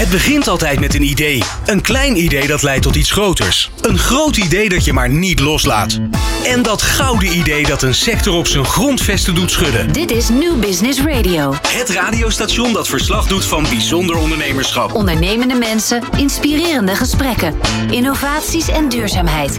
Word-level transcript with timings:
Het 0.00 0.10
begint 0.10 0.48
altijd 0.48 0.80
met 0.80 0.94
een 0.94 1.02
idee. 1.02 1.42
Een 1.66 1.80
klein 1.80 2.16
idee 2.16 2.46
dat 2.46 2.62
leidt 2.62 2.82
tot 2.82 2.96
iets 2.96 3.10
groters. 3.10 3.70
Een 3.80 3.98
groot 3.98 4.36
idee 4.36 4.68
dat 4.68 4.84
je 4.84 4.92
maar 4.92 5.08
niet 5.08 5.40
loslaat. 5.40 5.98
En 6.44 6.62
dat 6.62 6.82
gouden 6.82 7.36
idee 7.36 7.66
dat 7.66 7.82
een 7.82 7.94
sector 7.94 8.34
op 8.34 8.46
zijn 8.46 8.64
grondvesten 8.64 9.34
doet 9.34 9.50
schudden. 9.50 9.92
Dit 9.92 10.10
is 10.10 10.28
New 10.28 10.60
Business 10.60 11.00
Radio. 11.00 11.54
Het 11.68 11.88
radiostation 11.88 12.72
dat 12.72 12.88
verslag 12.88 13.26
doet 13.26 13.44
van 13.44 13.62
bijzonder 13.62 14.16
ondernemerschap. 14.16 14.94
Ondernemende 14.94 15.54
mensen, 15.54 16.02
inspirerende 16.16 16.94
gesprekken, 16.96 17.54
innovaties 17.90 18.68
en 18.68 18.88
duurzaamheid. 18.88 19.58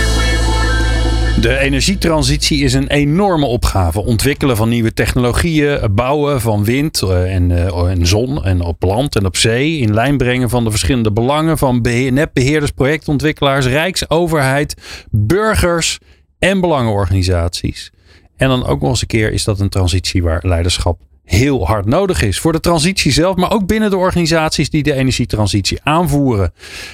De 1.39 1.57
energietransitie 1.57 2.63
is 2.63 2.73
een 2.73 2.87
enorme 2.87 3.45
opgave. 3.45 4.01
Ontwikkelen 4.01 4.57
van 4.57 4.69
nieuwe 4.69 4.93
technologieën, 4.93 5.95
bouwen 5.95 6.41
van 6.41 6.63
wind 6.63 7.01
eh, 7.01 7.35
en, 7.35 7.49
uh, 7.49 7.89
en 7.89 8.07
zon 8.07 8.43
en 8.43 8.61
op 8.61 8.83
land 8.83 9.15
en 9.15 9.25
op 9.25 9.37
zee. 9.37 9.77
In 9.77 9.93
lijn 9.93 10.17
brengen 10.17 10.49
van 10.49 10.63
de 10.63 10.69
verschillende 10.69 11.11
belangen 11.11 11.57
van 11.57 11.81
beheer, 11.81 12.11
netbeheerders, 12.11 12.71
projectontwikkelaars, 12.71 13.65
rijksoverheid, 13.65 14.75
burgers 15.09 15.97
en 16.39 16.61
belangenorganisaties. 16.61 17.91
En 18.37 18.47
dan 18.47 18.65
ook 18.65 18.81
nog 18.81 18.89
eens 18.89 19.01
een 19.01 19.07
keer 19.07 19.31
is 19.31 19.43
dat 19.43 19.59
een 19.59 19.69
transitie 19.69 20.23
waar 20.23 20.47
leiderschap 20.47 20.99
heel 21.23 21.65
hard 21.65 21.85
nodig 21.85 22.21
is. 22.21 22.39
Voor 22.39 22.51
de 22.51 22.59
transitie 22.59 23.11
zelf, 23.11 23.35
maar 23.35 23.51
ook 23.51 23.67
binnen 23.67 23.89
de 23.89 23.97
organisaties 23.97 24.69
die 24.69 24.83
de 24.83 24.93
energietransitie 24.93 25.79
aanvoeren. 25.83 26.53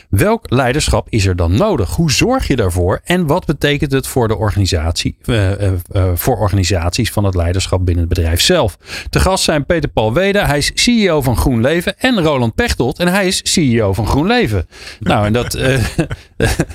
Welk 0.09 0.45
leiderschap 0.49 1.07
is 1.09 1.25
er 1.25 1.35
dan 1.35 1.55
nodig? 1.55 1.95
Hoe 1.95 2.11
zorg 2.11 2.47
je 2.47 2.55
daarvoor? 2.55 3.01
En 3.03 3.27
wat 3.27 3.45
betekent 3.45 3.91
het 3.91 4.07
voor 4.07 4.27
de 4.27 4.37
organisatie, 4.37 5.17
uh, 5.25 5.51
uh, 5.51 5.71
uh, 5.91 6.05
voor 6.15 6.37
organisaties 6.37 7.11
van 7.11 7.23
het 7.23 7.35
leiderschap 7.35 7.85
binnen 7.85 8.03
het 8.03 8.13
bedrijf 8.13 8.41
zelf? 8.41 8.77
Te 9.09 9.19
gast 9.19 9.43
zijn 9.43 9.65
Peter 9.65 9.89
Paul 9.89 10.13
Wede, 10.13 10.39
hij 10.39 10.57
is 10.57 10.71
CEO 10.73 11.21
van 11.21 11.37
GroenLeven. 11.37 11.99
En 11.99 12.21
Roland 12.21 12.55
Pechtold, 12.55 12.99
en 12.99 13.07
hij 13.07 13.27
is 13.27 13.53
CEO 13.53 13.93
van 13.93 14.07
GroenLeven. 14.07 14.67
Nou, 14.99 15.25
en 15.25 15.33
dat, 15.33 15.53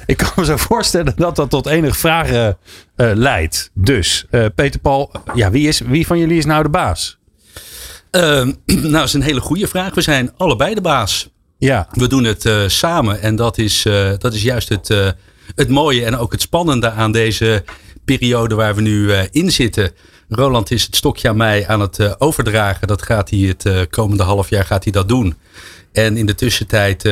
ik 0.06 0.16
kan 0.16 0.32
me 0.36 0.44
zo 0.44 0.56
voorstellen 0.56 1.12
dat 1.16 1.36
dat 1.36 1.50
tot 1.50 1.66
enige 1.66 1.98
vragen 1.98 2.58
leidt. 2.96 3.70
Dus, 3.74 4.26
Peter 4.54 4.80
Paul, 4.80 5.10
ja, 5.34 5.50
wie, 5.50 5.68
is, 5.68 5.80
wie 5.80 6.06
van 6.06 6.18
jullie 6.18 6.38
is 6.38 6.44
nou 6.44 6.62
de 6.62 6.68
baas? 6.68 7.20
Uh, 8.16 8.22
nou, 8.66 8.92
dat 8.92 9.04
is 9.04 9.12
een 9.12 9.22
hele 9.22 9.40
goede 9.40 9.66
vraag. 9.66 9.94
We 9.94 10.00
zijn 10.00 10.32
allebei 10.36 10.74
de 10.74 10.80
baas. 10.80 11.30
Ja. 11.58 11.88
We 11.92 12.08
doen 12.08 12.24
het 12.24 12.44
uh, 12.44 12.68
samen 12.68 13.20
en 13.20 13.36
dat 13.36 13.58
is, 13.58 13.84
uh, 13.84 14.10
dat 14.18 14.34
is 14.34 14.42
juist 14.42 14.68
het, 14.68 14.90
uh, 14.90 15.10
het 15.54 15.68
mooie 15.68 16.04
en 16.04 16.16
ook 16.16 16.32
het 16.32 16.40
spannende 16.40 16.90
aan 16.90 17.12
deze 17.12 17.64
periode 18.04 18.54
waar 18.54 18.74
we 18.74 18.80
nu 18.80 19.12
in 19.12 19.52
zitten. 19.52 19.90
Roland 20.28 20.70
is 20.70 20.82
het 20.82 20.96
stokje 20.96 21.28
aan 21.28 21.36
mij 21.36 21.68
aan 21.68 21.80
het 21.80 22.20
overdragen. 22.20 22.86
Dat 22.86 23.02
gaat 23.02 23.30
hij 23.30 23.38
het 23.38 23.90
komende 23.90 24.22
half 24.22 24.48
jaar 24.48 24.64
gaat 24.64 24.82
hij 24.82 24.92
dat 24.92 25.08
doen. 25.08 25.34
En 25.92 26.16
in 26.16 26.26
de 26.26 26.34
tussentijd 26.34 27.02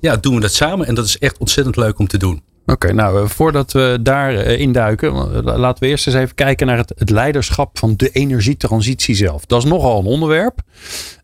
ja, 0.00 0.16
doen 0.16 0.34
we 0.34 0.40
dat 0.40 0.52
samen 0.54 0.86
en 0.86 0.94
dat 0.94 1.06
is 1.06 1.18
echt 1.18 1.38
ontzettend 1.38 1.76
leuk 1.76 1.98
om 1.98 2.06
te 2.06 2.18
doen. 2.18 2.42
Oké, 2.66 2.92
nou 2.92 3.28
voordat 3.28 3.72
we 3.72 3.98
daar 4.02 4.32
uh, 4.34 4.58
induiken, 4.58 5.12
laten 5.42 5.82
we 5.82 5.88
eerst 5.88 6.06
eens 6.06 6.16
even 6.16 6.34
kijken 6.34 6.66
naar 6.66 6.76
het, 6.76 7.10
leiderschap 7.10 7.78
van 7.78 7.94
de 7.96 8.10
energietransitie 8.10 9.14
zelf. 9.14 9.46
Dat 9.46 9.64
is 9.64 9.70
nogal 9.70 9.98
een 9.98 10.06
onderwerp. 10.06 10.60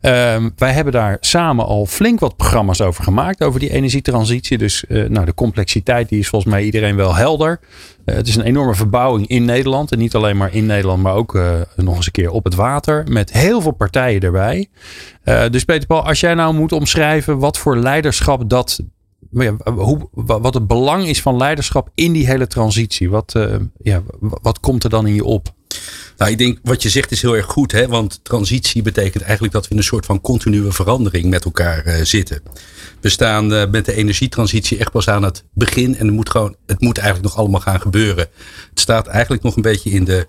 Uh, 0.02 0.10
wij 0.56 0.72
hebben 0.72 0.92
daar 0.92 1.16
samen 1.20 1.66
al 1.66 1.86
flink 1.86 2.20
wat 2.20 2.36
programma's 2.36 2.80
over 2.80 3.04
gemaakt, 3.04 3.42
over 3.44 3.60
die 3.60 3.70
energietransitie. 3.70 4.58
Dus 4.58 4.84
uh, 4.88 5.08
nou, 5.08 5.26
de 5.26 5.34
complexiteit 5.34 6.08
die 6.08 6.18
is 6.18 6.28
volgens 6.28 6.52
mij 6.52 6.64
iedereen 6.64 6.96
wel 6.96 7.14
helder. 7.14 7.60
Het 8.04 8.28
is 8.28 8.36
een 8.36 8.44
enorme 8.44 8.74
verbouwing 8.74 9.26
in 9.26 9.44
Nederland. 9.44 9.92
En 9.92 9.98
niet 9.98 10.14
alleen 10.14 10.36
maar 10.36 10.54
in 10.54 10.66
Nederland, 10.66 11.02
maar 11.02 11.14
ook 11.14 11.38
nog 11.76 11.96
eens 11.96 12.06
een 12.06 12.12
keer 12.12 12.30
op 12.30 12.44
het 12.44 12.54
water. 12.54 13.04
Met 13.08 13.32
heel 13.32 13.60
veel 13.60 13.72
partijen 13.72 14.20
erbij. 14.20 14.68
dus 15.50 15.64
Peter 15.64 15.86
Paul, 15.86 16.06
als 16.06 16.20
jij 16.20 16.34
nou 16.34 16.54
moet 16.54 16.72
omschrijven 16.72 17.38
wat 17.38 17.58
voor 17.58 17.76
leiderschap 17.76 18.50
dat 18.50 18.80
ja, 19.30 19.56
hoe, 19.64 20.08
wat 20.12 20.54
het 20.54 20.66
belang 20.66 21.06
is 21.06 21.22
van 21.22 21.36
leiderschap 21.36 21.90
in 21.94 22.12
die 22.12 22.26
hele 22.26 22.46
transitie. 22.46 23.10
Wat, 23.10 23.34
uh, 23.36 23.56
ja, 23.82 24.02
wat 24.20 24.60
komt 24.60 24.84
er 24.84 24.90
dan 24.90 25.06
in 25.06 25.14
je 25.14 25.24
op? 25.24 25.56
Nou, 26.16 26.30
ik 26.30 26.38
denk 26.38 26.58
wat 26.62 26.82
je 26.82 26.88
zegt 26.88 27.10
is 27.10 27.22
heel 27.22 27.36
erg 27.36 27.46
goed. 27.46 27.72
Hè? 27.72 27.88
Want 27.88 28.20
transitie 28.22 28.82
betekent 28.82 29.22
eigenlijk 29.22 29.52
dat 29.52 29.64
we 29.64 29.70
in 29.70 29.76
een 29.76 29.82
soort 29.82 30.06
van 30.06 30.20
continue 30.20 30.72
verandering 30.72 31.24
met 31.24 31.44
elkaar 31.44 31.86
uh, 31.86 31.94
zitten. 32.02 32.42
We 33.00 33.08
staan 33.08 33.52
uh, 33.52 33.70
met 33.70 33.84
de 33.84 33.94
energietransitie 33.94 34.78
echt 34.78 34.90
pas 34.90 35.08
aan 35.08 35.22
het 35.22 35.44
begin. 35.52 35.96
En 35.96 36.06
het 36.06 36.14
moet, 36.14 36.30
gewoon, 36.30 36.56
het 36.66 36.80
moet 36.80 36.98
eigenlijk 36.98 37.28
nog 37.28 37.38
allemaal 37.38 37.60
gaan 37.60 37.80
gebeuren. 37.80 38.26
Het 38.70 38.80
staat 38.80 39.06
eigenlijk 39.06 39.42
nog 39.42 39.56
een 39.56 39.62
beetje 39.62 39.90
in 39.90 40.04
de, 40.04 40.26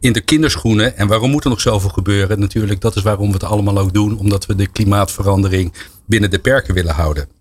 in 0.00 0.12
de 0.12 0.20
kinderschoenen. 0.20 0.96
En 0.96 1.06
waarom 1.08 1.30
moet 1.30 1.44
er 1.44 1.50
nog 1.50 1.60
zoveel 1.60 1.90
gebeuren? 1.90 2.40
Natuurlijk, 2.40 2.80
dat 2.80 2.96
is 2.96 3.02
waarom 3.02 3.26
we 3.26 3.32
het 3.32 3.44
allemaal 3.44 3.78
ook 3.78 3.94
doen. 3.94 4.18
Omdat 4.18 4.46
we 4.46 4.54
de 4.54 4.66
klimaatverandering 4.66 5.72
binnen 6.06 6.30
de 6.30 6.38
perken 6.38 6.74
willen 6.74 6.94
houden. 6.94 7.39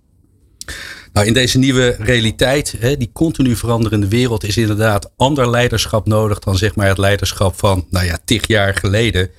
Nou, 1.14 1.28
in 1.28 1.34
deze 1.34 1.58
nieuwe 1.58 1.96
realiteit, 2.00 2.76
hè, 2.80 2.98
die 2.98 3.10
continu 3.14 3.56
veranderende 3.56 4.08
wereld, 4.08 4.44
is 4.44 4.58
inderdaad 4.58 5.12
ander 5.16 5.50
leiderschap 5.50 6.08
nodig 6.08 6.40
dan 6.40 6.58
zeg 6.58 6.76
maar 6.76 6.88
het 6.88 6.98
leiderschap 6.98 7.60
van, 7.60 7.86
nou 7.90 8.06
ja, 8.06 8.18
tig 8.26 8.48
jaar 8.48 8.76
geleden. 8.76 9.30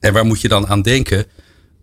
En 0.00 0.12
waar 0.12 0.24
moet 0.24 0.40
je 0.40 0.48
dan 0.48 0.66
aan 0.66 0.82
denken? 0.82 1.24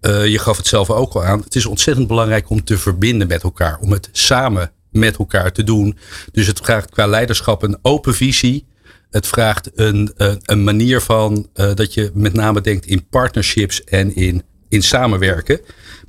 Uh, 0.02 0.28
je 0.28 0.40
gaf 0.40 0.58
het 0.58 0.68
zelf 0.68 0.90
ook 0.90 1.14
al 1.14 1.24
aan. 1.24 1.40
Het 1.40 1.56
is 1.56 1.66
ontzettend 1.66 2.08
belangrijk 2.08 2.50
om 2.50 2.64
te 2.64 2.78
verbinden 2.78 3.28
met 3.28 3.44
elkaar, 3.44 3.78
om 3.80 3.92
het 3.92 4.10
samen 4.12 4.72
met 4.92 5.18
elkaar 5.18 5.52
te 5.52 5.64
doen. 5.64 5.98
Dus 6.32 6.48
het 6.48 6.60
vraagt 6.60 6.90
qua 6.90 7.08
leiderschap 7.08 7.64
een 7.64 7.78
open 7.82 8.14
visie. 8.14 8.68
Het 9.10 9.28
vraagt 9.28 9.70
een, 9.76 10.12
een, 10.16 10.40
een 10.42 10.64
manier 10.64 11.02
van 11.02 11.48
uh, 11.56 11.74
dat 11.74 11.94
je 11.94 12.12
met 12.14 12.34
name 12.34 12.62
denkt 12.62 12.86
in 12.86 13.08
partnerships 13.08 13.84
en 13.84 14.16
in, 14.16 14.44
in 14.72 14.84
samenwerken. 14.84 15.60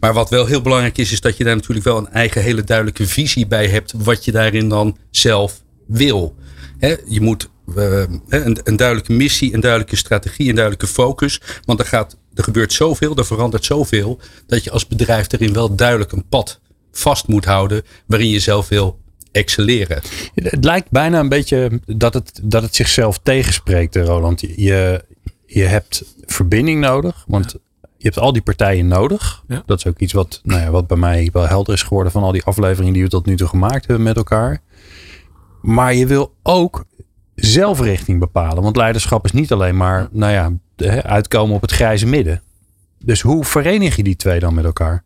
Maar 0.00 0.12
wat 0.12 0.30
wel 0.30 0.46
heel 0.46 0.62
belangrijk 0.62 0.98
is, 0.98 1.12
is 1.12 1.20
dat 1.20 1.36
je 1.36 1.44
daar 1.44 1.56
natuurlijk 1.56 1.86
wel 1.86 1.96
een 1.96 2.08
eigen 2.08 2.42
hele 2.42 2.64
duidelijke 2.64 3.06
visie 3.06 3.46
bij 3.46 3.68
hebt. 3.68 3.92
Wat 3.96 4.24
je 4.24 4.32
daarin 4.32 4.68
dan 4.68 4.96
zelf 5.10 5.62
wil. 5.86 6.34
Je 7.06 7.20
moet 7.20 7.50
uh, 7.76 8.02
een, 8.28 8.76
duidelijke 8.76 9.12
missie, 9.12 9.54
een 9.54 9.60
duidelijke 9.60 9.96
strategie, 9.96 10.48
een 10.48 10.54
duidelijke 10.54 10.86
focus. 10.86 11.40
Want 11.64 11.78
er, 11.78 11.86
gaat, 11.86 12.16
er 12.34 12.44
gebeurt 12.44 12.72
zoveel, 12.72 13.16
er 13.16 13.26
verandert 13.26 13.64
zoveel. 13.64 14.20
Dat 14.46 14.64
je 14.64 14.70
als 14.70 14.86
bedrijf 14.86 15.32
erin 15.32 15.52
wel 15.52 15.74
duidelijk 15.74 16.12
een 16.12 16.28
pad 16.28 16.60
vast 16.92 17.26
moet 17.26 17.44
houden. 17.44 17.82
Waarin 18.06 18.28
je 18.28 18.40
zelf 18.40 18.68
wil 18.68 19.00
excelleren. 19.32 20.02
Het 20.34 20.64
lijkt 20.64 20.90
bijna 20.90 21.20
een 21.20 21.28
beetje 21.28 21.80
dat 21.86 22.14
het, 22.14 22.40
dat 22.42 22.62
het 22.62 22.74
zichzelf 22.74 23.18
tegenspreekt, 23.22 23.96
Roland. 23.96 24.40
Je, 24.40 25.04
je 25.46 25.64
hebt 25.64 26.04
verbinding 26.26 26.80
nodig. 26.80 27.24
Want 27.26 27.54
je 28.02 28.08
hebt 28.08 28.18
al 28.18 28.32
die 28.32 28.42
partijen 28.42 28.86
nodig. 28.86 29.42
Ja. 29.48 29.62
Dat 29.66 29.78
is 29.78 29.86
ook 29.86 29.98
iets 29.98 30.12
wat, 30.12 30.40
nou 30.42 30.60
ja, 30.60 30.70
wat 30.70 30.86
bij 30.86 30.96
mij 30.96 31.28
wel 31.32 31.46
helder 31.46 31.74
is 31.74 31.82
geworden 31.82 32.12
van 32.12 32.22
al 32.22 32.32
die 32.32 32.44
afleveringen 32.44 32.92
die 32.92 33.02
we 33.02 33.08
tot 33.08 33.26
nu 33.26 33.36
toe 33.36 33.48
gemaakt 33.48 33.86
hebben 33.86 34.04
met 34.04 34.16
elkaar. 34.16 34.62
Maar 35.60 35.94
je 35.94 36.06
wil 36.06 36.34
ook 36.42 36.84
zelfrichting 37.34 38.18
bepalen. 38.18 38.62
Want 38.62 38.76
leiderschap 38.76 39.24
is 39.24 39.32
niet 39.32 39.52
alleen 39.52 39.76
maar, 39.76 40.08
nou 40.10 40.32
ja, 40.32 40.52
uitkomen 41.02 41.54
op 41.54 41.60
het 41.60 41.72
grijze 41.72 42.06
midden. 42.06 42.42
Dus 42.98 43.20
hoe 43.20 43.44
verenig 43.44 43.96
je 43.96 44.02
die 44.02 44.16
twee 44.16 44.40
dan 44.40 44.54
met 44.54 44.64
elkaar? 44.64 45.04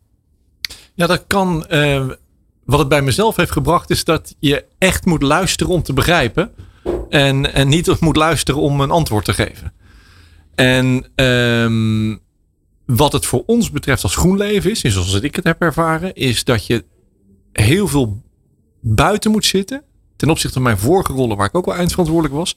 Ja, 0.93 1.07
dat 1.07 1.23
kan. 1.27 1.65
Uh, 1.69 2.09
wat 2.65 2.79
het 2.79 2.87
bij 2.87 3.01
mezelf 3.01 3.35
heeft 3.35 3.51
gebracht, 3.51 3.89
is 3.89 4.03
dat 4.03 4.35
je 4.39 4.65
echt 4.77 5.05
moet 5.05 5.21
luisteren 5.21 5.73
om 5.73 5.83
te 5.83 5.93
begrijpen. 5.93 6.51
En, 7.09 7.53
en 7.53 7.67
niet 7.67 7.99
moet 7.99 8.15
luisteren 8.15 8.61
om 8.61 8.81
een 8.81 8.91
antwoord 8.91 9.25
te 9.25 9.33
geven. 9.33 9.73
En 10.55 11.05
um, 11.15 12.25
wat 12.87 13.13
het 13.13 13.25
voor 13.25 13.43
ons 13.45 13.71
betreft 13.71 14.03
als 14.03 14.15
GroenLeven 14.15 14.71
is, 14.71 14.83
en 14.83 14.91
zoals 14.91 15.13
ik 15.13 15.35
het 15.35 15.45
heb 15.45 15.61
ervaren, 15.61 16.13
is 16.13 16.43
dat 16.43 16.65
je 16.65 16.85
heel 17.51 17.87
veel 17.87 18.21
buiten 18.81 19.31
moet 19.31 19.45
zitten. 19.45 19.83
Ten 20.15 20.29
opzichte 20.29 20.53
van 20.53 20.63
mijn 20.63 20.77
vorige 20.77 21.13
rollen, 21.13 21.37
waar 21.37 21.47
ik 21.47 21.55
ook 21.55 21.65
wel 21.65 21.75
eindverantwoordelijk 21.75 22.35
was. 22.35 22.55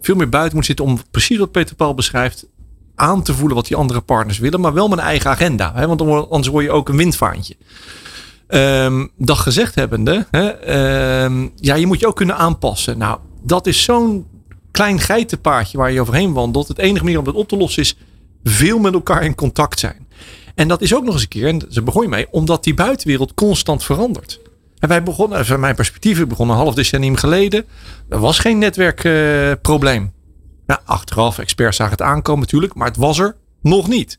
Veel 0.00 0.14
meer 0.14 0.28
buiten 0.28 0.56
moet 0.56 0.66
zitten 0.66 0.84
om 0.84 0.98
precies 1.10 1.38
wat 1.38 1.50
Peter 1.50 1.76
Paul 1.76 1.94
beschrijft. 1.94 2.46
Aan 2.94 3.22
te 3.22 3.34
voelen 3.34 3.56
wat 3.56 3.66
die 3.66 3.76
andere 3.76 4.00
partners 4.00 4.38
willen, 4.38 4.60
maar 4.60 4.72
wel 4.72 4.92
een 4.92 4.98
eigen 4.98 5.30
agenda. 5.30 5.72
Hè? 5.74 5.86
Want 5.86 6.00
anders 6.00 6.46
word 6.46 6.64
je 6.64 6.70
ook 6.70 6.88
een 6.88 6.96
windvaantje. 6.96 7.56
Um, 8.48 9.10
dat 9.16 9.38
gezegd 9.38 9.74
hebbende, 9.74 10.26
hè, 10.30 11.24
um, 11.24 11.52
ja, 11.56 11.74
je 11.74 11.86
moet 11.86 12.00
je 12.00 12.06
ook 12.06 12.16
kunnen 12.16 12.36
aanpassen. 12.36 12.98
Nou, 12.98 13.18
dat 13.42 13.66
is 13.66 13.82
zo'n 13.82 14.26
klein 14.70 15.00
geitenpaardje 15.00 15.78
waar 15.78 15.92
je 15.92 16.00
overheen 16.00 16.32
wandelt. 16.32 16.68
Het 16.68 16.78
enige 16.78 17.04
manier 17.04 17.18
om 17.18 17.26
het 17.26 17.34
op 17.34 17.48
te 17.48 17.56
lossen 17.56 17.82
is 17.82 17.96
veel 18.48 18.78
met 18.78 18.94
elkaar 18.94 19.24
in 19.24 19.34
contact 19.34 19.78
zijn. 19.78 20.06
En 20.54 20.68
dat 20.68 20.82
is 20.82 20.94
ook 20.94 21.04
nog 21.04 21.12
eens 21.12 21.22
een 21.22 21.28
keer, 21.28 21.46
en 21.46 21.62
ze 21.70 21.82
begon 21.82 22.02
je 22.02 22.08
mee, 22.08 22.26
omdat 22.30 22.64
die 22.64 22.74
buitenwereld 22.74 23.34
constant 23.34 23.84
verandert. 23.84 24.40
En 24.78 24.88
wij 24.88 25.02
begonnen, 25.02 25.46
van 25.46 25.60
mijn 25.60 25.74
perspectief, 25.74 26.26
begon 26.26 26.50
een 26.50 26.56
half 26.56 26.74
decennium 26.74 27.16
geleden. 27.16 27.64
Er 28.08 28.18
was 28.18 28.38
geen 28.38 28.58
netwerkprobleem. 28.58 30.12
nou, 30.66 30.80
achteraf, 30.84 31.38
experts 31.38 31.76
zagen 31.76 31.92
het 31.92 32.02
aankomen 32.02 32.40
natuurlijk, 32.40 32.74
maar 32.74 32.86
het 32.86 32.96
was 32.96 33.18
er 33.18 33.36
nog 33.62 33.88
niet. 33.88 34.18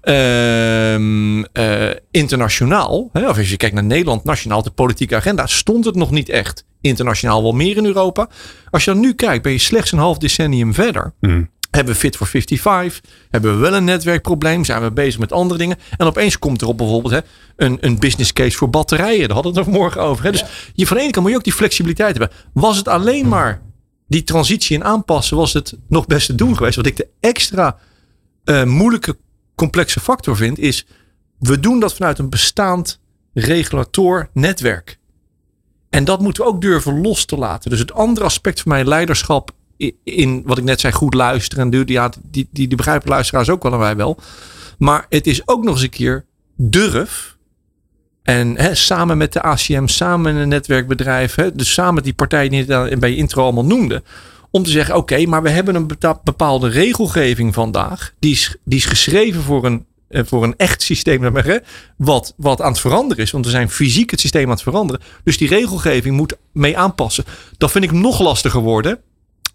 Ehm, 0.00 1.42
eh, 1.42 1.90
internationaal, 2.10 3.08
hè, 3.12 3.28
of 3.28 3.38
als 3.38 3.50
je 3.50 3.56
kijkt 3.56 3.74
naar 3.74 3.84
Nederland, 3.84 4.24
nationaal, 4.24 4.62
de 4.62 4.70
politieke 4.70 5.16
agenda, 5.16 5.46
stond 5.46 5.84
het 5.84 5.94
nog 5.94 6.10
niet 6.10 6.28
echt. 6.28 6.64
Internationaal 6.80 7.42
wel 7.42 7.52
meer 7.52 7.76
in 7.76 7.84
Europa. 7.84 8.28
Als 8.70 8.84
je 8.84 8.90
dan 8.90 9.00
nu 9.00 9.14
kijkt, 9.14 9.42
ben 9.42 9.52
je 9.52 9.58
slechts 9.58 9.92
een 9.92 9.98
half 9.98 10.18
decennium 10.18 10.74
verder. 10.74 11.12
Hmm. 11.20 11.50
Hebben 11.76 11.94
we 11.94 12.00
Fit 12.00 12.16
for 12.16 12.26
55? 12.26 13.00
Hebben 13.30 13.54
we 13.54 13.60
wel 13.60 13.74
een 13.74 13.84
netwerkprobleem? 13.84 14.64
Zijn 14.64 14.82
we 14.82 14.92
bezig 14.92 15.20
met 15.20 15.32
andere 15.32 15.58
dingen? 15.58 15.78
En 15.96 16.06
opeens 16.06 16.38
komt 16.38 16.60
er 16.60 16.68
op 16.68 16.76
bijvoorbeeld 16.76 17.12
hè, 17.12 17.20
een, 17.56 17.78
een 17.80 17.98
business 17.98 18.32
case 18.32 18.56
voor 18.56 18.70
batterijen. 18.70 19.26
Daar 19.26 19.34
hadden 19.34 19.52
we 19.52 19.58
het 19.58 19.68
nog 19.68 19.76
morgen 19.76 20.00
over. 20.00 20.24
Hè? 20.24 20.30
Dus 20.30 20.44
je, 20.74 20.86
van 20.86 20.96
de 20.96 21.02
ene 21.02 21.12
kant 21.12 21.24
moet 21.24 21.32
je 21.32 21.38
ook 21.38 21.44
die 21.44 21.52
flexibiliteit 21.52 22.18
hebben. 22.18 22.36
Was 22.52 22.76
het 22.76 22.88
alleen 22.88 23.28
maar 23.28 23.62
die 24.08 24.24
transitie 24.24 24.76
en 24.76 24.84
aanpassen, 24.84 25.36
was 25.36 25.52
het 25.52 25.76
nog 25.88 26.06
best 26.06 26.26
te 26.26 26.34
doen 26.34 26.56
geweest. 26.56 26.76
Wat 26.76 26.86
ik 26.86 26.96
de 26.96 27.08
extra 27.20 27.78
uh, 28.44 28.64
moeilijke, 28.64 29.16
complexe 29.54 30.00
factor 30.00 30.36
vind, 30.36 30.58
is 30.58 30.86
we 31.38 31.60
doen 31.60 31.80
dat 31.80 31.94
vanuit 31.94 32.18
een 32.18 32.30
bestaand 32.30 33.00
regulator 33.32 34.28
netwerk. 34.32 34.98
En 35.90 36.04
dat 36.04 36.20
moeten 36.20 36.44
we 36.44 36.48
ook 36.50 36.60
durven 36.60 37.00
los 37.00 37.24
te 37.24 37.36
laten. 37.36 37.70
Dus 37.70 37.78
het 37.78 37.92
andere 37.92 38.26
aspect 38.26 38.60
van 38.60 38.72
mijn 38.72 38.88
leiderschap 38.88 39.50
in 40.04 40.42
wat 40.44 40.58
ik 40.58 40.64
net 40.64 40.80
zei, 40.80 40.92
goed 40.92 41.14
luisteren. 41.14 41.72
En 41.72 41.82
ja, 41.86 42.10
die, 42.30 42.48
die, 42.50 42.68
die 42.68 42.76
begrijpen 42.76 43.08
luisteraars 43.08 43.50
ook 43.50 43.62
wel 43.62 43.72
en 43.72 43.78
wij 43.78 43.96
wel. 43.96 44.18
Maar 44.78 45.06
het 45.08 45.26
is 45.26 45.48
ook 45.48 45.64
nog 45.64 45.74
eens 45.74 45.82
een 45.82 45.90
keer 45.90 46.24
durf. 46.56 47.36
En 48.22 48.56
hè, 48.58 48.74
samen 48.74 49.16
met 49.16 49.32
de 49.32 49.42
ACM, 49.42 49.86
samen 49.86 50.34
met 50.34 50.42
een 50.42 50.48
netwerkbedrijf. 50.48 51.34
Hè, 51.34 51.54
dus 51.54 51.72
samen 51.72 51.94
met 51.94 52.04
die 52.04 52.14
partijen 52.14 52.50
die 52.50 52.66
je 52.66 52.96
bij 52.98 53.10
je 53.10 53.16
intro 53.16 53.42
allemaal 53.42 53.64
noemde. 53.64 54.02
Om 54.50 54.62
te 54.62 54.70
zeggen, 54.70 54.96
oké, 54.96 55.26
maar 55.26 55.42
we 55.42 55.50
hebben 55.50 55.74
een 55.74 55.90
bepaalde 56.24 56.68
regelgeving 56.68 57.54
vandaag. 57.54 58.12
Die 58.18 58.32
is, 58.32 58.56
die 58.64 58.78
is 58.78 58.84
geschreven 58.84 59.42
voor 59.42 59.64
een, 59.64 59.86
eh, 60.08 60.22
voor 60.24 60.44
een 60.44 60.54
echt 60.56 60.82
systeem. 60.82 61.34
Wat, 61.96 62.34
wat 62.36 62.60
aan 62.60 62.70
het 62.70 62.80
veranderen 62.80 63.24
is. 63.24 63.30
Want 63.30 63.44
we 63.44 63.50
zijn 63.50 63.70
fysiek 63.70 64.10
het 64.10 64.20
systeem 64.20 64.44
aan 64.44 64.50
het 64.50 64.62
veranderen. 64.62 65.02
Dus 65.24 65.38
die 65.38 65.48
regelgeving 65.48 66.16
moet 66.16 66.36
mee 66.52 66.78
aanpassen. 66.78 67.24
Dat 67.58 67.70
vind 67.70 67.84
ik 67.84 67.92
nog 67.92 68.20
lastiger 68.20 68.60
worden. 68.60 69.00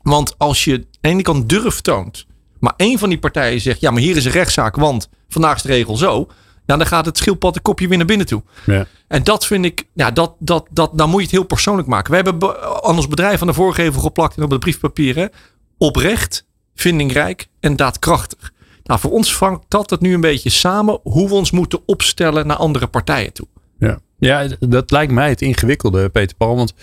Want 0.03 0.37
als 0.37 0.63
je 0.63 0.73
aan 0.73 0.85
de 1.01 1.09
ene 1.09 1.21
kant 1.21 1.49
durf 1.49 1.81
toont, 1.81 2.25
maar 2.59 2.73
één 2.77 2.99
van 2.99 3.09
die 3.09 3.19
partijen 3.19 3.61
zegt: 3.61 3.79
ja, 3.79 3.91
maar 3.91 4.01
hier 4.01 4.15
is 4.15 4.25
een 4.25 4.31
rechtszaak, 4.31 4.75
want 4.75 5.09
vandaag 5.27 5.55
is 5.55 5.61
de 5.61 5.67
regel 5.67 5.97
zo. 5.97 6.27
Nou, 6.65 6.79
dan 6.79 6.87
gaat 6.87 7.05
het 7.05 7.17
schildpad 7.17 7.55
een 7.55 7.61
kopje 7.61 7.87
weer 7.87 7.97
naar 7.97 8.07
binnen 8.07 8.27
toe. 8.27 8.43
Ja. 8.65 8.85
En 9.07 9.23
dat 9.23 9.45
vind 9.45 9.65
ik, 9.65 9.87
ja, 9.93 10.11
dat, 10.11 10.35
dat, 10.39 10.67
dat, 10.71 10.97
dan 10.97 11.09
moet 11.09 11.19
je 11.19 11.25
het 11.25 11.35
heel 11.35 11.43
persoonlijk 11.43 11.87
maken. 11.87 12.11
We 12.11 12.15
hebben 12.15 12.61
aan 12.83 12.95
ons 12.95 13.07
bedrijf 13.07 13.41
aan 13.41 13.47
de 13.47 13.53
voorgevel 13.53 14.01
geplakt 14.01 14.37
en 14.37 14.43
op 14.43 14.51
het 14.51 14.59
briefpapier. 14.59 15.31
Oprecht, 15.77 16.45
vindingrijk 16.75 17.47
en 17.59 17.75
daadkrachtig. 17.75 18.51
Nou, 18.83 18.99
voor 18.99 19.11
ons 19.11 19.35
vangt 19.35 19.65
dat 19.67 19.89
het 19.89 20.01
nu 20.01 20.13
een 20.13 20.21
beetje 20.21 20.49
samen 20.49 20.99
hoe 21.03 21.27
we 21.27 21.33
ons 21.33 21.51
moeten 21.51 21.79
opstellen 21.85 22.47
naar 22.47 22.57
andere 22.57 22.87
partijen 22.87 23.33
toe. 23.33 23.47
Ja, 23.79 23.99
ja 24.19 24.47
dat 24.59 24.91
lijkt 24.91 25.11
mij 25.11 25.29
het 25.29 25.41
ingewikkelde, 25.41 26.09
Peter 26.09 26.37
Paul. 26.37 26.55
Want 26.55 26.73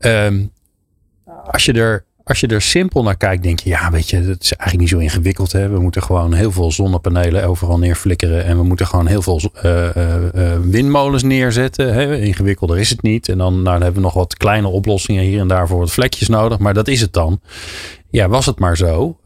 uh, 0.00 0.32
als 1.44 1.64
je 1.64 1.72
er 1.72 2.04
als 2.28 2.40
je 2.40 2.46
er 2.46 2.62
simpel 2.62 3.02
naar 3.02 3.16
kijkt, 3.16 3.42
denk 3.42 3.58
je, 3.60 3.68
ja, 3.68 3.90
weet 3.90 4.10
je, 4.10 4.16
het 4.16 4.42
is 4.42 4.52
eigenlijk 4.52 4.80
niet 4.80 4.88
zo 4.88 4.98
ingewikkeld. 4.98 5.52
Hè? 5.52 5.68
We 5.68 5.78
moeten 5.78 6.02
gewoon 6.02 6.32
heel 6.32 6.52
veel 6.52 6.72
zonnepanelen 6.72 7.44
overal 7.44 7.78
neerflikkeren. 7.78 8.44
En 8.44 8.56
we 8.56 8.62
moeten 8.62 8.86
gewoon 8.86 9.06
heel 9.06 9.22
veel 9.22 9.40
uh, 9.64 9.96
uh, 9.96 10.56
windmolens 10.62 11.22
neerzetten. 11.22 11.94
Hè? 11.94 12.16
Ingewikkelder 12.16 12.78
is 12.78 12.90
het 12.90 13.02
niet. 13.02 13.28
En 13.28 13.38
dan, 13.38 13.62
nou, 13.62 13.76
hebben 13.76 13.94
we 13.94 14.00
nog 14.00 14.14
wat 14.14 14.36
kleine 14.36 14.68
oplossingen 14.68 15.22
hier 15.22 15.40
en 15.40 15.48
daar 15.48 15.68
voor 15.68 15.78
wat 15.78 15.90
vlekjes 15.90 16.28
nodig. 16.28 16.58
Maar 16.58 16.74
dat 16.74 16.88
is 16.88 17.00
het 17.00 17.12
dan. 17.12 17.40
Ja, 18.10 18.28
was 18.28 18.46
het 18.46 18.58
maar 18.58 18.76
zo. 18.76 19.18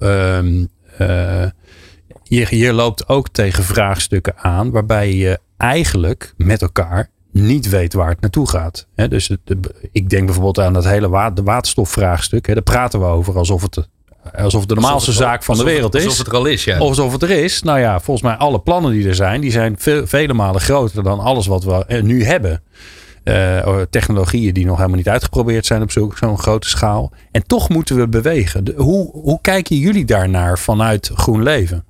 Je, 2.23 2.57
je 2.59 2.73
loopt 2.73 3.09
ook 3.09 3.29
tegen 3.29 3.65
vraagstukken 3.65 4.35
aan 4.37 4.71
waarbij 4.71 5.15
je 5.15 5.39
eigenlijk 5.57 6.35
met 6.37 6.63
elkaar 6.63 7.11
niet 7.33 7.69
weet 7.69 7.95
waar 7.95 8.09
het 8.09 8.21
naartoe 8.21 8.49
gaat. 8.49 8.87
dus 8.95 9.37
ik 9.93 10.11
denk 10.11 10.25
bijvoorbeeld 10.25 10.61
aan 10.61 10.73
dat 10.73 10.85
hele 10.85 11.09
wa 11.09 11.31
de 11.31 11.43
waterstofvraagstuk. 11.43 12.47
daar 12.47 12.63
praten 12.63 13.01
we 13.01 13.07
over 13.07 13.37
alsof 13.37 13.63
het, 13.63 13.89
alsof 14.35 14.61
het 14.61 14.69
de 14.69 14.75
normaalste 14.75 15.13
zaak 15.13 15.43
van 15.43 15.57
de 15.57 15.65
wereld 15.65 15.95
is. 15.95 16.05
Alsof 16.05 16.19
het 16.19 16.27
er 16.27 16.35
al 16.35 16.47
is, 16.47 16.65
ja. 16.65 16.79
Of 16.81 16.89
alsof 16.89 17.13
het 17.13 17.23
er 17.23 17.31
is. 17.31 17.63
Nou 17.63 17.79
ja, 17.79 18.01
volgens 18.01 18.27
mij 18.27 18.37
alle 18.37 18.61
plannen 18.61 18.93
die 18.93 19.09
er 19.09 19.15
zijn, 19.15 19.41
die 19.41 19.51
zijn 19.51 19.77
vele 20.05 20.33
malen 20.33 20.61
groter 20.61 21.03
dan 21.03 21.21
alles 21.21 21.47
wat 21.47 21.65
we 21.65 22.01
nu 22.03 22.25
hebben. 22.25 22.63
Uh, 23.25 23.81
technologieën 23.91 24.55
die 24.55 24.67
nog 24.67 24.77
helemaal 24.77 24.97
niet 24.97 25.09
uitgeprobeerd 25.09 25.67
zijn 25.67 25.83
op 25.83 25.91
zo'n 25.91 26.39
grote 26.39 26.69
schaal. 26.69 27.13
En 27.31 27.47
toch 27.47 27.69
moeten 27.69 27.97
we 27.97 28.09
bewegen. 28.09 28.65
hoe, 28.77 29.11
hoe 29.13 29.39
kijken 29.41 29.77
jullie 29.77 30.05
daarnaar 30.05 30.59
vanuit 30.59 31.11
GroenLeven? 31.15 31.85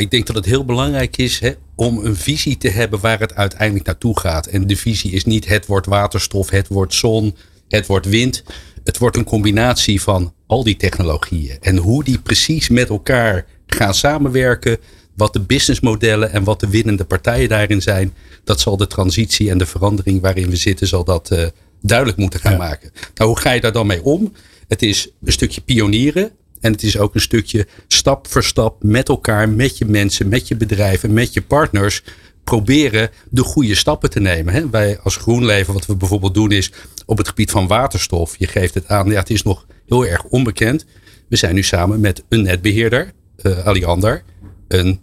Ik 0.00 0.10
denk 0.10 0.26
dat 0.26 0.36
het 0.36 0.44
heel 0.44 0.64
belangrijk 0.64 1.16
is 1.16 1.38
hè, 1.38 1.52
om 1.74 1.98
een 1.98 2.16
visie 2.16 2.56
te 2.56 2.68
hebben 2.68 3.00
waar 3.00 3.20
het 3.20 3.34
uiteindelijk 3.34 3.86
naartoe 3.86 4.20
gaat. 4.20 4.46
En 4.46 4.66
de 4.66 4.76
visie 4.76 5.12
is 5.12 5.24
niet 5.24 5.48
het 5.48 5.66
wordt 5.66 5.86
waterstof, 5.86 6.50
het 6.50 6.68
wordt 6.68 6.94
zon, 6.94 7.36
het 7.68 7.86
wordt 7.86 8.06
wind. 8.06 8.42
Het 8.84 8.98
wordt 8.98 9.16
een 9.16 9.24
combinatie 9.24 10.02
van 10.02 10.34
al 10.46 10.64
die 10.64 10.76
technologieën. 10.76 11.56
En 11.60 11.76
hoe 11.76 12.04
die 12.04 12.18
precies 12.18 12.68
met 12.68 12.88
elkaar 12.88 13.46
gaan 13.66 13.94
samenwerken. 13.94 14.78
Wat 15.16 15.32
de 15.32 15.40
businessmodellen 15.40 16.32
en 16.32 16.44
wat 16.44 16.60
de 16.60 16.68
winnende 16.68 17.04
partijen 17.04 17.48
daarin 17.48 17.82
zijn. 17.82 18.14
Dat 18.44 18.60
zal 18.60 18.76
de 18.76 18.86
transitie 18.86 19.50
en 19.50 19.58
de 19.58 19.66
verandering 19.66 20.20
waarin 20.20 20.50
we 20.50 20.56
zitten, 20.56 20.86
zal 20.86 21.04
dat 21.04 21.30
uh, 21.32 21.46
duidelijk 21.82 22.18
moeten 22.18 22.40
gaan 22.40 22.58
maken. 22.58 22.90
Nou, 23.14 23.30
hoe 23.30 23.38
ga 23.38 23.50
je 23.50 23.60
daar 23.60 23.72
dan 23.72 23.86
mee 23.86 24.04
om? 24.04 24.32
Het 24.68 24.82
is 24.82 25.08
een 25.24 25.32
stukje 25.32 25.60
pionieren. 25.60 26.30
En 26.66 26.72
het 26.72 26.82
is 26.82 26.98
ook 26.98 27.14
een 27.14 27.20
stukje 27.20 27.66
stap 27.88 28.28
voor 28.28 28.44
stap 28.44 28.82
met 28.82 29.08
elkaar, 29.08 29.48
met 29.48 29.78
je 29.78 29.84
mensen, 29.84 30.28
met 30.28 30.48
je 30.48 30.56
bedrijven, 30.56 31.12
met 31.12 31.34
je 31.34 31.42
partners 31.42 32.02
proberen 32.44 33.10
de 33.30 33.42
goede 33.42 33.74
stappen 33.74 34.10
te 34.10 34.20
nemen. 34.20 34.70
Wij 34.70 34.98
als 34.98 35.16
GroenLeven, 35.16 35.74
wat 35.74 35.86
we 35.86 35.96
bijvoorbeeld 35.96 36.34
doen 36.34 36.52
is 36.52 36.72
op 37.04 37.18
het 37.18 37.28
gebied 37.28 37.50
van 37.50 37.66
waterstof. 37.66 38.36
Je 38.38 38.46
geeft 38.46 38.74
het 38.74 38.88
aan, 38.88 39.10
ja, 39.10 39.18
het 39.18 39.30
is 39.30 39.42
nog 39.42 39.66
heel 39.86 40.06
erg 40.06 40.24
onbekend. 40.24 40.84
We 41.28 41.36
zijn 41.36 41.54
nu 41.54 41.62
samen 41.62 42.00
met 42.00 42.24
een 42.28 42.42
netbeheerder, 42.42 43.12
uh, 43.42 43.66
Aliander, 43.66 44.22
een 44.68 45.00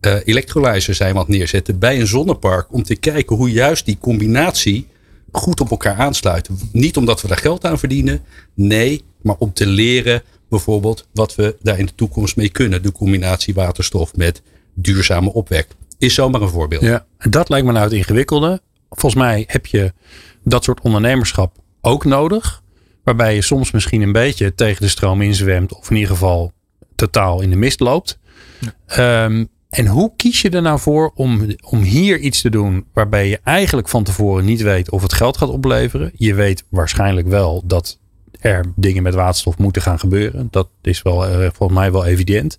uh, 0.00 0.76
zijn 0.78 1.16
het 1.16 1.28
neerzetten 1.28 1.78
bij 1.78 2.00
een 2.00 2.06
zonnepark. 2.06 2.72
Om 2.72 2.82
te 2.82 2.96
kijken 2.96 3.36
hoe 3.36 3.50
juist 3.50 3.84
die 3.84 3.98
combinatie 4.00 4.86
goed 5.32 5.60
op 5.60 5.70
elkaar 5.70 5.96
aansluit. 5.96 6.48
Niet 6.72 6.96
omdat 6.96 7.22
we 7.22 7.28
daar 7.28 7.36
geld 7.36 7.64
aan 7.64 7.78
verdienen. 7.78 8.20
Nee, 8.54 9.04
maar 9.22 9.36
om 9.38 9.52
te 9.52 9.66
leren 9.66 10.22
bijvoorbeeld 10.48 11.06
wat 11.12 11.34
we 11.34 11.56
daar 11.62 11.78
in 11.78 11.86
de 11.86 11.94
toekomst 11.94 12.36
mee 12.36 12.48
kunnen. 12.48 12.82
De 12.82 12.92
combinatie 12.92 13.54
waterstof 13.54 14.16
met 14.16 14.42
duurzame 14.74 15.32
opwek. 15.32 15.68
Is 15.98 16.14
zomaar 16.14 16.42
een 16.42 16.48
voorbeeld. 16.48 16.82
Ja, 16.82 17.06
en 17.18 17.30
dat 17.30 17.48
lijkt 17.48 17.66
me 17.66 17.72
nou 17.72 17.84
het 17.84 17.94
ingewikkelde. 17.94 18.60
Volgens 18.90 19.22
mij 19.22 19.44
heb 19.46 19.66
je 19.66 19.92
dat 20.44 20.64
soort 20.64 20.80
ondernemerschap 20.80 21.56
ook 21.80 22.04
nodig. 22.04 22.62
Waarbij 23.04 23.34
je 23.34 23.42
soms 23.42 23.70
misschien 23.70 24.02
een 24.02 24.12
beetje 24.12 24.54
tegen 24.54 24.82
de 24.82 24.88
stroom 24.88 25.22
inzwemt. 25.22 25.74
Of 25.74 25.90
in 25.90 25.96
ieder 25.96 26.10
geval 26.10 26.52
totaal 26.94 27.40
in 27.40 27.50
de 27.50 27.56
mist 27.56 27.80
loopt. 27.80 28.18
Ehm, 28.86 29.44
en 29.68 29.86
hoe 29.86 30.12
kies 30.16 30.42
je 30.42 30.50
er 30.50 30.62
nou 30.62 30.78
voor 30.78 31.12
om, 31.14 31.46
om 31.60 31.82
hier 31.82 32.18
iets 32.18 32.40
te 32.40 32.50
doen 32.50 32.86
waarbij 32.92 33.28
je 33.28 33.40
eigenlijk 33.44 33.88
van 33.88 34.04
tevoren 34.04 34.44
niet 34.44 34.62
weet 34.62 34.90
of 34.90 35.02
het 35.02 35.12
geld 35.12 35.36
gaat 35.36 35.48
opleveren? 35.48 36.12
Je 36.14 36.34
weet 36.34 36.64
waarschijnlijk 36.68 37.26
wel 37.26 37.62
dat 37.64 37.98
er 38.38 38.72
dingen 38.76 39.02
met 39.02 39.14
waterstof 39.14 39.58
moeten 39.58 39.82
gaan 39.82 39.98
gebeuren. 39.98 40.48
Dat 40.50 40.68
is 40.82 41.02
wel 41.02 41.28
uh, 41.28 41.48
volgens 41.52 41.78
mij 41.78 41.92
wel 41.92 42.04
evident. 42.04 42.58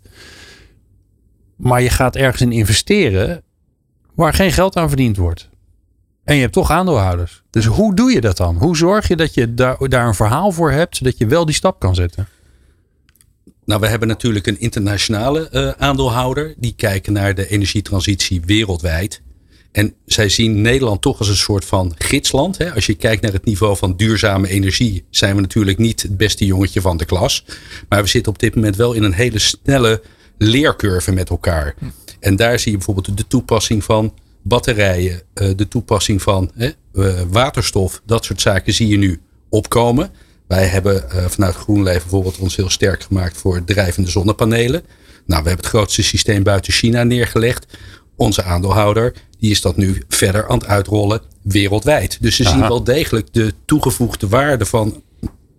Maar 1.55 1.81
je 1.81 1.89
gaat 1.89 2.15
ergens 2.15 2.41
in 2.41 2.51
investeren 2.51 3.43
waar 4.15 4.33
geen 4.33 4.51
geld 4.51 4.75
aan 4.75 4.87
verdiend 4.87 5.17
wordt. 5.17 5.49
En 6.23 6.35
je 6.35 6.41
hebt 6.41 6.53
toch 6.53 6.71
aandeelhouders. 6.71 7.43
Dus 7.49 7.65
hoe 7.65 7.95
doe 7.95 8.11
je 8.11 8.21
dat 8.21 8.37
dan? 8.37 8.55
Hoe 8.55 8.77
zorg 8.77 9.07
je 9.07 9.15
dat 9.15 9.33
je 9.33 9.53
daar, 9.53 9.89
daar 9.89 10.07
een 10.07 10.15
verhaal 10.15 10.51
voor 10.51 10.71
hebt, 10.71 10.97
zodat 10.97 11.17
je 11.17 11.27
wel 11.27 11.45
die 11.45 11.55
stap 11.55 11.79
kan 11.79 11.95
zetten? 11.95 12.27
Nou, 13.65 13.81
we 13.81 13.87
hebben 13.87 14.07
natuurlijk 14.07 14.47
een 14.47 14.59
internationale 14.59 15.49
uh, 15.51 15.69
aandeelhouder. 15.69 16.53
Die 16.57 16.73
kijken 16.75 17.13
naar 17.13 17.35
de 17.35 17.47
energietransitie 17.47 18.41
wereldwijd. 18.45 19.21
En 19.71 19.93
zij 20.05 20.29
zien 20.29 20.61
Nederland 20.61 21.01
toch 21.01 21.19
als 21.19 21.27
een 21.27 21.35
soort 21.35 21.65
van 21.65 21.93
gidsland. 21.97 22.57
Hè? 22.57 22.73
Als 22.73 22.85
je 22.85 22.95
kijkt 22.95 23.21
naar 23.21 23.33
het 23.33 23.45
niveau 23.45 23.77
van 23.77 23.95
duurzame 23.95 24.47
energie, 24.47 25.03
zijn 25.09 25.35
we 25.35 25.41
natuurlijk 25.41 25.77
niet 25.77 26.01
het 26.01 26.17
beste 26.17 26.45
jongetje 26.45 26.81
van 26.81 26.97
de 26.97 27.05
klas. 27.05 27.45
Maar 27.89 28.01
we 28.01 28.09
zitten 28.09 28.31
op 28.31 28.39
dit 28.39 28.55
moment 28.55 28.75
wel 28.75 28.93
in 28.93 29.03
een 29.03 29.13
hele 29.13 29.39
snelle 29.39 30.01
leercurve 30.37 31.11
met 31.11 31.29
elkaar. 31.29 31.75
En 32.19 32.35
daar 32.35 32.59
zie 32.59 32.71
je 32.71 32.77
bijvoorbeeld 32.77 33.17
de 33.17 33.27
toepassing 33.27 33.83
van 33.83 34.13
batterijen, 34.41 35.21
eh, 35.33 35.49
de 35.55 35.67
toepassing 35.67 36.21
van 36.21 36.51
eh, 36.55 36.69
waterstof, 37.29 38.01
dat 38.05 38.25
soort 38.25 38.41
zaken 38.41 38.73
zie 38.73 38.87
je 38.87 38.97
nu 38.97 39.19
opkomen. 39.49 40.11
Wij 40.47 40.65
hebben 40.65 41.11
eh, 41.11 41.25
vanuit 41.25 41.55
GroenLeven 41.55 42.01
bijvoorbeeld 42.01 42.37
ons 42.37 42.55
heel 42.55 42.69
sterk 42.69 43.03
gemaakt 43.03 43.37
voor 43.37 43.63
drijvende 43.63 44.09
zonnepanelen. 44.09 44.83
Nou, 45.25 45.43
we 45.43 45.47
hebben 45.47 45.65
het 45.65 45.75
grootste 45.75 46.03
systeem 46.03 46.43
buiten 46.43 46.73
China 46.73 47.03
neergelegd 47.03 47.77
onze 48.19 48.43
aandeelhouder, 48.43 49.13
die 49.39 49.51
is 49.51 49.61
dat 49.61 49.77
nu 49.77 50.03
verder 50.07 50.47
aan 50.47 50.57
het 50.57 50.67
uitrollen 50.67 51.21
wereldwijd. 51.41 52.17
Dus 52.21 52.35
ze 52.35 52.43
zien 52.43 52.59
wel 52.59 52.83
degelijk 52.83 53.33
de 53.33 53.53
toegevoegde 53.65 54.27
waarde 54.27 54.65
van 54.65 55.03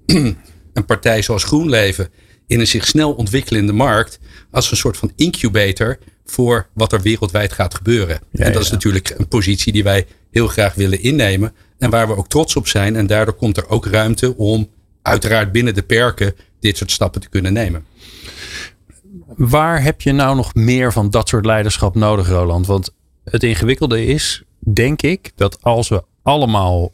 een 0.73 0.85
partij 0.87 1.23
zoals 1.23 1.45
GroenLeven 1.45 2.09
in 2.47 2.61
een 2.61 2.67
zich 2.67 2.87
snel 2.87 3.12
ontwikkelende 3.12 3.73
markt 3.73 4.19
als 4.50 4.71
een 4.71 4.76
soort 4.76 4.97
van 4.97 5.12
incubator 5.17 5.99
voor 6.25 6.67
wat 6.73 6.93
er 6.93 7.00
wereldwijd 7.00 7.52
gaat 7.52 7.75
gebeuren. 7.75 8.21
en 8.33 8.52
dat 8.52 8.62
is 8.62 8.71
natuurlijk 8.71 9.14
een 9.17 9.29
positie 9.29 9.73
die 9.73 9.85
wij 9.85 10.07
heel 10.31 10.47
graag 10.47 10.75
willen 10.75 11.02
innemen 11.02 11.52
en 11.79 11.90
waar 11.90 12.09
we 12.09 12.17
ook 12.17 12.29
trots 12.29 12.57
op 12.57 12.69
zijn. 12.69 12.97
En 12.97 13.07
daardoor 13.07 13.35
komt 13.35 13.57
er 13.57 13.69
ook 13.69 13.87
ruimte 13.87 14.37
om 14.37 14.69
uiteraard 15.02 15.52
binnen 15.52 15.75
de 15.75 15.83
perken 15.83 16.35
dit 16.61 16.76
soort 16.76 16.90
stappen 16.90 17.21
te 17.21 17.29
kunnen 17.29 17.52
nemen. 17.52 17.85
Waar 19.37 19.83
heb 19.83 20.00
je 20.00 20.12
nou 20.12 20.37
nog 20.37 20.55
meer 20.55 20.93
van 20.93 21.11
dat 21.11 21.29
soort 21.29 21.45
leiderschap 21.45 21.95
nodig, 21.95 22.29
Roland? 22.29 22.67
Want 22.67 22.95
het 23.25 23.43
ingewikkelde 23.43 24.07
is, 24.07 24.43
denk 24.59 25.02
ik, 25.02 25.33
dat 25.35 25.62
als 25.62 25.88
we 25.88 26.05
allemaal 26.23 26.93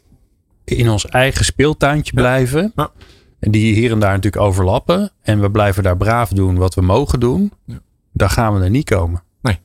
in 0.63 0.89
ons 0.89 1.05
eigen 1.05 1.45
speeltuintje 1.45 2.13
blijven, 2.13 2.71
ja. 2.75 2.91
en 3.39 3.51
die 3.51 3.73
hier 3.73 3.91
en 3.91 3.99
daar 3.99 4.13
natuurlijk 4.13 4.43
overlappen, 4.43 5.11
en 5.21 5.41
we 5.41 5.51
blijven 5.51 5.83
daar 5.83 5.97
braaf 5.97 6.29
doen 6.29 6.57
wat 6.57 6.75
we 6.75 6.81
mogen 6.81 7.19
doen, 7.19 7.51
ja. 7.65 7.79
dan 8.11 8.29
gaan 8.29 8.53
we 8.53 8.63
er 8.63 8.69
niet 8.69 8.89
komen. 8.89 9.23
Nee. 9.41 9.59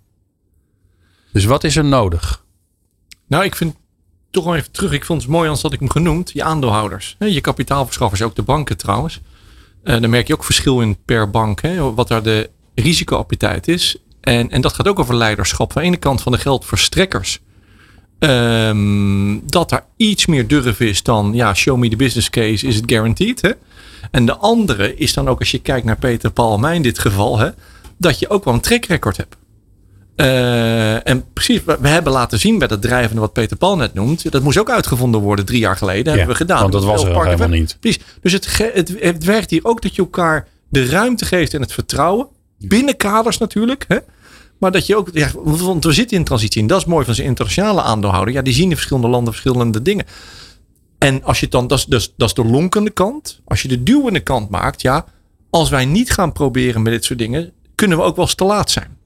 Dus 1.32 1.44
wat 1.44 1.64
is 1.64 1.76
er 1.76 1.85
nodig? 1.85 2.44
Nou, 3.26 3.44
ik 3.44 3.54
vind 3.54 3.75
toch 4.30 4.44
wel 4.44 4.56
even 4.56 4.71
terug. 4.71 4.92
Ik 4.92 5.04
vond 5.04 5.23
het 5.23 5.30
mooi, 5.30 5.49
als 5.49 5.62
had 5.62 5.73
ik 5.73 5.78
hem 5.78 5.90
genoemd. 5.90 6.30
Je 6.32 6.42
aandeelhouders. 6.42 7.16
Je 7.18 7.40
kapitaalverschaffers, 7.40 8.23
ook 8.23 8.35
de 8.35 8.42
banken 8.42 8.76
trouwens. 8.76 9.21
Uh, 9.85 10.01
dan 10.01 10.11
merk 10.11 10.27
je 10.27 10.35
ook 10.35 10.45
verschil 10.45 10.81
in 10.81 10.97
per 11.05 11.31
bank. 11.31 11.62
Hè, 11.62 11.95
wat 11.95 12.09
daar 12.09 12.23
de 12.23 12.51
risicoappetijt 12.75 13.69
is. 13.69 13.97
En, 14.21 14.51
en 14.51 14.61
dat 14.61 14.73
gaat 14.73 14.89
ook 14.89 14.99
over 14.99 15.17
leiderschap. 15.17 15.73
Van 15.73 15.83
de 15.83 15.89
ene 15.89 15.97
kant 15.97 16.23
van 16.23 16.33
de 16.33 16.39
geldverstrekkers. 16.39 17.41
Um, 18.19 19.43
dat 19.47 19.71
daar 19.71 19.87
iets 19.97 20.27
meer 20.27 20.47
durf 20.47 20.81
is 20.81 21.03
dan, 21.03 21.31
ja, 21.35 21.55
show 21.55 21.79
me 21.79 21.89
the 21.89 21.97
business 21.97 22.31
case, 22.31 22.67
is 22.67 22.77
het 22.77 22.85
guaranteed. 22.87 23.41
Hè? 23.41 23.51
En 24.11 24.27
de 24.27 24.37
andere 24.37 24.97
is 24.97 25.12
dan 25.12 25.29
ook, 25.29 25.39
als 25.39 25.51
je 25.51 25.59
kijkt 25.59 25.87
naar 25.87 25.99
Peter 25.99 26.31
Paul, 26.31 26.59
mij 26.59 26.75
in 26.75 26.83
dit 26.83 26.99
geval, 26.99 27.39
hè, 27.39 27.49
dat 27.99 28.19
je 28.19 28.29
ook 28.29 28.45
wel 28.45 28.55
een 28.55 28.61
track 28.61 28.85
record 28.85 29.17
hebt. 29.17 29.37
Uh, 30.16 31.09
en 31.09 31.25
precies, 31.33 31.61
we 31.64 31.88
hebben 31.88 32.12
laten 32.12 32.38
zien 32.38 32.59
bij 32.59 32.69
dat 32.69 32.83
drijvende 32.83 33.21
wat 33.21 33.33
Peter 33.33 33.57
Paul 33.57 33.76
net 33.76 33.95
noemt. 33.95 34.31
Dat 34.33 34.42
moest 34.42 34.59
ook 34.59 34.71
uitgevonden 34.71 35.21
worden 35.21 35.45
drie 35.45 35.59
jaar 35.59 35.76
geleden. 35.76 36.12
hebben 36.12 36.31
we 36.31 36.35
gedaan. 36.35 36.61
Want 36.61 36.73
dat 36.73 36.85
was 36.85 37.04
er 37.04 37.25
helemaal 37.25 37.49
niet. 37.49 37.76
Precies. 37.81 38.02
Dus 38.21 38.33
het, 38.33 38.59
het, 38.75 38.95
het 38.99 39.25
werkt 39.25 39.50
hier 39.50 39.64
ook 39.64 39.83
dat 39.83 39.95
je 39.95 40.02
elkaar 40.02 40.49
de 40.69 40.87
ruimte 40.87 41.25
geeft 41.25 41.54
en 41.54 41.61
het 41.61 41.73
vertrouwen. 41.73 42.26
Binnen 42.59 42.97
kaders 42.97 43.38
natuurlijk. 43.38 43.85
Hè? 43.88 43.99
Maar 44.59 44.71
dat 44.71 44.87
je 44.87 44.97
ook, 44.97 45.09
ja, 45.12 45.31
want 45.42 45.85
we 45.85 45.92
zitten 45.92 46.16
in 46.16 46.25
transitie. 46.25 46.61
En 46.61 46.66
dat 46.66 46.78
is 46.78 46.85
mooi 46.85 47.04
van 47.04 47.14
zijn 47.14 47.26
internationale 47.26 47.83
aandeelhouder. 47.83 48.35
Ja, 48.35 48.42
die 48.42 48.54
zien 48.54 48.69
in 48.71 48.76
verschillende 48.76 49.09
landen 49.09 49.33
verschillende 49.33 49.83
dingen. 49.83 50.04
En 50.99 51.25
als 51.25 51.40
je 51.40 51.49
dan, 51.49 51.66
dat 51.66 51.78
is, 51.78 51.85
dus, 51.85 52.12
dat 52.16 52.28
is 52.28 52.35
de 52.35 52.45
lonkende 52.45 52.90
kant. 52.90 53.40
Als 53.45 53.62
je 53.62 53.69
de 53.69 53.83
duwende 53.83 54.21
kant 54.21 54.50
maakt, 54.50 54.83
ja, 54.83 55.04
als 55.50 55.71
wij 55.71 55.85
niet 55.85 56.12
gaan 56.12 56.33
proberen 56.33 56.83
met 56.83 56.92
dit 56.92 57.04
soort 57.04 57.19
dingen, 57.19 57.52
kunnen 57.75 57.99
we 57.99 58.04
ook 58.04 58.16
wel 58.16 58.25
eens 58.25 58.35
te 58.35 58.45
laat 58.45 58.71
zijn. 58.71 58.97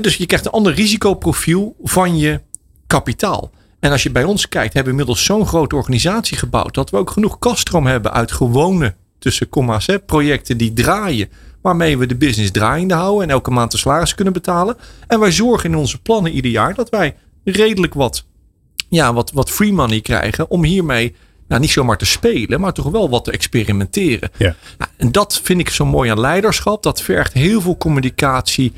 Dus 0.00 0.16
je 0.16 0.26
krijgt 0.26 0.46
een 0.46 0.52
ander 0.52 0.74
risicoprofiel 0.74 1.76
van 1.82 2.18
je 2.18 2.40
kapitaal. 2.86 3.50
En 3.80 3.90
als 3.90 4.02
je 4.02 4.10
bij 4.10 4.24
ons 4.24 4.48
kijkt, 4.48 4.74
hebben 4.74 4.94
we 4.94 4.98
inmiddels 4.98 5.24
zo'n 5.24 5.46
grote 5.46 5.76
organisatie 5.76 6.36
gebouwd 6.36 6.74
dat 6.74 6.90
we 6.90 6.96
ook 6.96 7.10
genoeg 7.10 7.38
kaststroom 7.38 7.86
hebben 7.86 8.12
uit 8.12 8.32
gewone 8.32 8.94
tussen 9.18 9.48
comma's, 9.48 9.86
hè, 9.86 9.98
projecten 9.98 10.56
die 10.56 10.72
draaien 10.72 11.28
waarmee 11.60 11.98
we 11.98 12.06
de 12.06 12.16
business 12.16 12.50
draaiende 12.50 12.94
houden 12.94 13.22
en 13.22 13.30
elke 13.30 13.50
maand 13.50 13.70
de 13.70 13.78
salaris 13.78 14.14
kunnen 14.14 14.32
betalen. 14.32 14.76
En 15.06 15.20
wij 15.20 15.32
zorgen 15.32 15.70
in 15.70 15.76
onze 15.76 16.02
plannen 16.02 16.32
ieder 16.32 16.50
jaar 16.50 16.74
dat 16.74 16.88
wij 16.88 17.16
redelijk 17.44 17.94
wat, 17.94 18.24
ja, 18.88 19.12
wat, 19.12 19.32
wat 19.32 19.50
free 19.50 19.72
money 19.72 20.00
krijgen 20.00 20.50
om 20.50 20.64
hiermee 20.64 21.14
nou, 21.48 21.60
niet 21.60 21.70
zomaar 21.70 21.98
te 21.98 22.04
spelen, 22.04 22.60
maar 22.60 22.72
toch 22.72 22.90
wel 22.90 23.10
wat 23.10 23.24
te 23.24 23.30
experimenteren. 23.30 24.30
Ja. 24.36 24.54
Nou, 24.78 24.90
en 24.96 25.12
dat 25.12 25.40
vind 25.42 25.60
ik 25.60 25.68
zo 25.68 25.84
mooi 25.84 26.10
aan 26.10 26.20
leiderschap. 26.20 26.82
Dat 26.82 27.02
vergt 27.02 27.32
heel 27.32 27.60
veel 27.60 27.76
communicatie, 27.76 28.72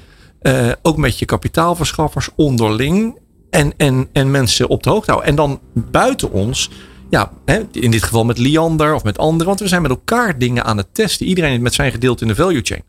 uh, 0.46 0.72
ook 0.82 0.96
met 0.96 1.18
je 1.18 1.24
kapitaalverschaffers 1.24 2.28
onderling. 2.36 3.18
En, 3.50 3.72
en, 3.76 4.08
en 4.12 4.30
mensen 4.30 4.68
op 4.68 4.82
de 4.82 4.90
hoogte 4.90 5.10
houden. 5.10 5.30
En 5.30 5.36
dan 5.36 5.60
buiten 5.74 6.32
ons 6.32 6.70
ja, 7.10 7.32
in 7.72 7.90
dit 7.90 8.02
geval 8.02 8.24
met 8.24 8.38
Liander 8.38 8.94
of 8.94 9.04
met 9.04 9.18
anderen. 9.18 9.46
Want 9.46 9.60
we 9.60 9.68
zijn 9.68 9.82
met 9.82 9.90
elkaar 9.90 10.38
dingen 10.38 10.64
aan 10.64 10.76
het 10.76 10.86
testen. 10.92 11.26
Iedereen 11.26 11.62
met 11.62 11.74
zijn 11.74 11.92
gedeelte 11.92 12.22
in 12.22 12.28
de 12.28 12.34
value 12.34 12.62
chain. 12.62 12.82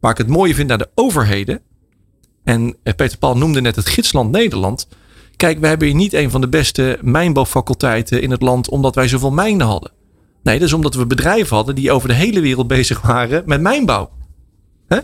Waar 0.00 0.10
ik 0.10 0.18
het 0.18 0.28
mooie 0.28 0.54
vind 0.54 0.68
naar 0.68 0.78
de 0.78 0.90
overheden. 0.94 1.60
En 2.44 2.76
eh, 2.82 2.94
Peter 2.94 3.18
Paul 3.18 3.36
noemde 3.36 3.60
net 3.60 3.76
het 3.76 3.88
gidsland 3.88 4.30
Nederland. 4.30 4.88
Kijk, 5.36 5.58
we 5.58 5.66
hebben 5.66 5.86
hier 5.86 5.96
niet 5.96 6.12
een 6.12 6.30
van 6.30 6.40
de 6.40 6.48
beste 6.48 6.98
mijnbouwfaculteiten 7.02 8.22
in 8.22 8.30
het 8.30 8.42
land 8.42 8.68
omdat 8.68 8.94
wij 8.94 9.08
zoveel 9.08 9.30
mijnen 9.30 9.66
hadden. 9.66 9.90
Nee, 10.42 10.58
dat 10.58 10.68
is 10.68 10.74
omdat 10.74 10.94
we 10.94 11.06
bedrijven 11.06 11.56
hadden 11.56 11.74
die 11.74 11.92
over 11.92 12.08
de 12.08 12.14
hele 12.14 12.40
wereld 12.40 12.66
bezig 12.66 13.00
waren 13.02 13.42
met 13.46 13.60
mijnbouw. 13.60 14.10
Nou, 14.88 15.02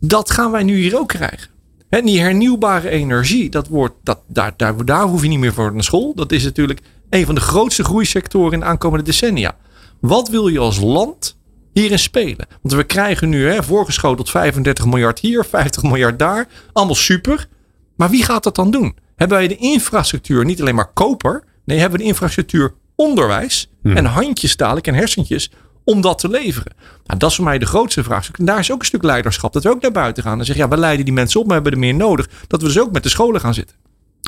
dat 0.00 0.30
gaan 0.30 0.50
wij 0.50 0.62
nu 0.62 0.76
hier 0.76 0.98
ook 0.98 1.08
krijgen. 1.08 1.48
En 1.88 2.04
die 2.04 2.20
hernieuwbare 2.20 2.88
energie, 2.88 3.50
dat 3.50 3.68
wordt, 3.68 3.94
dat, 4.02 4.20
daar, 4.26 4.52
daar, 4.56 4.84
daar 4.84 5.02
hoef 5.02 5.22
je 5.22 5.28
niet 5.28 5.38
meer 5.38 5.52
voor 5.52 5.72
naar 5.72 5.84
school. 5.84 6.14
Dat 6.14 6.32
is 6.32 6.44
natuurlijk 6.44 6.80
een 7.10 7.26
van 7.26 7.34
de 7.34 7.40
grootste 7.40 7.84
groeisectoren 7.84 8.52
in 8.52 8.60
de 8.60 8.64
aankomende 8.64 9.04
decennia. 9.04 9.56
Wat 10.00 10.28
wil 10.28 10.48
je 10.48 10.58
als 10.58 10.80
land 10.80 11.38
hierin 11.72 11.98
spelen? 11.98 12.46
Want 12.62 12.74
we 12.74 12.84
krijgen 12.84 13.28
nu 13.28 13.48
hè, 13.48 13.62
voorgeschoteld 13.62 14.30
35 14.30 14.86
miljard 14.86 15.18
hier, 15.18 15.44
50 15.44 15.82
miljard 15.82 16.18
daar. 16.18 16.48
Allemaal 16.72 16.94
super. 16.94 17.48
Maar 17.96 18.10
wie 18.10 18.24
gaat 18.24 18.42
dat 18.42 18.54
dan 18.54 18.70
doen? 18.70 18.96
Hebben 19.16 19.38
wij 19.38 19.48
de 19.48 19.56
infrastructuur 19.56 20.44
niet 20.44 20.60
alleen 20.60 20.74
maar 20.74 20.92
koper? 20.92 21.44
Nee, 21.64 21.78
hebben 21.78 21.98
we 21.98 22.04
de 22.04 22.10
infrastructuur 22.10 22.74
onderwijs 22.94 23.70
hmm. 23.82 23.96
en 23.96 24.04
handjes 24.04 24.56
dadelijk 24.56 24.86
en 24.86 24.94
hersentjes 24.94 25.50
om 25.88 26.00
dat 26.00 26.18
te 26.18 26.28
leveren? 26.28 26.72
Nou, 27.06 27.18
dat 27.18 27.30
is 27.30 27.36
voor 27.36 27.44
mij 27.44 27.58
de 27.58 27.66
grootste 27.66 28.02
vraag. 28.02 28.30
En 28.32 28.44
daar 28.44 28.58
is 28.58 28.72
ook 28.72 28.80
een 28.80 28.86
stuk 28.86 29.02
leiderschap. 29.02 29.52
Dat 29.52 29.62
we 29.62 29.70
ook 29.70 29.82
naar 29.82 29.92
buiten 29.92 30.22
gaan 30.22 30.38
en 30.38 30.44
zeggen, 30.44 30.64
ja, 30.64 30.70
we 30.70 30.76
leiden 30.76 31.04
die 31.04 31.14
mensen 31.14 31.40
op, 31.40 31.46
maar 31.46 31.54
hebben 31.54 31.72
er 31.72 31.78
meer 31.78 31.94
nodig. 31.94 32.28
Dat 32.46 32.60
we 32.60 32.66
dus 32.66 32.80
ook 32.80 32.92
met 32.92 33.02
de 33.02 33.08
scholen 33.08 33.40
gaan 33.40 33.54
zitten. 33.54 33.76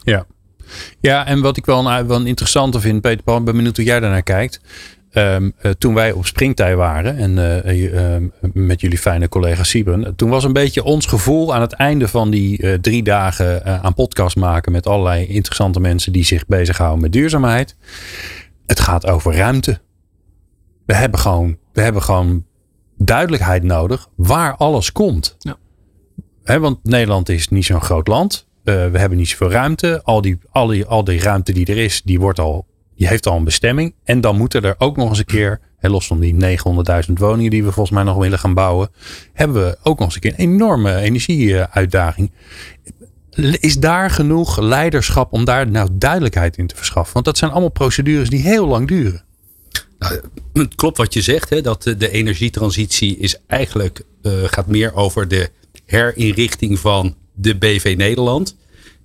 Ja, 0.05 0.26
ja, 1.00 1.26
en 1.26 1.40
wat 1.40 1.57
ik 1.57 1.67
wel 1.67 1.87
een, 1.87 2.07
wel 2.07 2.17
een 2.17 2.26
interessante 2.26 2.81
vind, 2.81 3.00
Peter 3.00 3.23
Paul, 3.23 3.43
ben 3.43 3.57
benieuwd 3.57 3.76
hoe 3.76 3.85
jij 3.85 4.00
daarnaar 4.00 4.23
kijkt. 4.23 4.61
Um, 5.12 5.52
uh, 5.62 5.71
toen 5.71 5.95
wij 5.95 6.12
op 6.12 6.26
springtij 6.26 6.76
waren 6.76 7.17
en 7.17 7.37
uh, 7.67 7.93
uh, 7.93 8.29
met 8.52 8.81
jullie 8.81 8.99
fijne 8.99 9.29
collega 9.29 9.64
Sieben, 9.64 10.17
toen 10.17 10.31
was 10.31 10.45
een 10.45 10.52
beetje 10.52 10.85
ons 10.85 11.07
gevoel 11.07 11.55
aan 11.55 11.61
het 11.61 11.73
einde 11.73 12.09
van 12.09 12.31
die 12.31 12.81
drie 12.81 13.02
dagen 13.02 13.83
aan 13.83 13.95
podcast 13.95 14.37
maken 14.37 14.73
met 14.73 14.87
allerlei 14.87 15.26
interessante 15.26 15.81
mensen 15.81 16.12
die 16.12 16.25
zich 16.25 16.47
bezighouden 16.47 17.00
met 17.00 17.12
duurzaamheid. 17.12 17.76
Het 18.67 18.81
gaat 18.81 19.07
over 19.07 19.35
ruimte. 19.35 19.81
We 20.90 20.97
hebben 20.97 21.20
gewoon, 21.20 21.59
we 21.73 21.80
hebben 21.80 22.02
gewoon 22.02 22.44
duidelijkheid 22.97 23.62
nodig 23.62 24.09
waar 24.16 24.56
alles 24.56 24.92
komt. 24.92 25.37
Ja. 25.38 26.61
want 26.61 26.85
Nederland 26.85 27.28
is 27.28 27.49
niet 27.49 27.64
zo'n 27.64 27.80
groot 27.80 28.06
land. 28.06 28.47
Eh, 28.64 28.75
we 28.75 28.99
hebben 28.99 29.18
niet 29.18 29.28
zoveel 29.28 29.50
ruimte. 29.50 30.00
Al 30.04 30.20
die, 30.20 30.38
al, 30.50 30.66
die, 30.66 30.87
al 30.87 31.04
die 31.04 31.20
ruimte 31.20 31.52
die 31.52 31.66
er 31.66 31.76
is, 31.76 32.02
die, 32.02 32.20
wordt 32.20 32.38
al, 32.38 32.66
die 32.97 33.09
heeft 33.09 33.26
al 33.26 33.37
een 33.37 33.44
bestemming. 33.44 33.94
En 34.04 34.20
dan 34.20 34.37
moeten 34.37 34.62
er 34.62 34.75
ook 34.78 34.97
nog 34.97 35.09
eens 35.09 35.18
een 35.18 35.25
keer, 35.25 35.61
los 35.80 36.06
van 36.06 36.20
die 36.20 36.59
900.000 37.06 37.12
woningen 37.12 37.50
die 37.50 37.64
we 37.64 37.73
volgens 37.73 37.94
mij 37.94 38.04
nog 38.04 38.16
willen 38.16 38.38
gaan 38.38 38.54
bouwen, 38.54 38.90
hebben 39.32 39.64
we 39.64 39.78
ook 39.82 39.99
nog 39.99 40.06
eens 40.06 40.14
een 40.14 40.20
keer 40.20 40.32
een 40.32 40.52
enorme 40.52 40.94
energieuitdaging. 40.94 42.32
Is 43.61 43.78
daar 43.78 44.11
genoeg 44.11 44.59
leiderschap 44.61 45.32
om 45.32 45.44
daar 45.44 45.70
nou 45.70 45.88
duidelijkheid 45.92 46.56
in 46.56 46.66
te 46.66 46.76
verschaffen? 46.76 47.12
Want 47.12 47.25
dat 47.25 47.38
zijn 47.38 47.50
allemaal 47.50 47.70
procedures 47.70 48.30
die 48.30 48.42
heel 48.42 48.66
lang 48.66 48.88
duren. 48.88 49.28
Nou, 50.00 50.21
het 50.52 50.75
klopt 50.75 50.97
wat 50.97 51.14
je 51.14 51.21
zegt, 51.21 51.50
hè, 51.50 51.61
dat 51.61 51.83
de 51.83 52.11
energietransitie 52.11 53.16
is 53.16 53.37
eigenlijk, 53.47 54.02
uh, 54.23 54.33
gaat 54.45 54.66
meer 54.66 54.95
over 54.95 55.28
de 55.28 55.50
herinrichting 55.85 56.78
van 56.78 57.16
de 57.35 57.57
BV 57.57 57.95
Nederland. 57.97 58.57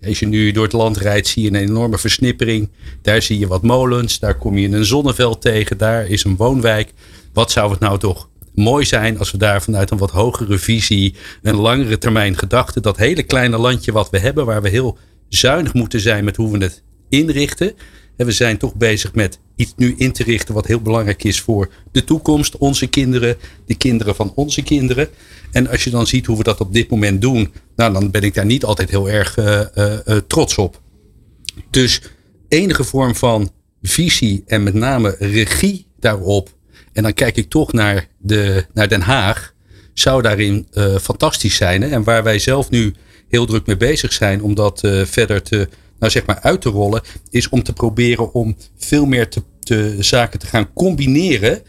Als 0.05 0.19
je 0.19 0.27
nu 0.27 0.51
door 0.51 0.63
het 0.63 0.73
land 0.73 0.97
rijdt, 0.97 1.27
zie 1.27 1.43
je 1.43 1.49
een 1.49 1.55
enorme 1.55 1.97
versnippering. 1.97 2.69
Daar 3.01 3.21
zie 3.21 3.39
je 3.39 3.47
wat 3.47 3.63
molens, 3.63 4.19
daar 4.19 4.37
kom 4.37 4.57
je 4.57 4.67
een 4.67 4.85
zonneveld 4.85 5.41
tegen, 5.41 5.77
daar 5.77 6.07
is 6.07 6.23
een 6.23 6.35
woonwijk. 6.35 6.93
Wat 7.33 7.51
zou 7.51 7.71
het 7.71 7.79
nou 7.79 7.99
toch 7.99 8.29
mooi 8.53 8.85
zijn 8.85 9.19
als 9.19 9.31
we 9.31 9.37
daar 9.37 9.61
vanuit 9.61 9.91
een 9.91 9.97
wat 9.97 10.11
hogere 10.11 10.57
visie, 10.57 11.15
een 11.41 11.55
langere 11.55 11.97
termijn 11.97 12.37
gedachte, 12.37 12.79
dat 12.79 12.97
hele 12.97 13.23
kleine 13.23 13.57
landje 13.57 13.91
wat 13.91 14.09
we 14.09 14.19
hebben, 14.19 14.45
waar 14.45 14.61
we 14.61 14.69
heel 14.69 14.97
zuinig 15.29 15.73
moeten 15.73 15.99
zijn 15.99 16.23
met 16.23 16.35
hoe 16.35 16.51
we 16.51 16.63
het 16.63 16.83
inrichten. 17.09 17.73
En 18.17 18.25
we 18.25 18.31
zijn 18.31 18.57
toch 18.57 18.75
bezig 18.75 19.13
met 19.13 19.39
iets 19.55 19.73
nu 19.75 19.95
in 19.97 20.11
te 20.11 20.23
richten 20.23 20.53
wat 20.53 20.67
heel 20.67 20.81
belangrijk 20.81 21.23
is 21.23 21.41
voor 21.41 21.69
de 21.91 22.03
toekomst, 22.03 22.57
onze 22.57 22.87
kinderen, 22.87 23.37
de 23.65 23.75
kinderen 23.75 24.15
van 24.15 24.31
onze 24.35 24.61
kinderen. 24.61 25.09
En 25.51 25.67
als 25.67 25.83
je 25.83 25.89
dan 25.89 26.07
ziet 26.07 26.25
hoe 26.25 26.37
we 26.37 26.43
dat 26.43 26.61
op 26.61 26.73
dit 26.73 26.89
moment 26.89 27.21
doen, 27.21 27.53
nou, 27.75 27.93
dan 27.93 28.11
ben 28.11 28.21
ik 28.21 28.33
daar 28.33 28.45
niet 28.45 28.63
altijd 28.63 28.89
heel 28.89 29.09
erg 29.09 29.37
uh, 29.37 29.61
uh, 29.75 30.17
trots 30.27 30.57
op. 30.57 30.81
Dus 31.69 32.01
enige 32.47 32.83
vorm 32.83 33.15
van 33.15 33.51
visie 33.81 34.43
en 34.45 34.63
met 34.63 34.73
name 34.73 35.15
regie 35.19 35.87
daarop. 35.99 36.49
En 36.93 37.03
dan 37.03 37.13
kijk 37.13 37.37
ik 37.37 37.49
toch 37.49 37.73
naar, 37.73 38.07
de, 38.17 38.65
naar 38.73 38.87
Den 38.87 39.01
Haag. 39.01 39.53
Zou 39.93 40.21
daarin 40.21 40.67
fantastisch 41.01 41.55
zijn. 41.55 41.81
Hè? 41.81 41.87
En 41.87 42.03
waar 42.03 42.23
wij 42.23 42.39
zelf 42.39 42.69
nu 42.69 42.93
heel 43.27 43.45
druk 43.45 43.65
mee 43.65 43.77
bezig 43.77 44.13
zijn 44.13 44.41
om 44.41 44.55
dat 44.55 44.79
verder 45.05 45.41
te, 45.41 45.69
nou 45.99 46.11
zeg 46.11 46.25
maar 46.25 46.39
uit 46.41 46.61
te 46.61 46.69
rollen, 46.69 47.01
is 47.29 47.49
om 47.49 47.63
te 47.63 47.73
proberen 47.73 48.33
om 48.33 48.55
veel 48.77 49.05
meer 49.05 49.29
te, 49.29 49.95
zaken 49.99 50.39
te 50.39 50.45
gaan 50.45 50.73
combineren. 50.73 51.61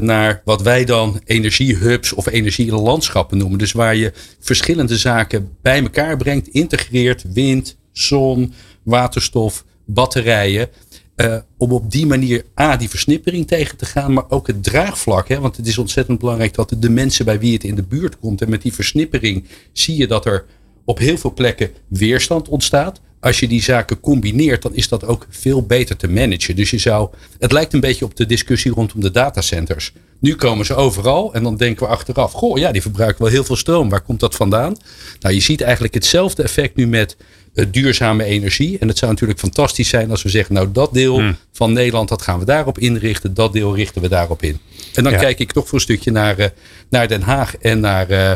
naar 0.00 0.42
wat 0.44 0.62
wij 0.62 0.84
dan 0.84 1.20
energiehubs 1.24 2.12
of 2.12 2.26
energielandschappen 2.26 3.38
noemen. 3.38 3.58
Dus 3.58 3.72
waar 3.72 3.96
je 3.96 4.12
verschillende 4.40 4.96
zaken 4.96 5.56
bij 5.62 5.82
elkaar 5.82 6.16
brengt, 6.16 6.48
integreert, 6.48 7.24
wind, 7.32 7.76
zon, 7.92 8.52
waterstof, 8.82 9.64
batterijen. 9.84 10.68
Uh, 11.16 11.36
om 11.56 11.72
op 11.72 11.90
die 11.90 12.06
manier 12.06 12.44
A, 12.60 12.76
die 12.76 12.88
versnippering 12.88 13.46
tegen 13.46 13.76
te 13.76 13.84
gaan, 13.84 14.12
maar 14.12 14.24
ook 14.28 14.46
het 14.46 14.62
draagvlak. 14.62 15.28
Hè, 15.28 15.40
want 15.40 15.56
het 15.56 15.66
is 15.66 15.78
ontzettend 15.78 16.18
belangrijk 16.18 16.54
dat 16.54 16.74
de 16.78 16.90
mensen 16.90 17.24
bij 17.24 17.38
wie 17.38 17.52
het 17.52 17.64
in 17.64 17.74
de 17.74 17.82
buurt 17.82 18.18
komt. 18.18 18.42
En 18.42 18.50
met 18.50 18.62
die 18.62 18.72
versnippering 18.72 19.44
zie 19.72 19.96
je 19.96 20.06
dat 20.06 20.26
er 20.26 20.44
op 20.84 20.98
heel 20.98 21.18
veel 21.18 21.32
plekken 21.34 21.70
weerstand 21.88 22.48
ontstaat. 22.48 23.00
Als 23.20 23.40
je 23.40 23.48
die 23.48 23.62
zaken 23.62 24.00
combineert, 24.00 24.62
dan 24.62 24.74
is 24.74 24.88
dat 24.88 25.04
ook 25.04 25.26
veel 25.30 25.66
beter 25.66 25.96
te 25.96 26.08
managen. 26.08 26.56
Dus 26.56 26.70
je 26.70 26.78
zou, 26.78 27.08
het 27.38 27.52
lijkt 27.52 27.72
een 27.72 27.80
beetje 27.80 28.04
op 28.04 28.16
de 28.16 28.26
discussie 28.26 28.72
rondom 28.72 29.00
de 29.00 29.10
datacenters. 29.10 29.92
Nu 30.20 30.34
komen 30.34 30.66
ze 30.66 30.74
overal 30.74 31.34
en 31.34 31.42
dan 31.42 31.56
denken 31.56 31.86
we 31.86 31.92
achteraf: 31.92 32.32
goh, 32.32 32.58
ja, 32.58 32.72
die 32.72 32.82
verbruiken 32.82 33.22
wel 33.22 33.32
heel 33.32 33.44
veel 33.44 33.56
stroom. 33.56 33.88
Waar 33.88 34.00
komt 34.00 34.20
dat 34.20 34.34
vandaan? 34.34 34.76
Nou, 35.20 35.34
je 35.34 35.40
ziet 35.40 35.60
eigenlijk 35.60 35.94
hetzelfde 35.94 36.42
effect 36.42 36.76
nu 36.76 36.86
met 36.86 37.16
uh, 37.54 37.66
duurzame 37.70 38.24
energie. 38.24 38.78
En 38.78 38.88
het 38.88 38.98
zou 38.98 39.10
natuurlijk 39.10 39.38
fantastisch 39.38 39.88
zijn 39.88 40.10
als 40.10 40.22
we 40.22 40.28
zeggen: 40.28 40.54
nou, 40.54 40.72
dat 40.72 40.92
deel 40.92 41.18
hmm. 41.18 41.36
van 41.52 41.72
Nederland, 41.72 42.08
dat 42.08 42.22
gaan 42.22 42.38
we 42.38 42.44
daarop 42.44 42.78
inrichten. 42.78 43.34
Dat 43.34 43.52
deel 43.52 43.74
richten 43.74 44.02
we 44.02 44.08
daarop 44.08 44.42
in. 44.42 44.58
En 44.94 45.04
dan 45.04 45.12
kijk 45.12 45.38
ik 45.38 45.52
toch 45.52 45.64
voor 45.64 45.74
een 45.74 45.80
stukje 45.80 46.10
naar, 46.10 46.38
uh, 46.38 46.46
naar 46.90 47.08
Den 47.08 47.22
Haag 47.22 47.56
en 47.56 47.80
naar, 47.80 48.10
uh, 48.10 48.32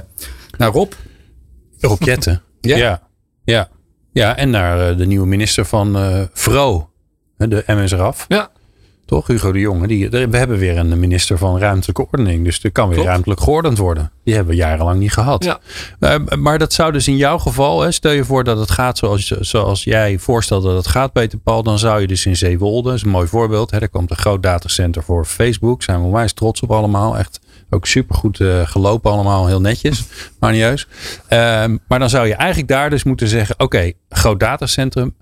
naar 0.59 0.73
Rob. 0.73 0.93
Rob 1.81 2.03
Jetten. 2.03 2.43
ja. 2.61 2.77
ja. 2.77 3.03
ja. 3.45 3.71
Ja, 4.13 4.37
en 4.37 4.51
naar 4.51 4.97
de 4.97 5.07
nieuwe 5.07 5.27
minister 5.27 5.65
van 5.65 5.97
uh, 5.97 6.21
Vro, 6.33 6.91
de 7.37 7.65
MSRAF. 7.67 8.25
Ja. 8.29 8.51
Toch, 9.07 9.27
Hugo 9.27 9.53
de 9.53 9.59
Jonge. 9.59 9.87
Die, 9.87 10.09
we 10.09 10.37
hebben 10.37 10.59
weer 10.59 10.79
een 10.79 11.01
minister 11.01 11.39
van 11.39 11.59
ruimtelijke 11.59 12.07
ordening. 12.11 12.45
Dus 12.45 12.65
er 12.65 12.73
kan 12.73 12.89
weer 12.89 13.05
ruimtelijk 13.05 13.41
geordend 13.41 13.79
worden. 13.79 14.11
Die 14.25 14.35
hebben 14.35 14.55
we 14.55 14.61
jarenlang 14.61 14.99
niet 14.99 15.13
gehad. 15.13 15.45
Ja. 15.45 15.59
Uh, 16.01 16.37
maar 16.39 16.59
dat 16.59 16.73
zou 16.73 16.93
dus 16.93 17.09
in 17.09 17.17
jouw 17.17 17.39
geval, 17.39 17.81
hè, 17.81 17.91
stel 17.91 18.13
je 18.13 18.25
voor 18.25 18.45
dat 18.45 18.59
het 18.59 18.71
gaat 18.71 18.99
zoals, 18.99 19.27
zoals 19.27 19.85
jij 19.85 20.19
voorstelt 20.19 20.63
dat 20.63 20.77
het 20.77 20.87
gaat, 20.87 21.13
Peter 21.13 21.39
Paul. 21.39 21.63
Dan 21.63 21.79
zou 21.79 22.01
je 22.01 22.07
dus 22.07 22.27
in 22.27 22.37
Zeewolde, 22.37 22.89
dat 22.89 22.97
is 22.97 23.05
een 23.05 23.11
mooi 23.11 23.27
voorbeeld. 23.27 23.71
Hè, 23.71 23.79
er 23.79 23.89
komt 23.89 24.11
een 24.11 24.17
groot 24.17 24.43
datacenter 24.43 25.03
voor 25.03 25.25
Facebook. 25.25 25.83
Zijn 25.83 26.01
we 26.01 26.07
onwijs 26.07 26.33
trots 26.33 26.61
op 26.61 26.71
allemaal. 26.71 27.19
Echt 27.19 27.41
ook 27.73 27.87
supergoed 27.87 28.39
uh, 28.39 28.67
gelopen 28.67 29.11
allemaal, 29.11 29.47
heel 29.47 29.61
netjes. 29.61 30.05
Maar 30.41 30.51
niet 30.51 30.61
juist. 30.61 30.87
Uh, 31.25 31.65
maar 31.89 31.99
dan 31.99 32.11
zou 32.11 32.27
je 32.27 32.35
eigenlijk 32.35 32.69
daar 32.69 32.91
dus 32.91 33.05
moeten 33.05 33.29
zeggen, 33.29 33.55
oké, 33.59 33.93
groot 34.09 34.41
datacentrum 34.41 35.15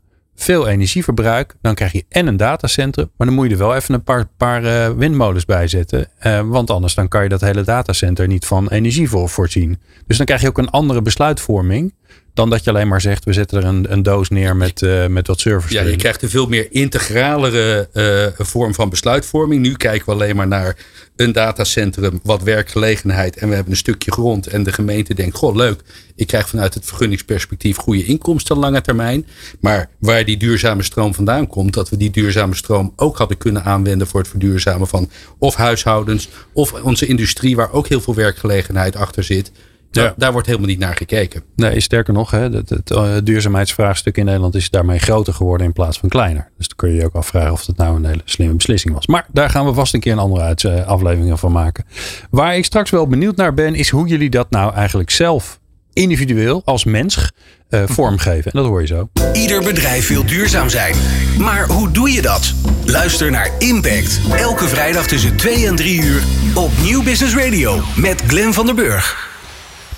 veel 0.42 0.68
energieverbruik. 0.68 1.54
Dan 1.60 1.74
krijg 1.74 1.92
je 1.92 2.04
en 2.08 2.26
een 2.26 2.36
datacentrum. 2.36 3.10
Maar 3.16 3.26
dan 3.26 3.36
moet 3.36 3.46
je 3.46 3.52
er 3.52 3.58
wel 3.58 3.74
even 3.74 3.94
een 3.94 4.02
paar, 4.02 4.26
paar 4.36 4.64
uh, 4.64 4.90
windmolens 4.96 5.44
bij 5.44 5.68
zetten. 5.68 6.08
Uh, 6.22 6.40
want 6.40 6.70
anders 6.70 6.94
dan 6.94 7.08
kan 7.08 7.22
je 7.22 7.28
dat 7.28 7.40
hele 7.40 7.62
datacenter 7.62 8.26
niet 8.26 8.46
van 8.46 8.68
energie 8.68 9.08
voor, 9.08 9.28
voorzien. 9.28 9.80
Dus 10.06 10.16
dan 10.16 10.26
krijg 10.26 10.40
je 10.40 10.48
ook 10.48 10.58
een 10.58 10.70
andere 10.70 11.02
besluitvorming. 11.02 11.94
Dan 12.34 12.50
dat 12.50 12.64
je 12.64 12.70
alleen 12.70 12.88
maar 12.88 13.00
zegt, 13.00 13.24
we 13.24 13.32
zetten 13.32 13.58
er 13.58 13.64
een, 13.64 13.92
een 13.92 14.02
doos 14.02 14.28
neer 14.28 14.56
met, 14.56 14.82
uh, 14.82 15.06
met 15.06 15.26
wat 15.26 15.40
servers. 15.40 15.72
Ja, 15.72 15.82
je 15.82 15.96
krijgt 15.96 16.22
een 16.22 16.30
veel 16.30 16.46
meer 16.46 16.66
integralere 16.70 17.88
uh, 17.92 18.46
vorm 18.46 18.74
van 18.74 18.88
besluitvorming. 18.88 19.62
Nu 19.62 19.74
kijken 19.74 20.06
we 20.06 20.12
alleen 20.12 20.36
maar 20.36 20.46
naar 20.46 20.76
een 21.16 21.32
datacentrum, 21.32 22.20
wat 22.22 22.42
werkgelegenheid. 22.42 23.36
En 23.36 23.48
we 23.48 23.54
hebben 23.54 23.72
een 23.72 23.78
stukje 23.78 24.12
grond. 24.12 24.46
En 24.46 24.62
de 24.62 24.72
gemeente 24.72 25.14
denkt, 25.14 25.36
goh 25.36 25.54
leuk, 25.54 25.80
ik 26.14 26.26
krijg 26.26 26.48
vanuit 26.48 26.74
het 26.74 26.84
vergunningsperspectief 26.84 27.76
goede 27.76 28.04
inkomsten 28.04 28.56
lange 28.56 28.80
termijn. 28.80 29.26
Maar 29.60 29.90
waar 29.98 30.24
die 30.24 30.36
duurzame 30.36 30.82
stroom 30.82 31.14
vandaan 31.14 31.46
komt, 31.46 31.74
dat 31.74 31.88
we 31.88 31.96
die 31.96 32.10
duurzame 32.10 32.54
stroom 32.54 32.92
ook 32.96 33.18
hadden 33.18 33.36
kunnen 33.38 33.64
aanwenden 33.64 34.06
voor 34.06 34.20
het 34.20 34.28
verduurzamen 34.28 34.88
van 34.88 35.10
of 35.38 35.54
huishoudens 35.54 36.28
of 36.52 36.72
onze 36.72 37.06
industrie, 37.06 37.56
waar 37.56 37.72
ook 37.72 37.88
heel 37.88 38.00
veel 38.00 38.14
werkgelegenheid 38.14 38.96
achter 38.96 39.24
zit. 39.24 39.52
Ja. 39.90 40.14
Daar 40.16 40.32
wordt 40.32 40.46
helemaal 40.46 40.68
niet 40.68 40.78
naar 40.78 40.96
gekeken. 40.96 41.42
Nee, 41.56 41.80
sterker 41.80 42.12
nog, 42.12 42.30
hè, 42.30 42.40
het, 42.40 42.68
het, 42.68 42.90
uh, 42.90 43.14
duurzaamheidsvraagstuk 43.24 44.16
in 44.16 44.24
Nederland 44.24 44.54
is 44.54 44.70
daarmee 44.70 44.98
groter 44.98 45.34
geworden 45.34 45.66
in 45.66 45.72
plaats 45.72 45.98
van 45.98 46.08
kleiner. 46.08 46.50
Dus 46.56 46.68
dan 46.68 46.76
kun 46.76 46.88
je 46.90 46.94
je 46.94 47.04
ook 47.04 47.14
afvragen 47.14 47.52
of 47.52 47.64
dat 47.64 47.76
nou 47.76 47.96
een 47.96 48.04
hele 48.04 48.22
slimme 48.24 48.54
beslissing 48.54 48.94
was. 48.94 49.06
Maar 49.06 49.26
daar 49.32 49.50
gaan 49.50 49.66
we 49.66 49.72
vast 49.72 49.94
een 49.94 50.00
keer 50.00 50.12
een 50.12 50.18
andere 50.18 50.42
uit, 50.42 50.62
uh, 50.62 50.86
aflevering 50.86 51.40
van 51.40 51.52
maken. 51.52 51.84
Waar 52.30 52.56
ik 52.56 52.64
straks 52.64 52.90
wel 52.90 53.06
benieuwd 53.06 53.36
naar 53.36 53.54
ben, 53.54 53.74
is 53.74 53.88
hoe 53.88 54.08
jullie 54.08 54.30
dat 54.30 54.50
nou 54.50 54.74
eigenlijk 54.74 55.10
zelf 55.10 55.60
individueel 55.92 56.62
als 56.64 56.84
mens 56.84 57.30
uh, 57.70 57.82
vormgeven. 57.86 58.52
En 58.52 58.60
dat 58.60 58.66
hoor 58.66 58.80
je 58.80 58.86
zo. 58.86 59.08
Ieder 59.32 59.62
bedrijf 59.62 60.08
wil 60.08 60.26
duurzaam 60.26 60.68
zijn. 60.68 60.94
Maar 61.38 61.66
hoe 61.66 61.90
doe 61.90 62.10
je 62.10 62.22
dat? 62.22 62.54
Luister 62.84 63.30
naar 63.30 63.50
Impact. 63.58 64.20
Elke 64.36 64.68
vrijdag 64.68 65.06
tussen 65.06 65.36
2 65.36 65.66
en 65.66 65.76
3 65.76 66.02
uur 66.02 66.22
op 66.54 66.70
Nieuw 66.82 67.02
Business 67.02 67.34
Radio 67.34 67.80
met 67.96 68.22
Glenn 68.26 68.52
van 68.52 68.66
der 68.66 68.74
Burg. 68.74 69.29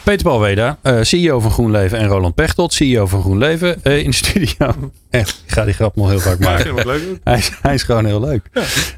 Peter 0.05 0.25
Balweda, 0.25 0.79
uh, 0.83 1.03
CEO 1.03 1.41
van 1.41 1.51
GroenLeven 1.51 1.99
en 1.99 2.07
Roland 2.07 2.35
Pechtold, 2.35 2.73
CEO 2.73 3.07
van 3.07 3.21
GroenLeven 3.21 3.81
uh, 3.85 3.99
in 3.99 4.11
de 4.11 4.17
studio. 4.17 4.75
Echt, 5.11 5.43
ik 5.47 5.53
ga 5.53 5.65
die 5.65 5.75
grap 5.75 5.97
nog 5.97 6.09
heel 6.09 6.21
vaak 6.21 6.39
maken. 6.39 6.75
Ja, 6.75 6.85
leuk. 6.85 7.03
Hij, 7.25 7.39
is, 7.39 7.51
hij, 7.63 7.75
is 7.75 7.83
gewoon 7.83 8.05
heel 8.05 8.21
leuk. 8.21 8.49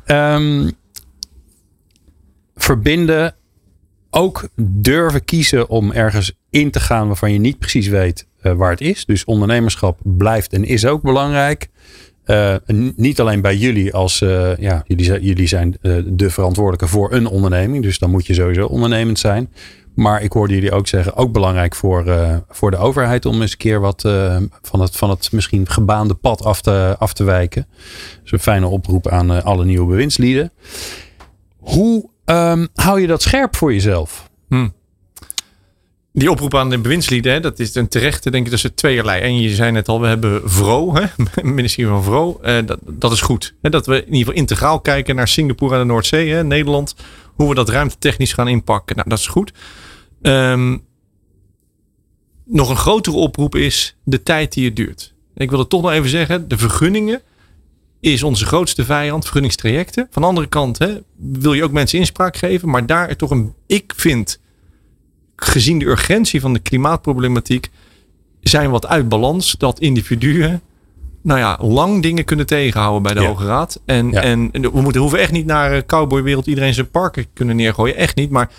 Ja. 0.06 0.34
Um, 0.34 0.72
verbinden, 2.56 3.34
ook 4.10 4.48
durven 4.56 5.24
kiezen 5.24 5.68
om 5.68 5.92
ergens 5.92 6.32
in 6.50 6.70
te 6.70 6.80
gaan 6.80 7.06
waarvan 7.06 7.32
je 7.32 7.38
niet 7.38 7.58
precies 7.58 7.88
weet 7.88 8.26
uh, 8.42 8.52
waar 8.52 8.70
het 8.70 8.80
is. 8.80 9.04
Dus 9.04 9.24
ondernemerschap 9.24 9.98
blijft 10.02 10.52
en 10.52 10.64
is 10.64 10.86
ook 10.86 11.02
belangrijk. 11.02 11.68
Uh, 12.26 12.54
niet 12.96 13.20
alleen 13.20 13.40
bij 13.40 13.56
jullie 13.56 13.94
als 13.94 14.20
uh, 14.20 14.56
ja, 14.56 14.84
jullie, 14.86 15.20
jullie 15.20 15.46
zijn 15.46 15.76
uh, 15.82 15.96
de 16.06 16.30
verantwoordelijke 16.30 16.86
voor 16.86 17.12
een 17.12 17.26
onderneming. 17.26 17.82
Dus 17.82 17.98
dan 17.98 18.10
moet 18.10 18.26
je 18.26 18.34
sowieso 18.34 18.66
ondernemend 18.66 19.18
zijn. 19.18 19.48
Maar 19.94 20.22
ik 20.22 20.32
hoorde 20.32 20.54
jullie 20.54 20.72
ook 20.72 20.86
zeggen, 20.86 21.16
ook 21.16 21.32
belangrijk 21.32 21.74
voor, 21.74 22.06
uh, 22.06 22.36
voor 22.48 22.70
de 22.70 22.76
overheid 22.76 23.26
om 23.26 23.40
eens 23.40 23.52
een 23.52 23.58
keer 23.58 23.80
wat 23.80 24.04
uh, 24.04 24.36
van, 24.62 24.80
het, 24.80 24.96
van 24.96 25.10
het 25.10 25.32
misschien 25.32 25.68
gebaande 25.68 26.14
pad 26.14 26.44
af 26.44 26.60
te, 26.60 26.96
af 26.98 27.12
te 27.12 27.24
wijken. 27.24 27.66
Dus 28.22 28.32
een 28.32 28.38
fijne 28.38 28.66
oproep 28.66 29.08
aan 29.08 29.32
uh, 29.32 29.42
alle 29.42 29.64
nieuwe 29.64 29.86
bewindslieden. 29.86 30.52
Hoe 31.56 32.10
um, 32.24 32.68
hou 32.74 33.00
je 33.00 33.06
dat 33.06 33.22
scherp 33.22 33.56
voor 33.56 33.72
jezelf? 33.72 34.30
Hm. 34.48 34.68
Die 36.12 36.30
oproep 36.30 36.54
aan 36.54 36.70
de 36.70 36.78
bewindslieden, 36.78 37.42
dat 37.42 37.58
is 37.58 37.74
een 37.74 37.88
terechte, 37.88 38.30
denk 38.30 38.44
ik, 38.44 38.50
dat 38.50 38.64
is 38.64 38.70
tweeërlei. 38.74 39.20
En 39.22 39.40
je 39.40 39.54
zei 39.54 39.70
net 39.70 39.88
al, 39.88 40.00
we 40.00 40.06
hebben 40.06 40.50
VRO, 40.50 40.94
hè, 40.94 41.06
ministerie 41.42 41.90
van 41.90 42.02
VRO. 42.02 42.40
dat, 42.64 42.78
dat 42.86 43.12
is 43.12 43.20
goed. 43.20 43.54
Hè, 43.62 43.70
dat 43.70 43.86
we 43.86 43.96
in 43.96 44.04
ieder 44.04 44.18
geval 44.18 44.34
integraal 44.34 44.80
kijken 44.80 45.16
naar 45.16 45.28
Singapore 45.28 45.74
en 45.74 45.80
de 45.80 45.86
Noordzee, 45.86 46.32
hè, 46.32 46.44
Nederland. 46.44 46.94
Hoe 47.34 47.48
we 47.48 47.54
dat 47.54 47.68
ruimtetechnisch 47.68 48.32
gaan 48.32 48.48
inpakken. 48.48 48.96
Nou, 48.96 49.08
dat 49.08 49.18
is 49.18 49.26
goed. 49.26 49.52
Um, 50.26 50.84
nog 52.44 52.70
een 52.70 52.76
grotere 52.76 53.16
oproep 53.16 53.54
is 53.54 53.96
de 54.04 54.22
tijd 54.22 54.52
die 54.52 54.64
het 54.64 54.76
duurt. 54.76 55.14
Ik 55.34 55.50
wil 55.50 55.58
het 55.58 55.68
toch 55.68 55.82
nog 55.82 55.90
even 55.90 56.08
zeggen. 56.10 56.48
De 56.48 56.58
vergunningen 56.58 57.22
is 58.00 58.22
onze 58.22 58.46
grootste 58.46 58.84
vijand. 58.84 59.22
Vergunningstrajecten. 59.22 60.06
Van 60.10 60.22
de 60.22 60.28
andere 60.28 60.46
kant 60.46 60.78
hè, 60.78 60.98
wil 61.16 61.52
je 61.52 61.64
ook 61.64 61.72
mensen 61.72 61.98
inspraak 61.98 62.36
geven. 62.36 62.68
Maar 62.68 62.86
daar 62.86 63.16
toch 63.16 63.30
een... 63.30 63.54
Ik 63.66 63.92
vind, 63.96 64.40
gezien 65.36 65.78
de 65.78 65.86
urgentie 65.86 66.40
van 66.40 66.52
de 66.52 66.58
klimaatproblematiek... 66.58 67.70
zijn 68.40 68.70
wat 68.70 68.86
uit 68.86 69.08
balans. 69.08 69.54
Dat 69.58 69.80
individuen 69.80 70.62
nou 71.22 71.38
ja, 71.38 71.58
lang 71.60 72.02
dingen 72.02 72.24
kunnen 72.24 72.46
tegenhouden 72.46 73.02
bij 73.02 73.14
de 73.14 73.20
ja. 73.20 73.26
Hoge 73.26 73.46
Raad. 73.46 73.80
En, 73.84 74.10
ja. 74.10 74.20
en 74.20 74.50
we 74.50 74.80
moeten, 74.80 75.00
hoeven 75.00 75.18
echt 75.18 75.32
niet 75.32 75.46
naar 75.46 75.86
cowboywereld 75.86 76.46
iedereen 76.46 76.74
zijn 76.74 76.90
parken 76.90 77.26
kunnen 77.32 77.56
neergooien. 77.56 77.96
Echt 77.96 78.16
niet. 78.16 78.30
Maar 78.30 78.50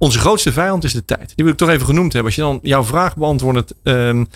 onze 0.00 0.18
grootste 0.18 0.52
vijand 0.52 0.84
is 0.84 0.92
de 0.92 1.04
tijd. 1.04 1.32
Die 1.34 1.44
wil 1.44 1.52
ik 1.52 1.58
toch 1.58 1.68
even 1.68 1.86
genoemd 1.86 2.12
hebben. 2.12 2.24
Als 2.24 2.34
je 2.34 2.40
dan 2.40 2.58
jouw 2.62 2.84
vraag 2.84 3.16
beantwoordt, 3.16 3.74
um, 3.82 4.26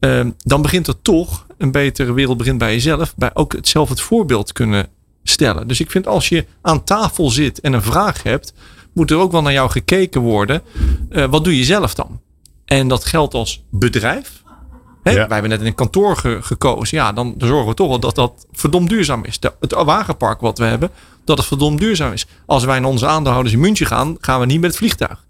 um, 0.00 0.34
dan 0.38 0.62
begint 0.62 0.86
er 0.86 1.02
toch 1.02 1.46
een 1.58 1.70
betere 1.70 2.12
wereld 2.12 2.36
begint 2.36 2.58
bij 2.58 2.72
jezelf. 2.72 3.14
Bij 3.16 3.30
ook 3.34 3.52
het 3.52 3.68
zelf 3.68 3.88
het 3.88 4.00
voorbeeld 4.00 4.52
kunnen 4.52 4.88
stellen. 5.22 5.68
Dus 5.68 5.80
ik 5.80 5.90
vind 5.90 6.06
als 6.06 6.28
je 6.28 6.46
aan 6.62 6.84
tafel 6.84 7.30
zit 7.30 7.60
en 7.60 7.72
een 7.72 7.82
vraag 7.82 8.22
hebt, 8.22 8.52
moet 8.94 9.10
er 9.10 9.16
ook 9.16 9.32
wel 9.32 9.42
naar 9.42 9.52
jou 9.52 9.70
gekeken 9.70 10.20
worden. 10.20 10.62
Uh, 11.10 11.24
wat 11.24 11.44
doe 11.44 11.56
je 11.56 11.64
zelf 11.64 11.94
dan? 11.94 12.20
En 12.64 12.88
dat 12.88 13.04
geldt 13.04 13.34
als 13.34 13.64
bedrijf. 13.70 14.39
Hè? 15.02 15.10
Ja. 15.10 15.16
Wij 15.16 15.26
hebben 15.28 15.50
net 15.50 15.60
in 15.60 15.66
een 15.66 15.74
kantoor 15.74 16.16
ge 16.16 16.38
gekozen. 16.40 16.98
Ja, 16.98 17.12
dan 17.12 17.34
zorgen 17.38 17.68
we 17.68 17.74
toch 17.74 17.88
wel 17.88 18.00
dat 18.00 18.14
dat 18.14 18.46
verdomd 18.52 18.88
duurzaam 18.88 19.24
is. 19.24 19.40
De, 19.40 19.52
het 19.60 19.72
wagenpark 19.72 20.40
wat 20.40 20.58
we 20.58 20.64
hebben, 20.64 20.90
dat 21.24 21.38
het 21.38 21.46
verdomd 21.46 21.78
duurzaam 21.78 22.12
is. 22.12 22.26
Als 22.46 22.64
wij 22.64 22.78
naar 22.80 22.90
onze 22.90 23.06
aandeelhouders 23.06 23.54
in 23.54 23.60
München 23.60 23.86
gaan, 23.86 24.16
gaan 24.20 24.40
we 24.40 24.46
niet 24.46 24.60
met 24.60 24.70
het 24.70 24.78
vliegtuig. 24.78 25.24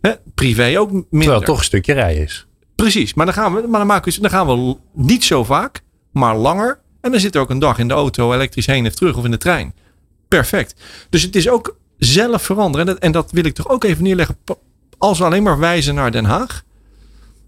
Hè? 0.00 0.12
Privé 0.34 0.78
ook 0.78 0.90
minder. 0.90 1.08
Terwijl 1.10 1.38
het 1.38 1.44
toch 1.44 1.58
een 1.58 1.64
stukje 1.64 1.92
rij 1.92 2.14
is. 2.14 2.46
Precies, 2.74 3.14
maar 3.14 3.26
dan 3.26 3.34
gaan 3.34 3.54
we, 3.54 3.66
maar 3.68 3.78
dan 3.78 3.86
maken 3.86 4.12
we, 4.12 4.20
dan 4.20 4.30
gaan 4.30 4.46
we 4.46 4.76
niet 4.92 5.24
zo 5.24 5.44
vaak, 5.44 5.80
maar 6.12 6.36
langer. 6.36 6.80
En 7.00 7.10
dan 7.10 7.20
zit 7.20 7.34
er 7.34 7.40
ook 7.40 7.50
een 7.50 7.58
dag 7.58 7.78
in 7.78 7.88
de 7.88 7.94
auto 7.94 8.32
elektrisch 8.32 8.66
heen 8.66 8.86
of 8.86 8.94
terug 8.94 9.16
of 9.16 9.24
in 9.24 9.30
de 9.30 9.38
trein. 9.38 9.74
Perfect. 10.28 10.74
Dus 11.10 11.22
het 11.22 11.36
is 11.36 11.48
ook 11.48 11.76
zelf 11.98 12.42
veranderen. 12.42 12.86
En 12.86 12.92
dat, 12.92 13.02
en 13.02 13.12
dat 13.12 13.30
wil 13.30 13.44
ik 13.44 13.54
toch 13.54 13.68
ook 13.68 13.84
even 13.84 14.02
neerleggen. 14.02 14.36
Als 14.98 15.18
we 15.18 15.24
alleen 15.24 15.42
maar 15.42 15.58
wijzen 15.58 15.94
naar 15.94 16.10
Den 16.10 16.24
Haag 16.24 16.62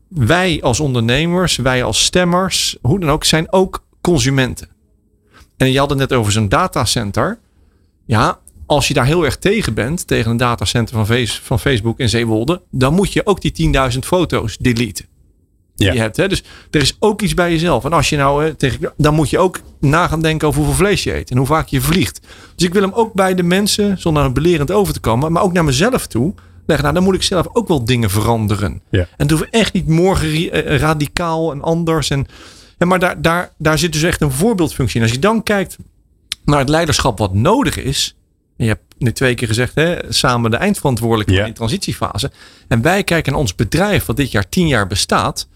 wij 0.09 0.63
als 0.63 0.81
ondernemers, 0.81 1.57
wij 1.57 1.85
als 1.85 2.05
stemmers, 2.05 2.77
hoe 2.83 3.01
dan 3.01 3.11
ook, 3.11 3.25
zijn 3.25 3.53
ook 3.53 3.85
consumenten. 4.01 4.69
En 5.57 5.73
je 5.73 5.79
had 5.79 5.91
het 5.91 5.99
net 5.99 6.13
over 6.13 6.33
zo'n 6.33 6.49
datacenter. 6.49 7.39
Ja, 8.07 8.39
als 8.67 8.89
je 8.89 8.95
daar 8.95 9.07
heel 9.07 9.25
erg 9.25 9.37
tegen 9.37 9.75
bent, 9.75 10.07
tegen 10.07 10.31
een 10.31 10.37
datacenter 10.37 11.05
van, 11.05 11.27
van 11.27 11.61
Facebook 11.61 11.99
in 11.99 12.09
Zeewolde, 12.09 12.63
dan 12.71 12.95
moet 12.95 13.13
je 13.13 13.27
ook 13.27 13.41
die 13.41 13.75
10.000 13.93 13.99
foto's 13.99 14.57
deleten. 14.57 15.07
Die 15.75 15.93
je 15.93 15.99
hebt. 15.99 16.17
Hè? 16.17 16.29
Dus 16.29 16.43
er 16.71 16.81
is 16.81 16.97
ook 16.99 17.23
iets 17.23 17.35
bij 17.35 17.51
jezelf. 17.51 17.85
En 17.85 17.93
als 17.93 18.09
je 18.09 18.17
nou 18.17 18.55
tegen, 18.55 18.93
dan 18.97 19.15
moet 19.15 19.31
je 19.31 19.39
ook 19.39 19.61
na 19.81 20.09
gaan 20.09 20.23
denken 20.23 20.49
over 20.49 20.61
hoeveel 20.61 20.87
vlees 20.87 21.03
je 21.03 21.15
eet 21.15 21.31
en 21.31 21.37
hoe 21.37 21.47
vaak 21.47 21.69
je 21.69 21.81
vliegt. 21.81 22.21
Dus 22.55 22.67
ik 22.67 22.73
wil 22.73 22.83
hem 22.83 22.93
ook 22.93 23.13
bij 23.13 23.35
de 23.35 23.43
mensen, 23.43 23.99
zonder 23.99 24.25
een 24.25 24.33
belerend 24.33 24.71
over 24.71 24.93
te 24.93 25.01
komen, 25.01 25.33
maar 25.33 25.43
ook 25.43 25.53
naar 25.53 25.65
mezelf 25.65 26.07
toe 26.07 26.35
leggen. 26.67 26.85
Nou, 26.85 26.95
dan 26.95 27.05
moet 27.05 27.15
ik 27.15 27.23
zelf 27.23 27.47
ook 27.53 27.69
wel 27.69 27.85
dingen 27.85 28.11
veranderen. 28.11 28.83
Ja. 28.91 29.09
En 29.17 29.27
doen 29.27 29.39
we 29.39 29.49
echt 29.51 29.73
niet 29.73 29.89
morgen 29.89 30.53
eh, 30.53 30.77
radicaal 30.77 31.53
en 31.53 31.63
anders. 31.63 32.11
En, 32.11 32.27
ja, 32.79 32.87
maar 32.87 32.99
daar, 32.99 33.23
daar, 33.23 33.53
daar 33.59 33.79
zit 33.79 33.93
dus 33.93 34.03
echt 34.03 34.21
een 34.21 34.33
voorbeeldfunctie 34.33 34.97
in. 34.97 35.03
Als 35.03 35.13
je 35.15 35.19
dan 35.19 35.43
kijkt 35.43 35.77
naar 36.45 36.59
het 36.59 36.69
leiderschap 36.69 37.19
wat 37.19 37.35
nodig 37.35 37.77
is. 37.77 38.17
En 38.57 38.65
je 38.65 38.71
hebt 38.71 38.85
nu 38.99 39.13
twee 39.13 39.35
keer 39.35 39.49
gezegd, 39.49 39.75
hè, 39.75 39.97
samen 40.09 40.51
de 40.51 40.57
eindverantwoordelijke 40.57 41.33
ja. 41.33 41.39
in 41.39 41.45
die 41.45 41.55
transitiefase. 41.55 42.31
En 42.69 42.83
wij 42.83 43.05
kijken 43.05 43.33
naar 43.33 43.41
ons 43.41 43.55
bedrijf, 43.55 44.05
wat 44.05 44.17
dit 44.17 44.31
jaar 44.31 44.49
tien 44.49 44.67
jaar 44.67 44.87
bestaat. 44.87 45.49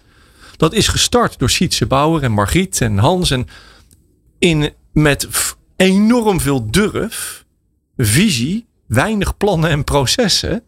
Dat 0.57 0.73
is 0.73 0.89
gestart 0.89 1.39
door 1.39 1.51
Sietse 1.51 1.87
Bauer 1.87 2.23
en 2.23 2.33
Margriet 2.33 2.81
en 2.81 2.99
Hans. 2.99 3.31
En 3.31 3.47
in, 4.39 4.73
met 4.93 5.29
enorm 5.77 6.41
veel 6.41 6.71
durf, 6.71 7.45
visie, 7.97 8.67
weinig 8.87 9.37
plannen 9.37 9.71
en 9.71 9.85
processen. 9.85 10.63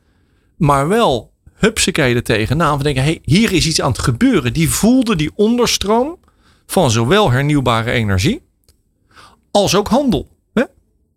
Maar 0.57 0.89
wel 0.89 1.33
hupsakee 1.55 2.15
er 2.15 2.23
tegenaan. 2.23 2.79
We 2.79 2.85
denken, 2.85 3.03
hey, 3.03 3.19
hier 3.25 3.53
is 3.53 3.67
iets 3.67 3.81
aan 3.81 3.91
het 3.91 3.99
gebeuren. 3.99 4.53
Die 4.53 4.71
voelde 4.71 5.17
die 5.17 5.31
onderstroom 5.35 6.19
van 6.67 6.91
zowel 6.91 7.31
hernieuwbare 7.31 7.91
energie 7.91 8.43
als 9.51 9.75
ook 9.75 9.89
handel. 9.89 10.29
Hè? 10.53 10.63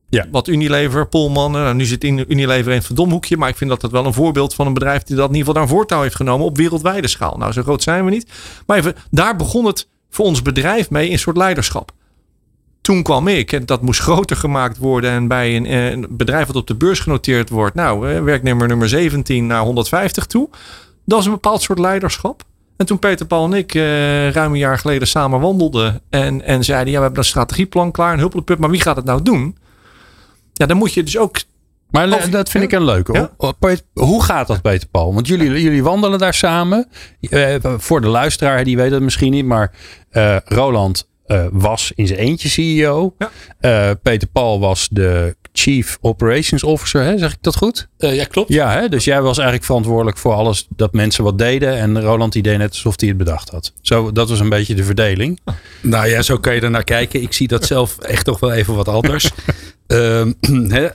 Ja. 0.10 0.26
Wat 0.32 0.48
Unilever, 0.48 1.08
Polman, 1.08 1.52
nou, 1.52 1.76
nu 1.76 1.86
zit 1.86 2.04
Unilever 2.04 2.71
in 2.71 2.78
het 2.78 2.86
verdomhoekje. 2.86 3.38
Maar 3.38 3.50
ik 3.50 3.56
vind 3.56 3.69
dat 3.69 3.82
dat 3.82 3.91
wel 3.91 4.06
een 4.06 4.13
voorbeeld 4.13 4.54
van 4.54 4.67
een 4.67 4.74
bedrijf 4.74 5.04
die 5.04 5.15
dat 5.15 5.30
in 5.30 5.36
ieder 5.36 5.48
geval 5.48 5.62
naar 5.62 5.71
voortouw 5.71 6.02
heeft 6.02 6.15
genomen 6.15 6.45
op 6.45 6.58
wereldwijde 6.58 7.08
schaal. 7.08 7.38
Nou, 7.38 7.52
zo 7.52 7.62
groot 7.62 7.84
zijn 7.84 8.06
we 8.06 8.12
niet. 8.12 8.32
Maar 8.65 8.78
even, 8.78 8.95
daar 9.12 9.36
begon 9.36 9.65
het 9.65 9.88
voor 10.10 10.26
ons 10.26 10.41
bedrijf 10.41 10.89
mee 10.89 11.06
in 11.06 11.12
een 11.12 11.19
soort 11.19 11.38
leiderschap. 11.38 11.91
Toen 12.86 13.04
kwam 13.04 13.28
ik 13.28 13.52
en 13.52 13.65
dat 13.65 13.82
moest 13.82 14.00
groter 14.00 14.36
gemaakt 14.36 14.78
worden. 14.78 15.12
En 15.12 15.28
bij 15.28 15.56
een, 15.56 15.65
eh, 15.65 15.89
een 15.89 16.06
bedrijf 16.10 16.48
wat 16.48 16.56
op 16.56 16.67
de 16.67 16.76
beurs 16.76 17.00
genoteerd 17.00 17.50
wordt, 17.50 17.76
nou, 17.76 18.24
werknemer 18.24 18.67
nummer 18.67 18.89
17 18.89 19.48
naar 19.48 19.62
150 19.62 20.26
toe. 20.26 20.50
Dat 21.06 21.19
is 21.19 21.26
een 21.26 21.32
bepaald 21.32 21.62
soort 21.62 21.80
leiderschap. 21.80 22.43
En 22.78 22.86
toen 22.86 23.00
Peter 23.00 23.26
Paul 23.26 23.45
en 23.45 23.54
ik 23.54 23.74
uh, 23.74 24.32
ruim 24.32 24.52
een 24.52 24.58
jaar 24.58 24.80
geleden 24.80 25.08
samen 25.08 25.39
wandelden 25.39 26.02
en, 26.10 26.41
en 26.41 26.63
zeiden, 26.63 26.91
ja, 26.91 26.98
we 26.98 27.04
hebben 27.04 27.19
een 27.19 27.30
strategieplan 27.30 27.91
klaar, 27.91 28.13
een 28.13 28.19
huppelpup, 28.19 28.60
maar 28.60 28.69
wie 28.69 28.82
gaat 28.82 28.95
het 28.95 29.06
nou 29.06 29.21
doen? 29.21 29.58
Ja, 30.54 30.65
dan 30.65 30.78
moet 30.78 30.93
je 30.93 31.04
dus 31.04 31.17
ook 31.17 31.38
maar 31.89 32.30
dat 32.30 32.50
vind 32.50 32.63
ik 32.63 32.71
een 32.71 32.84
leuke. 32.84 33.32
Hoe 33.93 34.24
gaat 34.24 34.48
dat, 34.48 34.62
Peter 34.62 34.88
Paul? 34.88 35.13
Want 35.13 35.28
jullie, 35.28 35.62
jullie 35.62 35.84
wandelen 35.84 36.19
daar 36.19 36.34
samen. 36.34 36.88
Uh, 37.19 37.56
voor 37.62 38.02
de 38.02 38.08
luisteraar, 38.08 38.63
die 38.63 38.78
weet 38.78 38.91
het 38.91 39.02
misschien 39.02 39.32
niet. 39.32 39.45
Maar 39.45 39.71
Roland 40.45 41.08
uh, 41.28 41.46
was 41.52 41.92
in 41.96 42.08
zijn 42.08 42.20
eentje 42.20 42.50
CEO. 42.50 43.16
Ja. 43.60 43.96
Peter 43.96 44.28
Paul 44.28 44.60
was 44.60 44.88
de 44.92 45.36
Chief 45.58 45.98
Operations 46.02 46.64
Officer, 46.64 47.04
hè? 47.04 47.18
zeg 47.18 47.32
ik 47.32 47.38
dat 47.42 47.56
goed? 47.56 47.88
Uh, 48.00 48.16
ja, 48.16 48.26
klopt. 48.26 48.50
Ja, 48.50 48.72
hè? 48.72 48.90
dus 48.90 49.04
jij 49.04 49.22
was 49.22 49.36
eigenlijk 49.38 49.66
verantwoordelijk 49.66 50.18
voor 50.18 50.34
alles 50.34 50.68
dat 50.76 50.94
mensen 50.94 51.24
wat 51.24 51.38
deden. 51.38 51.78
En 51.78 52.02
Roland 52.02 52.34
die 52.34 52.42
deed 52.42 52.58
net 52.58 52.70
alsof 52.70 53.00
hij 53.00 53.10
het 53.10 53.18
bedacht 53.18 53.50
had. 53.50 53.74
Zo, 53.82 54.12
dat 54.12 54.30
was 54.30 54.40
een 54.40 54.50
beetje 54.50 54.76
de 54.76 54.84
verdeling. 54.84 55.40
Nou 55.82 56.08
ja, 56.08 56.22
zo 56.22 56.38
kan 56.38 56.56
je 56.56 56.62
er 56.62 56.70
naar 56.70 56.84
kijken. 56.84 57.22
Ik 57.22 57.34
zie 57.34 57.48
dat 57.48 57.66
zelf 57.66 57.98
echt 57.98 58.26
toch 58.26 58.40
wel 58.40 58.52
even 58.52 58.76
wat 58.76 58.88
anders. 58.88 59.32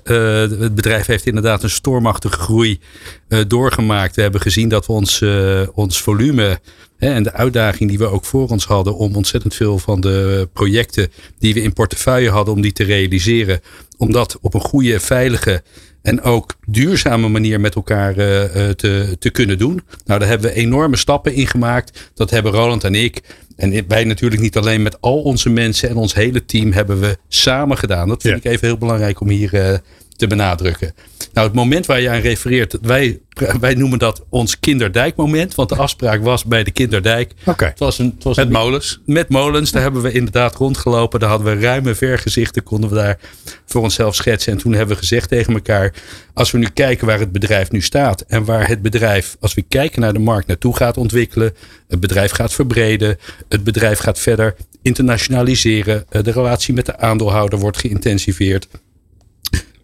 Uh, 0.05 0.41
het 0.41 0.75
bedrijf 0.75 1.07
heeft 1.07 1.27
inderdaad 1.27 1.63
een 1.63 1.71
stormachtige 1.71 2.39
groei 2.39 2.81
uh, 3.29 3.41
doorgemaakt. 3.47 4.17
We 4.17 4.23
hebben 4.23 4.41
gezien 4.41 4.69
dat 4.69 4.87
we 4.87 4.93
ons, 4.93 5.21
uh, 5.21 5.63
ons 5.75 6.03
volume 6.03 6.61
en 6.99 7.23
de 7.23 7.33
uitdaging 7.33 7.89
die 7.89 7.99
we 7.99 8.07
ook 8.07 8.25
voor 8.25 8.49
ons 8.49 8.65
hadden 8.65 8.97
om 8.97 9.17
ontzettend 9.17 9.55
veel 9.55 9.79
van 9.79 10.01
de 10.01 10.49
projecten 10.53 11.13
die 11.39 11.55
we 11.55 11.63
in 11.63 11.73
portefeuille 11.73 12.31
hadden, 12.31 12.55
om 12.55 12.61
die 12.61 12.73
te 12.73 12.85
realiseren. 12.85 13.61
Om 13.97 14.13
dat 14.13 14.39
op 14.41 14.55
een 14.55 14.61
goede, 14.61 15.01
veilige 15.01 15.63
en 16.03 16.23
ook 16.23 16.57
duurzame 16.67 17.29
manier 17.29 17.61
met 17.61 17.75
elkaar 17.75 18.11
uh, 18.11 18.25
te, 18.69 19.17
te 19.19 19.31
kunnen 19.31 19.59
doen. 19.59 19.83
Nou, 20.05 20.21
daar 20.21 20.29
hebben 20.29 20.51
we 20.51 20.57
enorme 20.57 20.97
stappen 20.97 21.35
in 21.35 21.47
gemaakt. 21.47 22.11
Dat 22.15 22.31
hebben 22.31 22.53
Roland 22.53 22.85
en 22.85 22.95
ik. 22.95 23.23
En 23.57 23.85
wij 23.89 24.05
natuurlijk 24.05 24.41
niet 24.43 24.57
alleen 24.57 24.83
met 24.83 25.01
al 25.01 25.23
onze 25.23 25.51
mensen 25.51 25.89
en 25.89 25.97
ons 25.97 26.15
hele 26.15 26.45
team 26.45 26.73
hebben 26.73 27.01
we 27.01 27.19
samen 27.29 27.79
gedaan. 27.79 28.09
Dat 28.09 28.23
vind 28.23 28.37
ik 28.37 28.45
even 28.45 28.67
heel 28.67 28.79
belangrijk 28.79 29.21
om 29.21 29.29
hier 29.29 29.55
uh, 29.55 29.79
te 30.21 30.27
benadrukken. 30.27 30.95
Nou, 31.33 31.47
het 31.47 31.57
moment 31.57 31.87
waar 31.87 32.01
je 32.01 32.11
aan 32.11 32.21
refereert, 32.21 32.79
wij, 32.83 33.21
wij 33.61 33.75
noemen 33.75 33.99
dat 33.99 34.25
ons 34.29 34.61
kinderdijkmoment. 34.61 35.55
Want 35.55 35.69
de 35.69 35.77
afspraak 35.77 36.23
was 36.23 36.45
bij 36.45 36.65
de 36.65 36.71
kinderdijk. 36.71 37.33
Oké. 37.45 37.65
Het 37.65 37.79
was 37.79 37.99
een, 37.99 38.13
het 38.15 38.25
was 38.25 38.37
met 38.37 38.47
een, 38.47 38.53
molens? 38.53 39.01
Met 39.07 39.29
molens. 39.29 39.71
Daar 39.71 39.83
hebben 39.83 40.03
we 40.03 40.13
inderdaad 40.13 40.55
rondgelopen. 40.55 41.21
Daar 41.21 41.29
hadden 41.29 41.55
we 41.55 41.63
ruime 41.63 41.95
vergezichten. 41.95 42.63
Konden 42.63 42.91
we 42.91 42.97
daar 42.97 43.19
voor 43.67 43.83
onszelf 43.83 44.15
schetsen. 44.15 44.53
En 44.53 44.59
toen 44.59 44.73
hebben 44.73 44.95
we 44.95 45.01
gezegd 45.01 45.29
tegen 45.29 45.55
elkaar. 45.55 45.95
Als 46.35 46.51
we 46.51 46.59
nu 46.59 46.69
kijken 46.75 47.07
waar 47.07 47.19
het 47.19 47.33
bedrijf 47.33 47.71
nu 47.71 47.81
staat. 47.81 48.21
En 48.21 48.45
waar 48.45 48.69
het 48.69 48.83
bedrijf, 48.83 49.37
als 49.41 49.55
we 49.55 49.63
kijken 49.63 50.01
naar 50.01 50.13
de 50.13 50.19
markt, 50.19 50.47
naartoe 50.47 50.77
gaat 50.77 50.97
ontwikkelen. 50.97 51.55
Het 51.89 52.01
bedrijf 52.01 52.31
gaat 52.31 52.53
verbreden. 52.53 53.19
Het 53.49 53.65
bedrijf 53.65 53.99
gaat 53.99 54.19
verder 54.19 54.55
internationaliseren. 54.83 56.05
De 56.09 56.31
relatie 56.31 56.75
met 56.75 56.87
de 56.87 56.99
aandeelhouder 56.99 57.59
wordt 57.59 57.79
geïntensiveerd. 57.79 58.69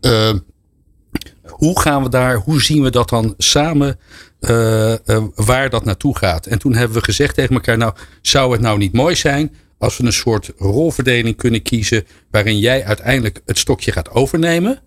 Uh, 0.07 0.33
hoe 1.43 1.81
gaan 1.81 2.03
we 2.03 2.09
daar, 2.09 2.37
hoe 2.37 2.63
zien 2.63 2.83
we 2.83 2.91
dat 2.91 3.09
dan 3.09 3.35
samen, 3.39 3.99
uh, 4.41 4.95
uh, 5.07 5.25
waar 5.35 5.71
dat 5.71 5.85
naartoe 5.85 6.17
gaat? 6.17 6.47
En 6.47 6.59
toen 6.59 6.75
hebben 6.75 6.97
we 6.97 7.05
gezegd 7.05 7.35
tegen 7.35 7.55
elkaar, 7.55 7.77
nou, 7.77 7.95
zou 8.23 8.53
het 8.53 8.61
nou 8.61 8.79
niet 8.79 8.93
mooi 8.93 9.15
zijn 9.15 9.55
als 9.79 9.97
we 9.97 10.05
een 10.05 10.13
soort 10.13 10.53
rolverdeling 10.57 11.37
kunnen 11.37 11.63
kiezen 11.63 12.07
waarin 12.31 12.59
jij 12.59 12.85
uiteindelijk 12.85 13.41
het 13.45 13.59
stokje 13.59 13.93
gaat 13.93 14.11
overnemen? 14.11 14.81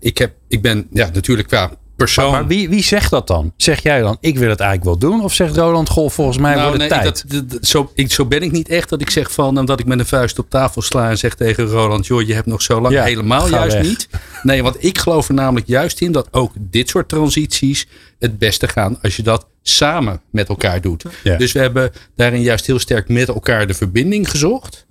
Ik, 0.00 0.18
heb, 0.18 0.34
ik 0.48 0.62
ben 0.62 0.86
ja, 0.90 1.10
natuurlijk 1.12 1.48
qua 1.48 1.72
persoon. 1.96 2.30
Maar, 2.30 2.40
maar, 2.40 2.48
wie, 2.48 2.68
wie 2.68 2.82
zegt 2.82 3.10
dat 3.10 3.26
dan? 3.26 3.52
Zeg 3.56 3.82
jij 3.82 4.00
dan, 4.00 4.16
ik 4.20 4.38
wil 4.38 4.48
het 4.48 4.60
eigenlijk 4.60 5.00
wel 5.00 5.10
doen? 5.10 5.22
Of 5.22 5.32
zegt 5.32 5.56
Roland, 5.56 5.88
goh, 5.88 6.10
volgens 6.10 6.38
mij 6.38 6.54
nou, 6.54 6.66
wordt 6.68 6.82
het 6.82 6.90
nee, 6.90 7.00
tijd? 7.00 7.30
Dat, 7.30 7.50
dat, 7.50 7.66
zo, 7.66 7.90
ik, 7.94 8.12
zo 8.12 8.26
ben 8.26 8.42
ik 8.42 8.52
niet 8.52 8.68
echt 8.68 8.88
dat 8.88 9.00
ik 9.00 9.10
zeg 9.10 9.32
van, 9.32 9.66
dat 9.66 9.80
ik 9.80 9.86
met 9.86 9.98
een 9.98 10.06
vuist 10.06 10.38
op 10.38 10.50
tafel 10.50 10.82
sla 10.82 11.10
en 11.10 11.18
zeg 11.18 11.34
tegen 11.34 11.64
Roland, 11.64 12.06
joh, 12.06 12.22
je 12.22 12.34
hebt 12.34 12.46
nog 12.46 12.62
zo 12.62 12.80
lang. 12.80 12.94
Ja, 12.94 13.04
Helemaal 13.04 13.48
juist 13.48 13.74
weg. 13.76 13.82
niet. 13.82 14.08
Nee, 14.42 14.62
want 14.62 14.84
ik 14.84 14.98
geloof 14.98 15.28
er 15.28 15.34
namelijk 15.34 15.66
juist 15.66 16.00
in 16.00 16.12
dat 16.12 16.28
ook 16.30 16.52
dit 16.58 16.88
soort 16.88 17.08
transities 17.08 17.86
het 18.18 18.38
beste 18.38 18.68
gaan 18.68 18.98
als 19.02 19.16
je 19.16 19.22
dat 19.22 19.46
samen 19.62 20.20
met 20.30 20.48
elkaar 20.48 20.80
doet. 20.80 21.04
Ja. 21.22 21.36
Dus 21.36 21.52
we 21.52 21.58
hebben 21.58 21.92
daarin 22.16 22.42
juist 22.42 22.66
heel 22.66 22.78
sterk 22.78 23.08
met 23.08 23.28
elkaar 23.28 23.66
de 23.66 23.74
verbinding 23.74 24.30
gezocht. 24.30 24.86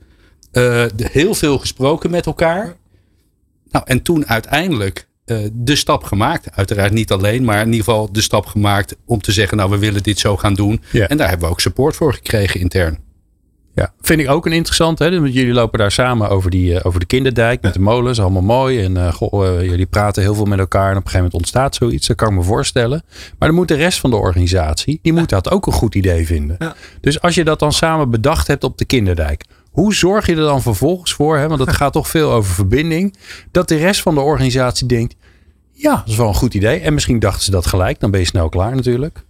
Uh, 0.52 0.86
heel 0.96 1.34
veel 1.34 1.60
gesproken 1.60 2.10
met 2.10 2.26
elkaar. 2.26 2.76
Nou, 3.72 3.86
en 3.88 4.02
toen 4.02 4.28
uiteindelijk 4.28 5.08
de 5.54 5.76
stap 5.76 6.04
gemaakt. 6.04 6.48
Uiteraard 6.52 6.92
niet 6.92 7.12
alleen, 7.12 7.44
maar 7.44 7.60
in 7.60 7.66
ieder 7.66 7.84
geval 7.84 8.12
de 8.12 8.22
stap 8.22 8.46
gemaakt 8.46 8.96
om 9.06 9.22
te 9.22 9.32
zeggen, 9.32 9.58
nou 9.58 9.70
we 9.70 9.78
willen 9.78 10.04
dit 10.04 10.20
zo 10.20 10.38
gaan 10.38 10.54
doen. 10.54 10.82
Ja. 10.92 11.08
En 11.08 11.18
daar 11.18 11.30
hebben 11.30 11.48
we 11.48 11.54
ook 11.54 11.62
support 11.62 11.96
voor 11.96 12.14
gekregen 12.14 12.60
intern. 12.60 13.04
Ja, 13.76 13.94
vind 14.02 14.20
ik 14.20 14.30
ook 14.30 14.46
een 14.46 14.52
interessant. 14.52 15.00
Hè? 15.00 15.20
Want 15.20 15.34
jullie 15.34 15.54
lopen 15.54 15.80
daar 15.80 15.92
samen 15.92 16.30
over, 16.30 16.50
die, 16.50 16.74
uh, 16.74 16.80
over 16.84 17.00
de 17.00 17.06
kinderdijk 17.06 17.62
met 17.62 17.74
de 17.74 17.80
molens. 17.80 18.20
Allemaal 18.20 18.42
mooi. 18.42 18.84
En 18.84 18.96
uh, 18.96 19.14
goh, 19.14 19.62
jullie 19.62 19.86
praten 19.86 20.22
heel 20.22 20.36
veel 20.36 20.46
met 20.46 20.60
elkaar. 20.60 20.84
En 20.84 20.90
op 20.90 20.96
een 20.96 21.02
gegeven 21.02 21.18
moment 21.18 21.40
ontstaat 21.40 21.76
zoiets. 21.76 22.08
Dat 22.08 22.18
kan 22.18 22.30
ik 22.30 22.34
me 22.34 22.44
voorstellen. 22.44 23.04
Maar 23.40 23.48
dan 23.48 23.58
moet 23.58 23.68
de 23.68 23.76
rest 23.76 24.00
van 24.00 24.10
de 24.10 24.16
organisatie, 24.16 25.00
die 25.02 25.14
moet 25.14 25.30
dat 25.30 25.52
ook 25.52 25.66
een 25.66 25.74
goed 25.74 25.96
idee 25.96 26.26
vinden. 26.26 26.56
Ja. 26.60 26.76
Dus 27.02 27.22
als 27.22 27.36
je 27.36 27.44
dat 27.44 27.60
dan 27.60 27.74
samen 27.74 28.10
bedacht 28.10 28.48
hebt 28.48 28.64
op 28.64 28.78
de 28.78 28.86
kinderdijk. 28.86 29.46
Hoe 29.76 29.94
zorg 29.94 30.26
je 30.26 30.32
er 30.32 30.42
dan 30.42 30.62
vervolgens 30.62 31.14
voor, 31.14 31.38
hè, 31.38 31.48
want 31.48 31.60
het 31.60 31.74
gaat 31.74 31.94
toch 31.94 32.08
veel 32.08 32.32
over 32.32 32.54
verbinding, 32.54 33.16
dat 33.52 33.68
de 33.68 33.76
rest 33.76 34.02
van 34.02 34.16
de 34.16 34.22
organisatie 34.22 34.88
denkt, 34.88 35.16
ja, 35.72 35.96
dat 35.96 36.08
is 36.08 36.16
wel 36.16 36.28
een 36.28 36.34
goed 36.34 36.54
idee. 36.54 36.80
En 36.80 36.94
misschien 36.94 37.20
dachten 37.20 37.44
ze 37.44 37.52
dat 37.52 37.66
gelijk, 37.66 38.00
dan 38.00 38.12
ben 38.12 38.20
je 38.20 38.26
snel 38.26 38.50
klaar 38.50 38.76
natuurlijk. 38.76 39.24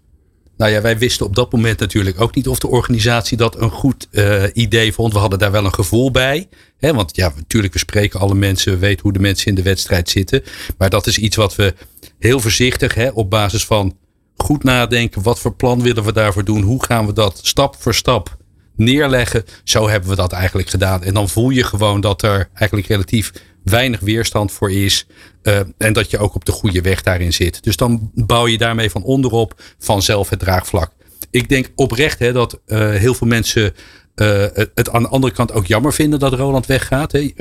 Nou 0.58 0.72
ja, 0.72 0.82
wij 0.82 0.98
wisten 0.98 1.26
op 1.26 1.36
dat 1.36 1.52
moment 1.52 1.80
natuurlijk 1.80 2.22
ook 2.22 2.36
niet 2.36 2.48
of 2.48 2.60
de 2.60 2.68
organisatie 2.68 3.38
dat 3.38 3.62
een 3.62 3.70
goed 3.70 4.08
uh, 4.12 4.44
idee 4.54 4.94
vond. 4.94 5.14
We 5.14 5.20
hadden 5.20 5.40
daar 5.40 5.52
wel 5.52 5.66
een 5.66 5.74
gevoel 5.74 6.12
bij. 6.12 6.48
Hè, 6.78 6.94
want 6.94 7.16
ja, 7.16 7.32
natuurlijk, 7.36 7.74
we 7.74 7.80
spreken 7.80 8.20
alle 8.20 8.36
mensen, 8.36 8.72
we 8.72 8.78
weten 8.78 9.04
hoe 9.04 9.14
de 9.14 9.20
mensen 9.20 9.48
in 9.48 9.56
de 9.56 9.62
wedstrijd 9.62 10.10
zitten. 10.10 10.44
Maar 10.78 10.90
dat 10.90 11.08
is 11.08 11.18
iets 11.18 11.36
wat 11.36 11.56
we 11.56 11.74
heel 12.20 12.40
voorzichtig, 12.40 12.94
hè, 12.94 13.10
op 13.10 13.30
basis 13.30 13.66
van 13.66 13.98
goed 14.36 14.64
nadenken. 14.64 15.24
Wat 15.24 15.40
voor 15.40 15.56
plan 15.56 15.82
willen 15.82 16.04
we 16.04 16.14
daarvoor 16.14 16.46
doen? 16.46 16.62
Hoe 16.62 16.86
gaan 16.86 17.06
we 17.06 17.14
dat 17.14 17.40
stap 17.44 17.76
voor 17.80 17.94
stap 17.94 18.38
neerleggen. 18.76 19.44
Zo 19.64 19.88
hebben 19.90 20.10
we 20.10 20.16
dat 20.16 20.32
eigenlijk 20.32 20.70
gedaan. 20.70 21.04
En 21.04 21.14
dan 21.14 21.30
voel 21.30 21.50
je 21.50 21.64
gewoon 21.64 22.02
dat 22.02 22.22
er 22.22 22.50
eigenlijk 22.54 22.88
relatief 22.88 23.32
weinig 23.66 24.00
weerstand 24.00 24.52
voor 24.52 24.72
is. 24.72 25.08
Uh, 25.44 25.60
en 25.78 25.94
dat 25.94 26.10
je 26.10 26.18
ook 26.18 26.36
op 26.36 26.46
de 26.46 26.52
goede 26.52 26.82
weg 26.82 27.02
daarin 27.02 27.34
zit. 27.34 27.64
Dus 27.64 27.76
dan 27.76 28.12
bouw 28.14 28.48
je 28.48 28.58
daarmee 28.58 28.90
van 28.90 29.04
onderop 29.04 29.62
vanzelf 29.80 30.30
het 30.30 30.40
draagvlak. 30.40 30.92
ik 31.32 31.50
denk 31.50 31.72
oprecht 31.76 32.20
hè, 32.20 32.34
dat 32.34 32.60
uh, 32.68 32.90
heel 32.90 33.14
veel 33.14 33.28
mensen 33.28 33.74
uh, 34.16 34.46
het 34.74 34.90
aan 34.90 35.02
de 35.02 35.08
andere 35.08 35.34
kant 35.34 35.52
ook 35.52 35.66
jammer 35.66 35.94
vinden 35.94 36.20
dat 36.20 36.34
Roland 36.34 36.66
weggaat. 36.66 37.12
Hè. 37.12 37.34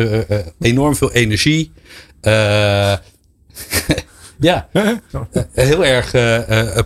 Enorm 0.60 0.96
veel 0.96 1.12
energie. 1.12 1.72
ja, 4.40 4.68
heel 5.52 5.84
erg 5.84 6.14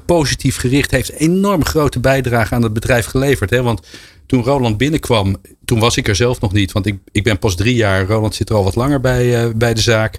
positief 0.04 0.56
gericht. 0.56 0.90
Heeft 0.90 1.12
een 1.12 1.18
enorm 1.18 1.64
grote 1.64 2.00
bijdrage 2.00 2.54
aan 2.54 2.62
het 2.62 2.72
bedrijf 2.72 3.06
geleverd. 3.06 3.50
Hè. 3.50 3.62
Want 3.62 3.80
toen 4.28 4.42
Roland 4.42 4.76
binnenkwam, 4.76 5.36
toen 5.64 5.78
was 5.78 5.96
ik 5.96 6.08
er 6.08 6.16
zelf 6.16 6.40
nog 6.40 6.52
niet. 6.52 6.72
Want 6.72 6.86
ik, 6.86 6.98
ik 7.12 7.22
ben 7.22 7.38
pas 7.38 7.56
drie 7.56 7.74
jaar. 7.74 8.06
Roland 8.06 8.34
zit 8.34 8.48
er 8.48 8.56
al 8.56 8.64
wat 8.64 8.76
langer 8.76 9.00
bij, 9.00 9.56
bij 9.56 9.74
de 9.74 9.80
zaak. 9.80 10.18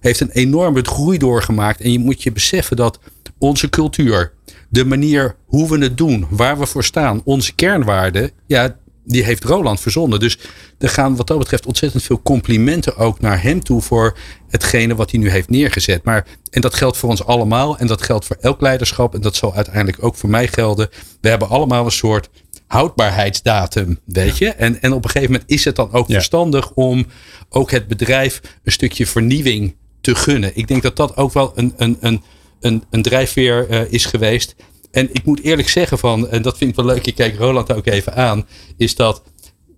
heeft 0.00 0.20
een 0.20 0.30
enorme 0.30 0.82
groei 0.82 1.18
doorgemaakt. 1.18 1.80
En 1.80 1.92
je 1.92 1.98
moet 1.98 2.22
je 2.22 2.32
beseffen 2.32 2.76
dat 2.76 2.98
onze 3.38 3.68
cultuur 3.68 4.32
de 4.68 4.84
manier 4.84 5.36
hoe 5.46 5.68
we 5.68 5.78
het 5.78 5.98
doen, 5.98 6.26
waar 6.30 6.58
we 6.58 6.66
voor 6.66 6.84
staan, 6.84 7.20
onze 7.24 7.54
kernwaarden, 7.54 8.30
ja, 8.46 8.76
die 9.04 9.24
heeft 9.24 9.44
Roland 9.44 9.80
verzonnen. 9.80 10.20
Dus 10.20 10.38
er 10.78 10.88
gaan 10.88 11.16
wat 11.16 11.26
dat 11.26 11.38
betreft 11.38 11.66
ontzettend 11.66 12.02
veel 12.02 12.22
complimenten 12.22 12.96
ook 12.96 13.20
naar 13.20 13.42
hem 13.42 13.62
toe 13.62 13.82
voor 13.82 14.16
hetgene 14.48 14.94
wat 14.94 15.10
hij 15.10 15.20
nu 15.20 15.30
heeft 15.30 15.50
neergezet. 15.50 16.04
Maar, 16.04 16.26
en 16.50 16.60
dat 16.60 16.74
geldt 16.74 16.96
voor 16.96 17.08
ons 17.08 17.24
allemaal 17.24 17.78
en 17.78 17.86
dat 17.86 18.02
geldt 18.02 18.24
voor 18.24 18.36
elk 18.40 18.60
leiderschap 18.60 19.14
en 19.14 19.20
dat 19.20 19.36
zal 19.36 19.54
uiteindelijk 19.54 20.04
ook 20.04 20.14
voor 20.14 20.28
mij 20.28 20.48
gelden. 20.48 20.88
We 21.20 21.28
hebben 21.28 21.48
allemaal 21.48 21.84
een 21.84 21.90
soort 21.90 22.28
houdbaarheidsdatum, 22.66 24.00
weet 24.04 24.38
je. 24.38 24.48
En, 24.48 24.82
en 24.82 24.92
op 24.92 25.04
een 25.04 25.10
gegeven 25.10 25.32
moment 25.32 25.50
is 25.50 25.64
het 25.64 25.76
dan 25.76 25.92
ook 25.92 26.10
verstandig 26.10 26.72
om 26.72 27.06
ook 27.48 27.70
het 27.70 27.86
bedrijf 27.88 28.40
een 28.64 28.72
stukje 28.72 29.06
vernieuwing 29.06 29.76
te 30.00 30.14
gunnen. 30.14 30.50
Ik 30.54 30.68
denk 30.68 30.82
dat 30.82 30.96
dat 30.96 31.16
ook 31.16 31.32
wel 31.32 31.52
een, 31.54 31.74
een, 31.76 31.96
een 32.00 32.22
een, 32.60 32.84
een 32.90 33.02
drijfveer 33.02 33.66
uh, 33.70 33.92
is 33.92 34.04
geweest. 34.04 34.54
En 34.90 35.08
ik 35.12 35.24
moet 35.24 35.40
eerlijk 35.40 35.68
zeggen 35.68 35.98
van, 35.98 36.28
en 36.28 36.42
dat 36.42 36.58
vind 36.58 36.70
ik 36.70 36.76
wel 36.76 36.84
leuk, 36.84 37.06
ik 37.06 37.14
kijk 37.14 37.36
Roland 37.36 37.72
ook 37.72 37.86
even 37.86 38.14
aan, 38.14 38.46
is 38.76 38.94
dat 38.94 39.22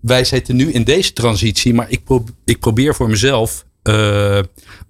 wij 0.01 0.23
zitten 0.23 0.55
nu 0.55 0.71
in 0.71 0.83
deze 0.83 1.13
transitie, 1.13 1.73
maar 1.73 1.89
ik, 1.89 2.01
ik 2.45 2.59
probeer 2.59 2.95
voor 2.95 3.09
mezelf 3.09 3.65
uh, 3.83 4.39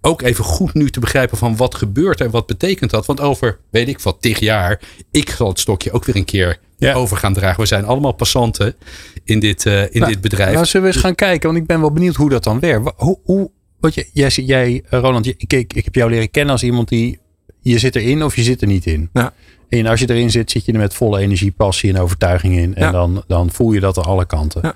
ook 0.02 0.22
even 0.22 0.44
goed 0.44 0.74
nu 0.74 0.90
te 0.90 1.00
begrijpen 1.00 1.38
van 1.38 1.56
wat 1.56 1.76
gebeurt 1.76 2.22
en 2.22 2.30
wat 2.30 2.46
betekent 2.46 2.92
dat. 2.92 3.06
Want 3.06 3.20
over, 3.20 3.60
weet 3.72 3.88
ik 3.88 4.00
wat, 4.00 4.22
tig 4.22 4.40
jaar, 4.40 4.82
ik 5.12 5.30
zal 5.30 5.48
het 5.48 5.60
stokje 5.60 5.92
ook 5.92 6.06
weer 6.06 6.16
een 6.16 6.26
keer 6.26 6.60
ja. 6.78 6.94
over 6.94 7.18
gaan 7.18 7.34
dragen. 7.34 7.62
We 7.62 7.66
zijn 7.66 7.86
allemaal 7.86 8.12
passanten 8.12 8.76
in 9.24 9.40
dit, 9.40 9.66
uh, 9.66 9.82
in 9.82 9.90
nou, 9.94 10.12
dit 10.12 10.22
bedrijf. 10.22 10.54
Nou, 10.54 10.66
zullen 10.66 10.88
we 10.88 10.94
eens 10.94 11.04
gaan 11.04 11.16
kijken, 11.16 11.50
want 11.50 11.62
ik 11.62 11.68
ben 11.68 11.80
wel 11.80 11.92
benieuwd 11.92 12.16
hoe 12.16 12.30
dat 12.30 12.44
dan 12.44 12.60
werkt. 12.60 12.92
Hoe, 12.96 13.20
hoe, 13.24 13.52
wat 13.80 13.94
je, 13.94 14.10
jij, 14.14 14.30
jij, 14.30 14.84
Roland, 14.90 15.26
ik, 15.26 15.54
ik, 15.54 15.74
ik 15.74 15.86
heb 15.86 15.96
jou 15.96 16.10
leren 16.10 16.32
kennen 16.32 16.52
als 16.52 16.64
iemand 16.64 16.88
die 16.88 17.20
je 17.62 17.80
zit 17.80 17.96
erin 17.96 18.24
of 18.24 18.36
je 18.36 18.44
zit 18.44 18.62
er 18.62 18.68
niet 18.68 18.86
in. 18.86 19.10
Ja. 19.14 19.34
En 19.70 19.86
als 19.86 20.00
je 20.00 20.10
erin 20.10 20.32
zit, 20.32 20.52
zit 20.52 20.66
je 20.66 20.72
er 20.72 20.80
met 20.80 20.94
volle 20.94 21.20
energie, 21.20 21.52
passie 21.52 21.94
en 21.94 22.00
overtuiging 22.00 22.58
in. 22.58 22.76
En 22.76 22.92
dan, 22.92 23.24
dan 23.28 23.52
voel 23.52 23.72
je 23.72 23.80
dat 23.80 23.98
aan 23.98 24.04
alle 24.04 24.26
kanten. 24.26 24.62
Ja. 24.64 24.76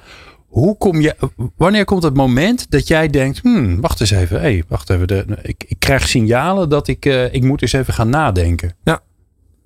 Hoe 0.54 0.78
kom 0.78 1.02
je, 1.02 1.16
wanneer 1.58 1.86
komt 1.86 2.04
het 2.04 2.14
moment 2.16 2.72
dat 2.72 2.88
jij 2.88 3.08
denkt, 3.08 3.40
hmm, 3.42 3.82
wacht 3.82 4.02
eens 4.02 4.12
even, 4.12 4.40
hey, 4.40 4.64
wacht 4.68 4.90
even, 4.90 5.08
de, 5.08 5.26
ik, 5.42 5.64
ik 5.68 5.80
krijg 5.80 6.08
signalen 6.08 6.70
dat 6.70 6.88
ik, 6.88 7.06
uh, 7.06 7.34
ik 7.34 7.44
moet 7.44 7.62
eens 7.62 7.74
even 7.74 7.94
gaan 7.94 8.10
nadenken. 8.10 8.76
Ja. 8.84 9.02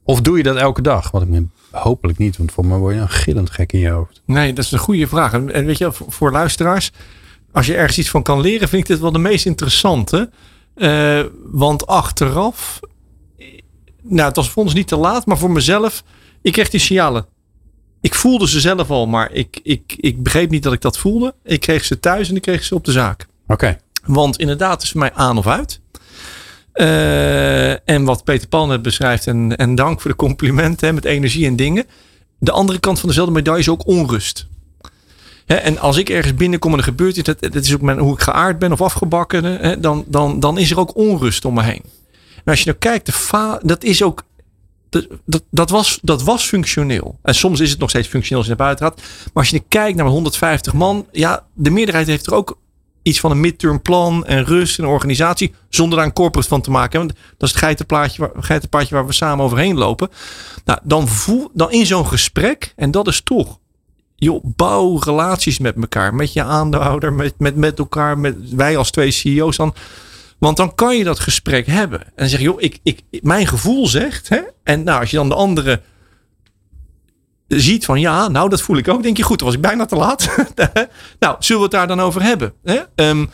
Of 0.03 0.21
doe 0.21 0.37
je 0.37 0.43
dat 0.43 0.55
elke 0.55 0.81
dag? 0.81 1.11
Want 1.11 1.23
ik 1.23 1.31
ben, 1.31 1.51
hopelijk 1.71 2.17
niet, 2.17 2.37
want 2.37 2.51
voor 2.51 2.65
mij 2.65 2.77
word 2.77 2.95
je 2.95 3.01
een 3.01 3.09
gillend 3.09 3.49
gek 3.49 3.73
in 3.73 3.79
je 3.79 3.89
hoofd. 3.89 4.21
Nee, 4.25 4.53
dat 4.53 4.65
is 4.65 4.71
een 4.71 4.79
goede 4.79 5.07
vraag. 5.07 5.33
En 5.33 5.65
weet 5.65 5.77
je, 5.77 5.89
voor 5.91 6.31
luisteraars, 6.31 6.91
als 7.51 7.65
je 7.65 7.75
ergens 7.75 7.97
iets 7.97 8.09
van 8.09 8.23
kan 8.23 8.41
leren, 8.41 8.67
vind 8.67 8.81
ik 8.81 8.87
dit 8.87 8.99
wel 8.99 9.11
de 9.11 9.19
meest 9.19 9.45
interessante. 9.45 10.29
Uh, 10.75 11.23
want 11.51 11.87
achteraf 11.87 12.79
nou, 14.09 14.27
het 14.27 14.35
was 14.35 14.49
voor 14.49 14.63
ons 14.63 14.73
niet 14.73 14.87
te 14.87 14.97
laat, 14.97 15.25
maar 15.25 15.37
voor 15.37 15.51
mezelf, 15.51 16.03
ik 16.41 16.51
kreeg 16.51 16.69
die 16.69 16.79
signalen. 16.79 17.25
Ik 18.01 18.15
voelde 18.15 18.47
ze 18.47 18.59
zelf 18.59 18.89
al, 18.89 19.07
maar 19.07 19.31
ik, 19.31 19.59
ik, 19.63 19.95
ik 19.97 20.23
begreep 20.23 20.49
niet 20.49 20.63
dat 20.63 20.73
ik 20.73 20.81
dat 20.81 20.97
voelde. 20.97 21.35
Ik 21.43 21.59
kreeg 21.59 21.85
ze 21.85 21.99
thuis 21.99 22.29
en 22.29 22.35
ik 22.35 22.41
kreeg 22.41 22.63
ze 22.63 22.75
op 22.75 22.85
de 22.85 22.91
zaak. 22.91 23.27
Oké. 23.47 23.77
Want 24.05 24.37
inderdaad, 24.37 24.73
het 24.73 24.83
is 24.83 24.91
voor 24.91 24.99
mij 24.99 25.13
aan 25.13 25.37
of 25.37 25.47
uit. 25.47 25.79
Uh, 26.73 27.89
en 27.89 28.03
wat 28.03 28.23
Peter 28.23 28.47
Paul 28.47 28.67
net 28.67 28.81
beschrijft, 28.81 29.27
en, 29.27 29.55
en 29.55 29.75
dank 29.75 30.01
voor 30.01 30.11
de 30.11 30.17
complimenten 30.17 30.93
met 30.93 31.05
energie 31.05 31.45
en 31.45 31.55
dingen. 31.55 31.85
De 32.39 32.51
andere 32.51 32.79
kant 32.79 32.99
van 32.99 33.09
dezelfde 33.09 33.33
medaille 33.33 33.59
is 33.59 33.69
ook 33.69 33.87
onrust. 33.87 34.47
en 35.45 35.77
als 35.77 35.97
ik 35.97 36.09
ergens 36.09 36.35
binnenkom 36.35 36.71
en 36.71 36.77
er 36.77 36.83
gebeurt 36.83 37.17
iets, 37.17 37.25
dat, 37.25 37.41
dat 37.41 37.63
is 37.63 37.73
ook 37.73 37.81
mijn, 37.81 37.99
hoe 37.99 38.13
ik 38.13 38.21
geaard 38.21 38.59
ben 38.59 38.71
of 38.71 38.81
afgebakken, 38.81 39.81
dan, 39.81 40.05
dan, 40.07 40.39
dan 40.39 40.57
is 40.57 40.71
er 40.71 40.79
ook 40.79 40.95
onrust 40.95 41.45
om 41.45 41.53
me 41.53 41.63
heen. 41.63 41.81
Maar 42.47 42.55
als 42.55 42.63
je 42.63 42.69
nou 42.69 42.77
kijkt, 42.77 43.05
de 43.05 43.11
fa 43.11 43.59
dat 43.63 43.83
is 43.83 44.03
ook. 44.03 44.23
Dat, 44.89 45.43
dat, 45.49 45.69
was, 45.69 45.99
dat 46.01 46.23
was 46.23 46.45
functioneel. 46.45 47.19
En 47.21 47.35
soms 47.35 47.59
is 47.59 47.69
het 47.69 47.79
nog 47.79 47.89
steeds 47.89 48.07
functioneel 48.07 48.37
als 48.37 48.47
je 48.51 48.55
naar 48.57 48.65
buiten 48.65 48.85
gaat. 48.85 48.97
Maar 48.97 49.43
als 49.43 49.49
je 49.49 49.63
kijkt 49.67 49.97
naar 49.97 50.05
150 50.05 50.73
man. 50.73 51.05
Ja, 51.11 51.45
de 51.53 51.69
meerderheid 51.69 52.07
heeft 52.07 52.27
er 52.27 52.33
ook 52.33 52.57
iets 53.01 53.19
van 53.19 53.31
een 53.31 53.39
midterm 53.39 53.81
plan 53.81 54.25
en 54.25 54.45
rust 54.45 54.79
en 54.79 54.85
organisatie. 54.85 55.53
Zonder 55.69 55.97
daar 55.97 56.07
een 56.07 56.13
corporate 56.13 56.47
van 56.47 56.61
te 56.61 56.71
maken. 56.71 56.99
Want 56.99 57.13
dat 57.37 57.49
is 57.49 57.55
het 57.55 57.63
geitenplaatje, 57.63 58.31
geitenpaadje 58.39 58.95
waar 58.95 59.07
we 59.07 59.13
samen 59.13 59.45
overheen 59.45 59.77
lopen. 59.77 60.09
Nou, 60.65 60.79
dan, 60.83 61.07
voel, 61.07 61.49
dan 61.53 61.71
in 61.71 61.85
zo'n 61.85 62.07
gesprek. 62.07 62.73
En 62.75 62.91
dat 62.91 63.07
is 63.07 63.21
toch 63.21 63.59
joh, 64.15 64.43
bouw 64.43 64.97
relaties 64.97 65.59
met 65.59 65.75
elkaar. 65.75 66.15
Met 66.15 66.33
je 66.33 66.43
aandeelhouder, 66.43 67.13
met, 67.13 67.33
met, 67.37 67.55
met 67.55 67.79
elkaar, 67.79 68.17
met 68.17 68.35
wij 68.53 68.77
als 68.77 68.91
twee 68.91 69.11
CEO's 69.11 69.57
dan. 69.57 69.73
Want 70.39 70.57
dan 70.57 70.75
kan 70.75 70.97
je 70.97 71.03
dat 71.03 71.19
gesprek 71.19 71.67
hebben. 71.67 72.01
En 72.01 72.11
dan 72.15 72.27
zeg 72.27 72.39
je, 72.39 72.45
joh, 72.45 72.61
ik, 72.61 72.79
ik, 72.83 73.03
mijn 73.21 73.47
gevoel 73.47 73.87
zegt. 73.87 74.29
Hè? 74.29 74.41
En 74.63 74.83
nou, 74.83 74.99
als 74.99 75.11
je 75.11 75.17
dan 75.17 75.29
de 75.29 75.35
andere 75.35 75.81
ziet 77.47 77.85
van 77.85 77.99
ja, 77.99 78.27
nou 78.27 78.49
dat 78.49 78.61
voel 78.61 78.77
ik 78.77 78.87
ook. 78.87 79.03
Denk 79.03 79.17
je 79.17 79.23
goed, 79.23 79.37
dan 79.37 79.47
was 79.47 79.55
ik 79.55 79.61
bijna 79.61 79.85
te 79.85 79.95
laat. 79.95 80.35
nou, 81.19 81.35
zullen 81.39 81.61
we 81.61 81.67
het 81.67 81.71
daar 81.71 81.87
dan 81.87 82.01
over 82.01 82.21
hebben? 82.21 82.53
Hè? 82.63 82.79
Um, 82.95 83.29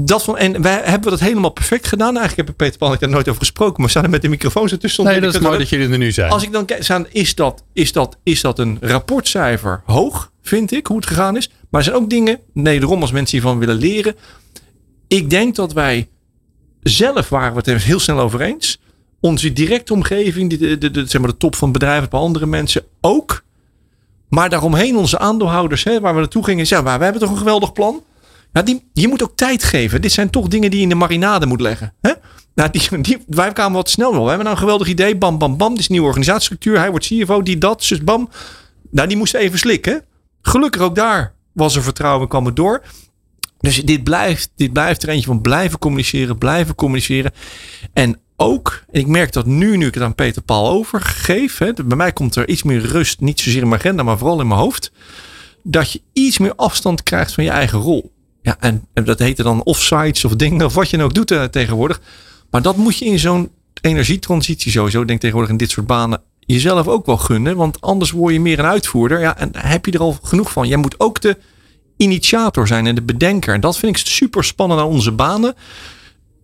dat 0.00 0.24
van, 0.24 0.38
en 0.38 0.62
wij 0.62 0.80
hebben 0.84 1.10
dat 1.10 1.20
helemaal 1.20 1.50
perfect 1.50 1.86
gedaan. 1.86 2.16
Eigenlijk 2.16 2.48
heb 2.48 2.56
Peter 2.56 2.78
Pan 2.78 2.92
ik 2.92 3.00
daar 3.00 3.08
nooit 3.08 3.28
over 3.28 3.40
gesproken. 3.40 3.74
Maar 3.76 3.84
we 3.84 3.90
staan 3.90 4.04
er 4.04 4.10
met 4.10 4.22
de 4.22 4.28
microfoons 4.28 4.72
ertussen. 4.72 5.04
Nee, 5.04 5.20
dat 5.20 5.34
is 5.34 5.40
mooi 5.40 5.58
dat 5.58 5.68
jullie 5.68 5.88
er 5.88 5.98
nu 5.98 6.12
zijn. 6.12 6.30
Als 6.30 6.42
ik 6.42 6.52
dan 6.52 6.64
kijk, 6.64 6.86
is 7.10 7.34
dat, 7.34 7.64
is, 7.72 7.92
dat, 7.92 8.18
is 8.22 8.40
dat 8.40 8.58
een 8.58 8.78
rapportcijfer 8.80 9.82
hoog, 9.86 10.32
vind 10.42 10.72
ik, 10.72 10.86
hoe 10.86 10.96
het 10.96 11.06
gegaan 11.06 11.36
is. 11.36 11.50
Maar 11.70 11.80
er 11.80 11.86
zijn 11.86 12.02
ook 12.02 12.10
dingen, 12.10 12.38
wederom 12.52 13.00
als 13.00 13.12
mensen 13.12 13.38
hiervan 13.38 13.58
willen 13.58 13.76
leren. 13.76 14.14
Ik 15.08 15.30
denk 15.30 15.54
dat 15.54 15.72
wij 15.72 16.08
zelf 16.82 17.28
waren 17.28 17.54
we 17.54 17.70
het 17.70 17.82
heel 17.82 18.00
snel 18.00 18.20
over 18.20 18.40
eens. 18.40 18.80
Onze 19.20 19.52
directe 19.52 19.92
omgeving, 19.92 20.58
de, 20.58 20.90
de, 20.90 21.06
zeg 21.06 21.20
maar 21.20 21.30
de 21.30 21.36
top 21.36 21.54
van 21.54 21.72
bedrijven, 21.72 22.10
andere 22.10 22.46
mensen 22.46 22.82
ook. 23.00 23.44
Maar 24.28 24.50
daaromheen 24.50 24.96
onze 24.96 25.18
aandeelhouders, 25.18 25.84
hè, 25.84 26.00
waar 26.00 26.14
we 26.14 26.20
naartoe 26.20 26.44
gingen, 26.44 26.84
maar 26.84 26.98
we 26.98 27.04
hebben 27.04 27.22
toch 27.22 27.30
een 27.30 27.38
geweldig 27.38 27.72
plan. 27.72 28.02
Die, 28.64 28.88
je 28.92 29.08
moet 29.08 29.22
ook 29.22 29.36
tijd 29.36 29.64
geven. 29.64 30.00
Dit 30.00 30.12
zijn 30.12 30.30
toch 30.30 30.48
dingen 30.48 30.70
die 30.70 30.78
je 30.78 30.84
in 30.84 30.88
de 30.88 30.94
marinade 30.94 31.46
moet 31.46 31.60
leggen. 31.60 31.94
Hè? 32.00 32.12
Nou, 32.54 32.70
die, 33.00 33.18
wij 33.26 33.52
kwamen 33.52 33.72
wat 33.72 33.90
snel 33.90 34.12
wel. 34.12 34.22
We 34.22 34.28
hebben 34.28 34.44
nou 34.44 34.56
een 34.56 34.62
geweldig 34.62 34.88
idee. 34.88 35.16
Bam, 35.16 35.38
bam, 35.38 35.56
bam. 35.56 35.70
Dit 35.70 35.78
is 35.78 35.88
nieuwe 35.88 36.06
organisatiestructuur. 36.06 36.78
Hij 36.78 36.90
wordt 36.90 37.06
CFO, 37.06 37.42
die 37.42 37.58
dat. 37.58 37.86
Dus 37.88 38.04
bam. 38.04 38.28
Nou, 38.90 39.08
die 39.08 39.16
moest 39.16 39.34
even 39.34 39.58
slikken. 39.58 40.04
Gelukkig 40.42 40.82
ook 40.82 40.94
daar 40.94 41.34
was 41.52 41.76
er 41.76 41.82
vertrouwen, 41.82 42.28
kwam 42.28 42.46
het 42.46 42.56
door. 42.56 42.82
Dus 43.58 43.82
dit 43.82 44.04
blijft, 44.04 44.50
dit 44.56 44.72
blijft 44.72 45.02
er 45.02 45.08
eentje 45.08 45.26
van 45.26 45.40
blijven 45.40 45.78
communiceren, 45.78 46.38
blijven 46.38 46.74
communiceren. 46.74 47.32
En 47.92 48.20
ook, 48.36 48.84
en 48.90 49.00
ik 49.00 49.06
merk 49.06 49.32
dat 49.32 49.46
nu, 49.46 49.76
nu 49.76 49.86
ik 49.86 49.94
het 49.94 50.02
aan 50.02 50.14
Peter 50.14 50.42
Paul 50.42 50.68
overgeef. 50.68 51.58
Hè, 51.58 51.72
bij 51.72 51.96
mij 51.96 52.12
komt 52.12 52.36
er 52.36 52.48
iets 52.48 52.62
meer 52.62 52.80
rust, 52.80 53.20
niet 53.20 53.40
zozeer 53.40 53.62
in 53.62 53.68
mijn 53.68 53.80
agenda, 53.80 54.02
maar 54.02 54.18
vooral 54.18 54.40
in 54.40 54.46
mijn 54.46 54.60
hoofd. 54.60 54.92
Dat 55.62 55.92
je 55.92 56.00
iets 56.12 56.38
meer 56.38 56.54
afstand 56.54 57.02
krijgt 57.02 57.32
van 57.32 57.44
je 57.44 57.50
eigen 57.50 57.78
rol. 57.78 58.12
Ja, 58.42 58.56
en, 58.60 58.86
en 58.94 59.04
dat 59.04 59.18
heet 59.18 59.36
dan 59.36 59.62
offsites 59.62 60.24
of 60.24 60.36
dingen, 60.36 60.66
of 60.66 60.74
wat 60.74 60.90
je 60.90 60.96
nou 60.96 61.08
ook 61.08 61.14
doet 61.14 61.30
uh, 61.30 61.44
tegenwoordig. 61.44 62.00
Maar 62.50 62.62
dat 62.62 62.76
moet 62.76 62.98
je 62.98 63.04
in 63.04 63.18
zo'n 63.18 63.50
energietransitie 63.80 64.72
sowieso, 64.72 65.04
denk 65.04 65.20
tegenwoordig 65.20 65.52
in 65.52 65.58
dit 65.58 65.70
soort 65.70 65.86
banen, 65.86 66.22
jezelf 66.40 66.88
ook 66.88 67.06
wel 67.06 67.16
gunnen. 67.16 67.56
Want 67.56 67.80
anders 67.80 68.10
word 68.10 68.32
je 68.32 68.40
meer 68.40 68.58
een 68.58 68.64
uitvoerder. 68.64 69.20
Ja, 69.20 69.38
en 69.38 69.50
heb 69.52 69.86
je 69.86 69.92
er 69.92 70.00
al 70.00 70.18
genoeg 70.22 70.52
van. 70.52 70.68
Jij 70.68 70.76
moet 70.76 71.00
ook 71.00 71.20
de 71.20 71.36
initiator 71.98 72.66
zijn 72.66 72.86
en 72.86 72.94
de 72.94 73.02
bedenker. 73.02 73.54
En 73.54 73.60
dat 73.60 73.78
vind 73.78 73.98
ik 73.98 74.06
super 74.06 74.44
spannend 74.44 74.80
aan 74.80 74.86
onze 74.86 75.12
banen. 75.12 75.54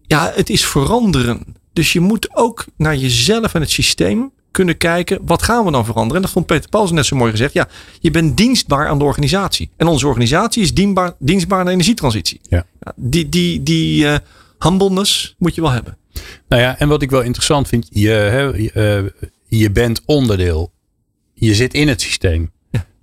Ja, 0.06 0.32
het 0.34 0.50
is 0.50 0.66
veranderen. 0.66 1.56
Dus 1.72 1.92
je 1.92 2.00
moet 2.00 2.36
ook 2.36 2.64
naar 2.76 2.96
jezelf 2.96 3.54
en 3.54 3.60
het 3.60 3.70
systeem 3.70 4.32
kunnen 4.50 4.76
kijken. 4.76 5.18
Wat 5.22 5.42
gaan 5.42 5.64
we 5.64 5.70
dan 5.70 5.84
veranderen? 5.84 6.16
En 6.16 6.22
dat 6.22 6.30
vond 6.30 6.46
Peter 6.46 6.70
Pauls 6.70 6.90
net 6.90 7.06
zo 7.06 7.16
mooi 7.16 7.30
gezegd. 7.30 7.52
Ja, 7.52 7.68
je 8.00 8.10
bent 8.10 8.36
dienstbaar 8.36 8.88
aan 8.88 8.98
de 8.98 9.04
organisatie. 9.04 9.70
En 9.76 9.86
onze 9.86 10.06
organisatie 10.06 10.62
is 10.62 10.74
dienstbaar, 10.74 11.14
dienstbaar 11.18 11.58
aan 11.58 11.66
de 11.66 11.72
energietransitie. 11.72 12.40
Ja. 12.48 12.66
die 12.96 13.28
die, 13.28 13.62
die 13.62 14.04
uh, 14.04 14.16
humbleness 14.58 15.34
moet 15.38 15.54
je 15.54 15.60
wel 15.60 15.70
hebben. 15.70 15.96
Nou 16.48 16.62
ja, 16.62 16.78
en 16.78 16.88
wat 16.88 17.02
ik 17.02 17.10
wel 17.10 17.22
interessant 17.22 17.68
vind. 17.68 17.86
Je, 17.90 18.52
je, 18.56 19.10
uh, 19.14 19.28
je 19.60 19.70
bent 19.70 20.02
onderdeel. 20.04 20.72
Je 21.34 21.54
zit 21.54 21.74
in 21.74 21.88
het 21.88 22.00
systeem. 22.00 22.52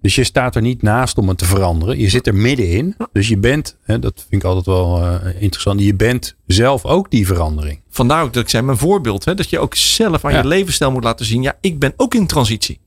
Dus 0.02 0.16
je 0.16 0.24
staat 0.24 0.56
er 0.56 0.62
niet 0.62 0.82
naast 0.82 1.18
om 1.18 1.28
het 1.28 1.38
te 1.38 1.46
veranderen. 1.46 2.00
Je 2.00 2.10
zit 2.10 2.28
er 2.28 2.36
middenin. 2.36 2.96
Dus 3.12 3.28
je 3.28 3.38
bent, 3.38 3.78
hè, 3.84 4.00
dat 4.00 4.26
vind 4.30 4.44
ik 4.44 4.50
altijd 4.50 4.66
wel 4.66 5.02
uh, 5.02 5.42
interessant, 5.42 5.82
je 5.82 5.96
bent 5.96 6.36
zelf 6.46 6.86
ook 6.86 7.12
die 7.12 7.28
verandering. 7.28 7.82
Vandaar 7.90 8.24
ook 8.24 8.34
dat 8.34 8.44
ik 8.44 8.50
zei, 8.50 8.64
mijn 8.64 8.78
voorbeeld, 8.78 9.26
hè, 9.26 9.36
dat 9.36 9.50
je 9.50 9.60
ook 9.60 9.76
zelf 9.76 10.26
aan 10.26 10.34
je 10.34 10.48
levensstijl 10.48 10.92
moet 10.92 11.04
laten 11.04 11.26
zien. 11.26 11.42
Ja, 11.42 11.58
ik 11.62 11.80
ben 11.80 11.94
ook 11.98 12.14
in 12.14 12.28
transitie. 12.28 12.80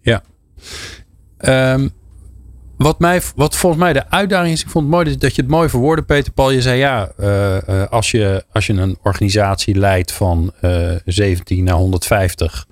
Ja. 0.00 0.22
Ehm, 1.38 1.88
wat, 2.76 2.98
mij, 2.98 3.22
wat 3.34 3.56
volgens 3.56 3.82
mij 3.82 3.92
de 3.92 4.10
uitdaging 4.10 4.52
is, 4.52 4.62
ik 4.62 4.68
vond 4.68 4.84
het 4.84 4.94
mooi 4.94 5.16
dat 5.16 5.34
je 5.34 5.42
het 5.42 5.50
mooi 5.50 5.68
verwoordde, 5.68 6.04
Peter 6.04 6.32
Paul. 6.32 6.50
Je 6.50 6.62
zei 6.62 6.78
ja, 6.78 7.12
uh, 7.20 7.84
als, 7.90 8.10
je, 8.10 8.44
als 8.52 8.66
je 8.66 8.72
een 8.72 8.98
organisatie 9.02 9.74
leidt 9.74 10.12
van 10.12 10.52
uh, 10.62 10.90
17 11.04 11.64
naar 11.64 11.74
150, 11.74 12.66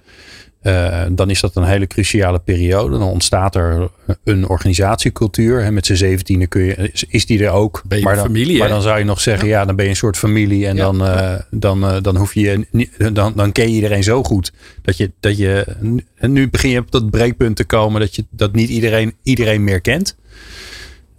uh, 0.67 1.03
dan 1.11 1.31
is 1.31 1.41
dat 1.41 1.57
een 1.57 1.65
hele 1.65 1.87
cruciale 1.87 2.39
periode. 2.39 2.99
Dan 2.99 3.09
ontstaat 3.09 3.55
er 3.55 3.89
een 4.25 4.49
organisatiecultuur. 4.49 5.63
Hè. 5.63 5.71
Met 5.71 5.87
z'n 5.87 5.95
zeventiende 5.95 6.47
kun 6.47 6.63
je, 6.63 6.91
is 7.09 7.27
die 7.27 7.45
er 7.45 7.51
ook. 7.51 7.83
Ben 7.87 7.99
je 7.99 8.05
maar 8.05 8.15
dan, 8.15 8.25
familie, 8.25 8.59
maar 8.59 8.67
hè? 8.67 8.73
dan 8.73 8.83
zou 8.83 8.99
je 8.99 9.05
nog 9.05 9.21
zeggen, 9.21 9.49
ja, 9.49 9.65
dan 9.65 9.77
ben 9.77 9.85
je 9.85 9.91
een 9.91 9.97
soort 9.97 10.17
familie. 10.17 10.67
En 10.67 10.77
Ja. 10.77 10.83
dan, 10.83 11.03
uh, 11.03 11.35
dan, 11.51 11.85
uh, 11.85 11.97
dan 12.03 12.17
hoef 12.17 12.35
je 12.35 12.67
niet, 12.71 13.15
dan, 13.15 13.33
dan 13.37 13.53
ken 13.53 13.69
je 13.69 13.75
iedereen 13.75 14.03
zo 14.03 14.23
goed. 14.23 14.53
Dat 14.83 14.97
je, 14.97 15.11
dat 15.21 15.37
je, 15.37 15.77
en 16.17 16.33
nu 16.33 16.51
begin 16.51 16.71
je 16.71 16.79
op 16.79 16.91
dat 16.91 17.11
breekpunt 17.11 17.57
te 17.57 17.65
komen 17.65 18.01
dat 18.01 18.15
je 18.15 18.25
dat 18.31 18.53
niet 18.53 18.69
iedereen, 18.69 19.15
iedereen 19.23 19.65
meer 19.65 19.81
kent. 19.81 20.17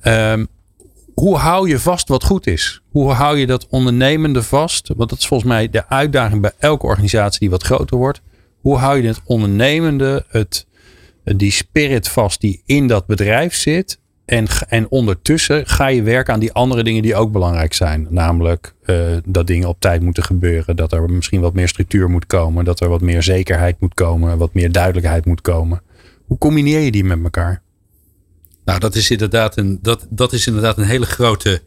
Um, 0.03 0.47
hoe 1.13 1.37
hou 1.37 1.69
je 1.69 1.79
vast 1.79 2.07
wat 2.07 2.23
goed 2.23 2.47
is? 2.47 2.81
Hoe 2.91 3.11
hou 3.11 3.37
je 3.37 3.45
dat 3.45 3.67
ondernemende 3.69 4.43
vast? 4.43 4.91
Want 4.95 5.09
dat 5.09 5.19
is 5.19 5.27
volgens 5.27 5.49
mij 5.49 5.69
de 5.69 5.89
uitdaging 5.89 6.41
bij 6.41 6.51
elke 6.59 6.85
organisatie 6.85 7.39
die 7.39 7.49
wat 7.49 7.63
groter 7.63 7.97
wordt. 7.97 8.21
Hoe 8.61 8.77
hou 8.77 9.01
je 9.01 9.07
het 9.07 9.21
ondernemende, 9.25 10.25
het, 10.27 10.65
die 11.23 11.51
spirit 11.51 12.09
vast 12.09 12.41
die 12.41 12.61
in 12.65 12.87
dat 12.87 13.05
bedrijf 13.05 13.55
zit? 13.55 13.99
En, 14.25 14.47
en 14.67 14.89
ondertussen 14.89 15.67
ga 15.67 15.87
je 15.87 16.01
werken 16.03 16.33
aan 16.33 16.39
die 16.39 16.53
andere 16.53 16.83
dingen 16.83 17.01
die 17.01 17.15
ook 17.15 17.31
belangrijk 17.31 17.73
zijn. 17.73 18.07
Namelijk 18.09 18.73
uh, 18.85 19.17
dat 19.25 19.47
dingen 19.47 19.67
op 19.67 19.79
tijd 19.79 20.01
moeten 20.01 20.23
gebeuren. 20.23 20.75
Dat 20.75 20.91
er 20.91 21.09
misschien 21.09 21.41
wat 21.41 21.53
meer 21.53 21.67
structuur 21.67 22.09
moet 22.09 22.25
komen. 22.25 22.65
Dat 22.65 22.79
er 22.79 22.89
wat 22.89 23.01
meer 23.01 23.23
zekerheid 23.23 23.79
moet 23.79 23.93
komen. 23.93 24.37
Wat 24.37 24.53
meer 24.53 24.71
duidelijkheid 24.71 25.25
moet 25.25 25.41
komen. 25.41 25.81
Hoe 26.25 26.37
combineer 26.37 26.79
je 26.79 26.91
die 26.91 27.03
met 27.03 27.23
elkaar? 27.23 27.61
Nou, 28.65 28.79
dat 28.79 28.95
is 28.95 29.11
inderdaad 29.11 29.57
een, 29.57 29.79
dat, 29.81 30.07
dat 30.09 30.33
is 30.33 30.47
inderdaad 30.47 30.77
een 30.77 30.83
hele 30.83 31.05
grote 31.05 31.61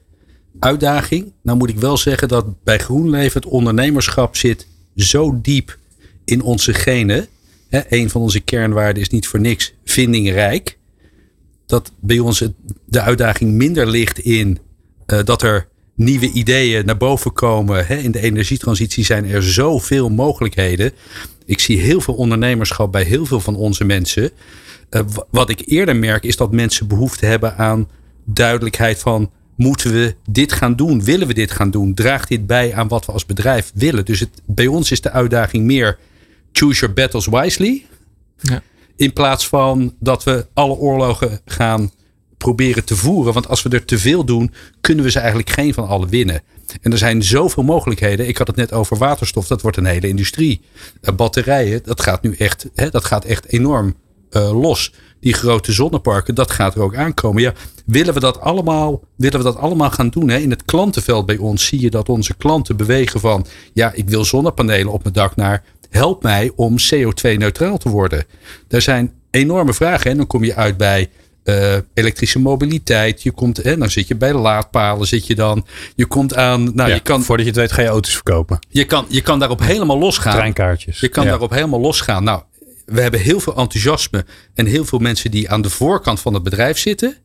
uitdaging. 0.59 1.33
Nou 1.43 1.59
moet 1.59 1.69
ik 1.69 1.79
wel 1.79 1.97
zeggen 1.97 2.29
dat 2.29 2.63
bij 2.65 2.79
GroenLeven 2.79 3.41
het 3.41 3.51
ondernemerschap 3.51 4.37
zit 4.37 4.67
zo 4.95 5.41
diep 5.41 5.79
in 6.31 6.43
onze 6.43 6.75
genen. 6.75 7.27
Hè, 7.69 7.81
een 7.89 8.11
van 8.11 8.21
onze 8.21 8.41
kernwaarden 8.41 9.03
is 9.03 9.09
niet 9.09 9.27
voor 9.27 9.41
niks 9.41 9.75
vindingrijk. 9.85 10.79
Dat 11.67 11.93
bij 12.01 12.19
ons 12.19 12.45
de 12.85 13.01
uitdaging 13.01 13.53
minder 13.53 13.87
ligt 13.87 14.19
in 14.19 14.59
uh, 15.07 15.19
dat 15.25 15.43
er 15.43 15.69
nieuwe 15.95 16.31
ideeën 16.31 16.87
naar 16.87 16.97
boven 16.97 17.33
komen. 17.33 17.87
Hè. 17.87 17.97
In 17.97 18.11
de 18.11 18.21
energietransitie 18.21 19.05
zijn 19.05 19.25
er 19.25 19.43
zoveel 19.43 20.09
mogelijkheden. 20.09 20.93
Ik 21.45 21.61
zie 21.61 21.81
heel 21.81 22.01
veel 22.01 22.15
ondernemerschap 22.15 22.93
bij 22.93 23.03
heel 23.03 23.27
veel 23.27 23.41
van 23.41 23.57
onze 23.57 23.85
mensen. 23.85 24.31
Uh, 24.91 25.01
wat 25.31 25.51
ik 25.51 25.63
eerder 25.67 25.97
merk 25.97 26.25
is 26.25 26.37
dat 26.37 26.53
mensen 26.53 26.89
behoefte 26.89 27.27
hebben 27.27 27.57
aan 27.57 27.89
duidelijkheid 28.25 28.99
van 28.99 29.31
moeten 29.57 29.93
we 29.93 30.15
dit 30.31 30.53
gaan 30.53 30.77
doen? 30.77 31.05
Willen 31.05 31.27
we 31.27 31.35
dit 31.35 31.51
gaan 31.51 31.71
doen? 31.71 31.95
Draagt 31.95 32.29
dit 32.29 32.47
bij 32.47 32.75
aan 32.75 32.89
wat 32.89 33.07
we 33.07 33.13
als 33.13 33.27
bedrijf 33.27 33.73
willen? 33.75 34.05
Dus 34.05 34.21
het, 34.21 34.43
bij 34.47 34.67
ons 34.67 34.91
is 34.91 35.01
de 35.01 35.11
uitdaging 35.11 35.65
meer 35.65 35.99
choose 36.53 36.81
your 36.81 36.95
battles 36.95 37.27
wisely. 37.27 37.87
Ja. 38.41 38.63
In 38.97 39.13
plaats 39.13 39.49
van 39.49 39.95
dat 39.99 40.25
we 40.25 40.47
alle 40.55 40.75
oorlogen 40.75 41.41
gaan 41.45 41.91
proberen 42.37 42.85
te 42.85 42.97
voeren. 42.97 43.33
Want 43.33 43.49
als 43.49 43.63
we 43.63 43.69
er 43.69 43.85
te 43.85 43.99
veel 43.99 44.25
doen, 44.25 44.53
kunnen 44.81 45.05
we 45.05 45.11
ze 45.11 45.19
eigenlijk 45.19 45.51
geen 45.51 45.75
van 45.75 45.89
alle 45.89 46.07
winnen. 46.09 46.43
En 46.81 46.93
er 46.93 46.99
zijn 46.99 47.23
zoveel 47.23 47.63
mogelijkheden. 47.63 48.29
Ik 48.29 48.39
had 48.39 48.47
het 48.47 48.57
net 48.57 48.73
over 48.73 48.97
waterstof. 48.97 49.47
Dat 49.47 49.63
wordt 49.63 49.77
een 49.77 49.85
hele 49.85 50.09
industrie. 50.09 50.61
Uh, 51.03 51.15
batterijen, 51.15 51.81
dat 51.85 52.01
gaat 52.01 52.23
nu 52.23 52.35
echt, 52.35 52.67
hè, 52.75 52.91
dat 52.91 53.05
gaat 53.05 53.25
echt 53.25 53.47
enorm 53.47 53.95
uh, 54.31 54.61
los. 54.61 54.93
Die 55.21 55.35
grote 55.35 55.73
zonneparken, 55.73 56.35
dat 56.35 56.51
gaat 56.51 56.75
er 56.75 56.83
ook 56.83 56.97
aankomen. 56.97 57.43
Ja, 57.43 57.53
willen 57.87 58.15
we 58.15 58.21
dat 58.21 58.41
allemaal, 58.41 59.01
willen 59.17 59.39
we 59.39 59.45
dat 59.45 59.57
allemaal 59.57 59.91
gaan 59.91 60.09
doen? 60.09 60.29
Hè? 60.29 60.39
In 60.39 60.51
het 60.51 60.65
klantenveld 60.65 61.27
bij 61.27 61.37
ons 61.37 61.67
zie 61.67 61.81
je 61.81 61.91
dat 61.91 62.09
onze 62.09 62.35
klanten 62.37 62.77
bewegen 62.77 63.21
van... 63.21 63.47
ja, 63.73 63.93
ik 63.93 64.09
wil 64.09 64.25
zonnepanelen 64.25 64.93
op 64.93 65.03
mijn 65.03 65.15
dak 65.15 65.37
naar... 65.37 65.65
help 65.91 66.23
mij 66.23 66.51
om 66.57 66.77
CO2-neutraal 66.95 67.79
te 67.79 67.89
worden. 67.89 68.25
Daar 68.69 68.83
zijn 68.83 69.13
enorme 69.31 69.75
vragen. 69.75 70.11
En 70.11 70.17
dan 70.17 70.27
kom 70.27 70.45
je 70.45 70.55
uit 70.55 70.77
bij 70.77 71.11
uh, 71.45 71.77
elektrische 71.95 72.39
mobiliteit. 72.39 73.23
Je 73.23 73.31
komt, 73.31 73.57
hè, 73.57 73.77
dan 73.77 73.91
zit 73.91 74.09
je 74.09 74.17
bij 74.17 74.33
de 74.33 74.39
laadpalen, 74.39 75.07
zit 75.07 75.27
je 75.27 75.35
dan. 75.35 75.67
Je 75.95 76.07
komt 76.07 76.35
aan. 76.35 76.65
Nou, 76.75 76.89
ja, 76.89 76.95
je 76.95 77.01
kan, 77.01 77.23
voordat 77.23 77.47
je 77.47 77.53
het 77.53 77.61
weet, 77.61 77.73
ga 77.73 77.83
je 77.83 77.89
auto's 77.89 78.15
verkopen. 78.15 78.59
Je 78.69 78.85
kan, 78.85 79.07
je 79.09 79.21
kan 79.21 79.39
daarop 79.39 79.61
helemaal 79.61 79.99
losgaan. 79.99 80.33
Treinkaartjes. 80.33 81.01
Je 81.01 81.09
kan 81.09 81.25
ja. 81.25 81.31
daarop 81.31 81.51
helemaal 81.51 81.81
losgaan. 81.81 82.25
Nou, 82.25 82.43
we 82.85 83.01
hebben 83.01 83.21
heel 83.21 83.41
veel 83.41 83.57
enthousiasme 83.57 84.25
en 84.55 84.67
heel 84.67 84.85
veel 84.85 84.99
mensen 84.99 85.31
die 85.31 85.51
aan 85.51 85.63
de 85.63 85.71
voorkant 85.71 86.21
van 86.21 86.35
het 86.35 86.43
bedrijf 86.43 86.79
zitten. 86.79 87.17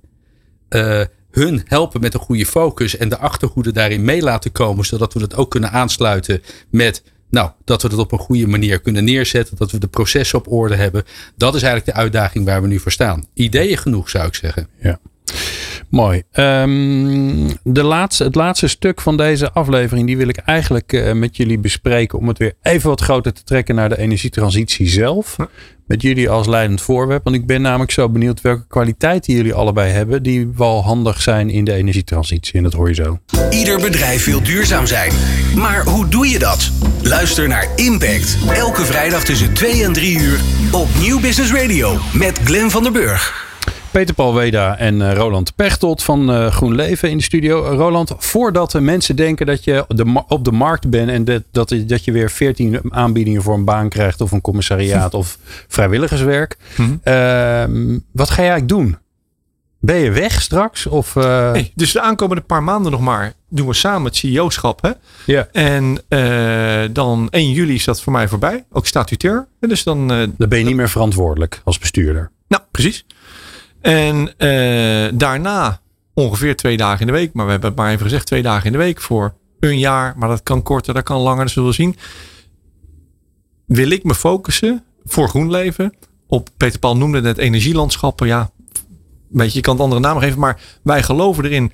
Uh, 0.69 1.01
hun 1.31 1.61
helpen 1.65 2.01
met 2.01 2.13
een 2.13 2.19
goede 2.19 2.45
focus 2.45 2.97
en 2.97 3.09
de 3.09 3.17
achterhoede 3.17 3.71
daarin 3.71 4.03
mee 4.03 4.21
laten 4.21 4.51
komen, 4.51 4.85
zodat 4.85 5.13
we 5.13 5.19
dat 5.19 5.35
ook 5.35 5.51
kunnen 5.51 5.71
aansluiten 5.71 6.41
met. 6.69 7.03
Nou, 7.29 7.51
dat 7.63 7.81
we 7.81 7.89
dat 7.89 7.99
op 7.99 8.11
een 8.11 8.17
goede 8.17 8.47
manier 8.47 8.79
kunnen 8.79 9.03
neerzetten. 9.03 9.57
Dat 9.57 9.71
we 9.71 9.77
de 9.77 9.87
processen 9.87 10.39
op 10.39 10.51
orde 10.51 10.75
hebben. 10.75 11.03
Dat 11.35 11.55
is 11.55 11.61
eigenlijk 11.61 11.95
de 11.95 12.03
uitdaging 12.03 12.45
waar 12.45 12.61
we 12.61 12.67
nu 12.67 12.79
voor 12.79 12.91
staan. 12.91 13.25
Ideeën 13.33 13.77
genoeg, 13.77 14.09
zou 14.09 14.27
ik 14.27 14.35
zeggen. 14.35 14.67
Ja. 14.79 14.99
Mooi. 15.95 16.23
Um, 16.33 17.47
de 17.63 17.83
laatste, 17.83 18.23
het 18.23 18.35
laatste 18.35 18.67
stuk 18.67 19.01
van 19.01 19.17
deze 19.17 19.51
aflevering, 19.51 20.07
die 20.07 20.17
wil 20.17 20.27
ik 20.27 20.37
eigenlijk 20.37 20.93
uh, 20.93 21.11
met 21.11 21.37
jullie 21.37 21.59
bespreken. 21.59 22.19
Om 22.19 22.27
het 22.27 22.37
weer 22.37 22.53
even 22.61 22.89
wat 22.89 23.01
groter 23.01 23.33
te 23.33 23.43
trekken 23.43 23.75
naar 23.75 23.89
de 23.89 23.97
energietransitie 23.97 24.87
zelf. 24.87 25.35
Met 25.87 26.01
jullie 26.01 26.29
als 26.29 26.47
leidend 26.47 26.81
voorwerp. 26.81 27.23
Want 27.23 27.35
ik 27.35 27.45
ben 27.45 27.61
namelijk 27.61 27.91
zo 27.91 28.09
benieuwd 28.09 28.41
welke 28.41 28.67
kwaliteiten 28.67 29.33
jullie 29.33 29.53
allebei 29.53 29.91
hebben. 29.91 30.23
Die 30.23 30.51
wel 30.55 30.83
handig 30.83 31.21
zijn 31.21 31.49
in 31.49 31.63
de 31.63 31.73
energietransitie. 31.73 32.53
En 32.53 32.63
dat 32.63 32.73
hoor 32.73 32.87
je 32.87 32.95
zo. 32.95 33.19
Ieder 33.49 33.79
bedrijf 33.81 34.25
wil 34.25 34.43
duurzaam 34.43 34.85
zijn. 34.85 35.11
Maar 35.55 35.83
hoe 35.83 36.07
doe 36.07 36.29
je 36.29 36.39
dat? 36.39 36.71
Luister 37.01 37.47
naar 37.47 37.67
Impact. 37.75 38.37
Elke 38.53 38.85
vrijdag 38.85 39.23
tussen 39.23 39.53
2 39.53 39.83
en 39.83 39.93
3 39.93 40.19
uur 40.19 40.39
op 40.71 40.87
Nieuw 40.99 41.19
Business 41.19 41.53
Radio. 41.53 41.97
Met 42.13 42.39
Glenn 42.43 42.71
van 42.71 42.83
der 42.83 42.91
Burg. 42.91 43.54
Peter 43.95 44.15
Paul 44.15 44.33
Weda 44.33 44.77
en 44.77 44.95
uh, 44.95 45.13
Roland 45.13 45.55
Pechtold 45.55 46.03
van 46.03 46.31
uh, 46.31 46.51
GroenLeven 46.51 47.09
in 47.09 47.17
de 47.17 47.23
studio. 47.23 47.71
Uh, 47.71 47.77
Roland, 47.77 48.13
voordat 48.17 48.71
de 48.71 48.81
mensen 48.81 49.15
denken 49.15 49.45
dat 49.45 49.63
je 49.63 49.85
de, 49.87 50.23
op 50.27 50.45
de 50.45 50.51
markt 50.51 50.89
bent 50.89 51.09
en 51.09 51.25
dat, 51.25 51.43
dat, 51.51 51.75
dat 51.87 52.05
je 52.05 52.11
weer 52.11 52.31
veertien 52.31 52.79
aanbiedingen 52.89 53.41
voor 53.41 53.53
een 53.53 53.65
baan 53.65 53.89
krijgt 53.89 54.21
of 54.21 54.31
een 54.31 54.41
commissariaat 54.41 55.13
of 55.13 55.37
vrijwilligerswerk. 55.67 56.57
Mm 56.77 56.99
-hmm. 57.03 58.03
wat 58.11 58.29
ga 58.29 58.41
jij 58.41 58.51
eigenlijk 58.51 58.67
doen? 58.67 58.97
Ben 59.79 59.95
je 59.95 60.11
weg 60.11 60.41
straks? 60.41 60.85
Of, 60.85 61.15
nee, 61.15 61.71
dus 61.75 61.91
de 61.91 62.01
aankomende 62.01 62.41
paar 62.41 62.63
maanden 62.63 62.91
nog 62.91 63.01
maar 63.01 63.33
doen 63.49 63.67
we 63.67 63.73
samen 63.73 64.05
het 64.05 64.15
CEO-schap. 64.15 64.81
Hè? 64.81 64.91
Ja. 65.25 65.47
En 65.51 66.01
uh, 66.09 66.83
dan 66.91 67.27
1 67.29 67.51
juli 67.51 67.73
is 67.73 67.85
dat 67.85 68.01
voor 68.01 68.13
mij 68.13 68.27
voorbij. 68.27 68.65
Ook 68.71 68.87
statutair. 68.87 69.47
En 69.59 69.69
dus 69.69 69.83
dan, 69.83 70.11
uh, 70.11 70.27
dan 70.37 70.49
ben 70.49 70.59
je 70.59 70.65
niet 70.65 70.75
meer 70.75 70.89
verantwoordelijk 70.89 71.61
als 71.63 71.79
bestuurder. 71.79 72.31
Nou, 72.47 72.63
precies. 72.71 73.05
En 73.85 74.33
uh, 74.37 75.19
daarna 75.19 75.79
ongeveer 76.13 76.55
twee 76.55 76.77
dagen 76.77 76.99
in 76.99 77.05
de 77.07 77.11
week. 77.11 77.33
Maar 77.33 77.45
we 77.45 77.51
hebben 77.51 77.69
het 77.69 77.79
maar 77.79 77.91
even 77.91 78.03
gezegd 78.03 78.25
twee 78.25 78.41
dagen 78.41 78.65
in 78.65 78.71
de 78.71 78.77
week 78.77 79.01
voor 79.01 79.33
een 79.59 79.79
jaar. 79.79 80.13
Maar 80.17 80.29
dat 80.29 80.43
kan 80.43 80.63
korter, 80.63 80.93
dat 80.93 81.03
kan 81.03 81.21
langer, 81.21 81.43
dat 81.43 81.53
zullen 81.53 81.69
we 81.69 81.75
zien. 81.75 81.95
Wil 83.65 83.89
ik 83.89 84.03
me 84.03 84.15
focussen 84.15 84.83
voor 85.03 85.29
GroenLeven 85.29 85.93
op, 86.27 86.49
Peter 86.57 86.79
Paul 86.79 86.97
noemde 86.97 87.21
het 87.21 87.37
energielandschappen. 87.37 88.27
Ja, 88.27 88.49
weet 89.27 89.49
je, 89.49 89.55
je 89.55 89.61
kan 89.61 89.73
het 89.73 89.83
andere 89.83 90.01
namen 90.01 90.21
geven. 90.21 90.39
Maar 90.39 90.61
wij 90.83 91.03
geloven 91.03 91.45
erin. 91.45 91.71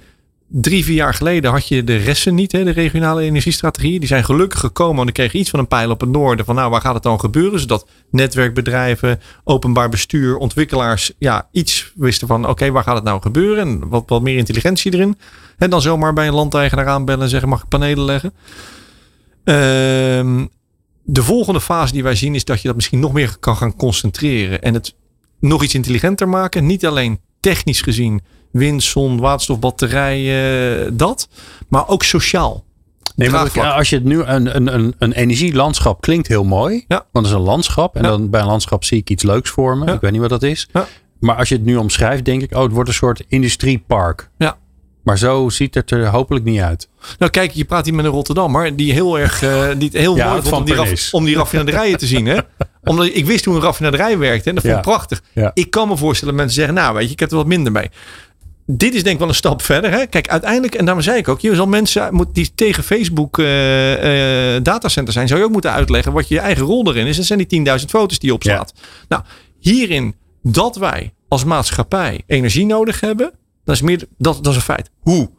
Drie, 0.53 0.83
vier 0.83 0.95
jaar 0.95 1.13
geleden 1.13 1.51
had 1.51 1.67
je 1.67 1.83
de 1.83 1.95
resten 1.95 2.35
niet, 2.35 2.51
hè, 2.51 2.63
de 2.63 2.71
regionale 2.71 3.21
energiestrategie. 3.21 3.99
Die 3.99 4.07
zijn 4.07 4.23
gelukkig 4.23 4.59
gekomen. 4.59 4.95
Want 4.95 5.07
ik 5.07 5.13
kreeg 5.13 5.33
iets 5.33 5.49
van 5.49 5.59
een 5.59 5.67
pijl 5.67 5.89
op 5.89 5.99
het 5.99 6.09
noorden. 6.09 6.45
Van 6.45 6.55
nou, 6.55 6.69
waar 6.69 6.81
gaat 6.81 6.93
het 6.93 7.03
dan 7.03 7.19
gebeuren? 7.19 7.59
Zodat 7.59 7.87
netwerkbedrijven, 8.09 9.19
openbaar 9.43 9.89
bestuur, 9.89 10.37
ontwikkelaars 10.37 11.11
ja, 11.17 11.47
iets 11.51 11.91
wisten 11.95 12.27
van 12.27 12.47
oké, 12.47 12.71
waar 12.71 12.83
gaat 12.83 12.95
het 12.95 13.03
nou 13.03 13.21
gebeuren? 13.21 13.67
En 13.67 13.89
wat, 13.89 14.03
wat 14.07 14.21
meer 14.21 14.37
intelligentie 14.37 14.93
erin. 14.93 15.17
En 15.57 15.69
dan 15.69 15.81
zomaar 15.81 16.13
bij 16.13 16.27
een 16.27 16.33
landeigenaar 16.33 16.87
aanbellen 16.87 17.23
en 17.23 17.29
zeggen 17.29 17.49
mag 17.49 17.61
ik 17.61 17.67
panelen 17.67 18.05
leggen? 18.05 18.33
Um, 19.43 20.49
de 21.03 21.23
volgende 21.23 21.61
fase 21.61 21.93
die 21.93 22.03
wij 22.03 22.15
zien 22.15 22.35
is 22.35 22.45
dat 22.45 22.61
je 22.61 22.67
dat 22.67 22.75
misschien 22.75 22.99
nog 22.99 23.13
meer 23.13 23.37
kan 23.39 23.55
gaan 23.55 23.75
concentreren. 23.75 24.61
En 24.61 24.73
het 24.73 24.95
nog 25.39 25.63
iets 25.63 25.73
intelligenter 25.73 26.29
maken. 26.29 26.65
Niet 26.65 26.85
alleen 26.85 27.19
technisch 27.39 27.81
gezien 27.81 28.21
wind, 28.51 28.83
zon, 28.83 29.19
waterstof, 29.19 29.59
batterijen, 29.59 30.97
dat. 30.97 31.27
Maar 31.67 31.87
ook 31.87 32.03
sociaal. 32.03 32.63
Nee, 33.15 33.29
maar 33.29 33.71
als 33.71 33.89
je 33.89 33.95
het 33.95 34.05
nu 34.05 34.21
een, 34.21 34.55
een, 34.55 34.73
een, 34.73 34.95
een 34.97 35.11
energielandschap 35.11 36.01
klinkt 36.01 36.27
heel 36.27 36.43
mooi. 36.43 36.85
Ja. 36.87 37.05
Want 37.11 37.25
het 37.25 37.35
is 37.35 37.41
een 37.41 37.45
landschap. 37.45 37.95
En 37.95 38.03
ja. 38.03 38.09
dan 38.09 38.29
bij 38.29 38.41
een 38.41 38.47
landschap 38.47 38.83
zie 38.83 38.97
ik 38.97 39.09
iets 39.09 39.23
leuks 39.23 39.49
voor 39.49 39.77
me. 39.77 39.85
Ja. 39.85 39.93
Ik 39.93 40.01
weet 40.01 40.11
niet 40.11 40.21
wat 40.21 40.29
dat 40.29 40.43
is. 40.43 40.69
Maar 41.19 41.35
als 41.35 41.49
je 41.49 41.55
het 41.55 41.65
nu 41.65 41.75
omschrijft, 41.75 42.25
denk 42.25 42.41
ik, 42.41 42.55
oh, 42.55 42.63
het 42.63 42.71
wordt 42.71 42.89
een 42.89 42.95
soort 42.95 43.23
industriepark. 43.27 44.29
Ja. 44.37 44.57
Maar 45.03 45.17
zo 45.17 45.49
ziet 45.49 45.75
het 45.75 45.91
er 45.91 46.07
hopelijk 46.07 46.45
niet 46.45 46.61
uit. 46.61 46.89
Nou, 47.17 47.31
kijk, 47.31 47.51
je 47.51 47.65
praat 47.65 47.85
hier 47.85 47.93
met 47.93 48.05
een 48.05 48.11
Rotterdammer 48.11 48.75
die 48.75 48.93
heel 48.93 49.19
erg 49.19 49.43
uh, 49.43 49.67
die 49.77 49.87
het 49.87 49.97
heel 49.97 50.15
mooi 50.15 50.41
vond 50.41 50.51
om 50.51 50.65
die, 50.65 50.75
raf, 50.75 51.13
om 51.13 51.25
die 51.25 51.35
raffinaderijen 51.35 51.97
te 51.97 52.05
zien. 52.05 52.25
Hè? 52.25 52.37
Omdat 52.83 53.05
ik 53.05 53.25
wist 53.25 53.45
hoe 53.45 53.55
een 53.55 53.61
raffinaderij 53.61 54.17
werkte. 54.17 54.49
En 54.49 54.55
dat 54.55 54.63
vond 54.63 54.75
ik 54.75 54.81
prachtig. 54.81 55.21
Ik 55.53 55.69
kan 55.69 55.87
me 55.87 55.97
voorstellen 55.97 56.33
dat 56.35 56.43
mensen 56.43 56.63
zeggen, 56.63 56.83
nou 56.83 56.95
weet 56.95 57.05
je, 57.05 57.11
ik 57.11 57.19
heb 57.19 57.31
er 57.31 57.35
wat 57.35 57.45
minder 57.45 57.71
mee. 57.71 57.89
Dit 58.65 58.93
is 58.93 59.03
denk 59.03 59.13
ik 59.13 59.19
wel 59.19 59.29
een 59.29 59.35
stap 59.35 59.61
verder. 59.61 59.91
Hè? 59.91 60.05
Kijk, 60.05 60.27
uiteindelijk, 60.27 60.75
en 60.75 60.85
daarom 60.85 61.03
zei 61.03 61.17
ik 61.17 61.27
ook, 61.27 61.39
je 61.39 61.55
zal 61.55 61.67
mensen 61.67 62.27
die 62.33 62.51
tegen 62.55 62.83
Facebook 62.83 63.39
eh, 63.39 63.45
datacenter 64.63 65.13
zijn, 65.13 65.27
zou 65.27 65.39
je 65.39 65.45
ook 65.45 65.51
moeten 65.51 65.71
uitleggen 65.71 66.13
wat 66.13 66.27
je 66.27 66.39
eigen 66.39 66.65
rol 66.65 66.87
erin 66.87 67.07
is. 67.07 67.17
Dat 67.17 67.25
zijn 67.25 67.45
die 67.47 67.65
10.000 67.79 67.85
foto's 67.85 68.19
die 68.19 68.29
je 68.29 68.35
opslaat. 68.35 68.73
Nou, 69.07 69.23
hierin 69.59 70.15
dat 70.43 70.75
wij 70.75 71.13
als 71.27 71.43
maatschappij 71.43 72.23
energie 72.27 72.65
nodig 72.65 72.99
hebben, 72.99 73.31
dat 73.63 73.75
is, 73.75 73.81
meer, 73.81 74.07
dat, 74.17 74.43
dat 74.43 74.47
is 74.47 74.55
een 74.55 74.61
feit. 74.61 74.89
Hoe? 74.99 75.29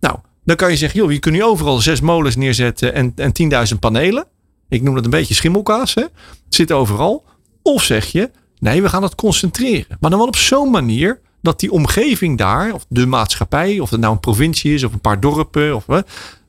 Nou, 0.00 0.16
dan 0.44 0.56
kan 0.56 0.70
je 0.70 0.76
zeggen, 0.76 1.00
joh, 1.00 1.12
je 1.12 1.18
kunt 1.18 1.34
nu 1.34 1.44
overal 1.44 1.78
zes 1.78 2.00
molens 2.00 2.36
neerzetten 2.36 2.94
en, 2.94 3.12
en 3.16 3.32
10.000 3.72 3.78
panelen. 3.80 4.26
Ik 4.68 4.82
noem 4.82 4.94
dat 4.94 5.04
een 5.04 5.10
beetje 5.10 5.34
schimmelkaas. 5.34 5.94
Hè? 5.94 6.02
Het 6.02 6.54
zit 6.54 6.72
overal. 6.72 7.24
Of 7.62 7.82
zeg 7.82 8.06
je, 8.06 8.30
nee, 8.58 8.82
we 8.82 8.88
gaan 8.88 9.02
het 9.02 9.14
concentreren. 9.14 9.96
Maar 10.00 10.10
dan 10.10 10.18
wel 10.18 10.28
op 10.28 10.36
zo'n 10.36 10.70
manier 10.70 11.20
dat 11.42 11.60
die 11.60 11.72
omgeving 11.72 12.38
daar, 12.38 12.72
of 12.72 12.86
de 12.88 13.06
maatschappij, 13.06 13.80
of 13.80 13.90
het 13.90 14.00
nou 14.00 14.12
een 14.12 14.20
provincie 14.20 14.74
is 14.74 14.84
of 14.84 14.92
een 14.92 15.00
paar 15.00 15.20
dorpen, 15.20 15.74
of, 15.74 15.84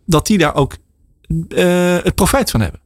dat 0.06 0.28
die 0.28 0.38
daar 0.38 0.56
ook 0.56 0.76
eh, 1.50 1.98
het 2.04 2.16
profijt 2.16 2.52
van 2.52 2.62
hebben. 2.62 2.80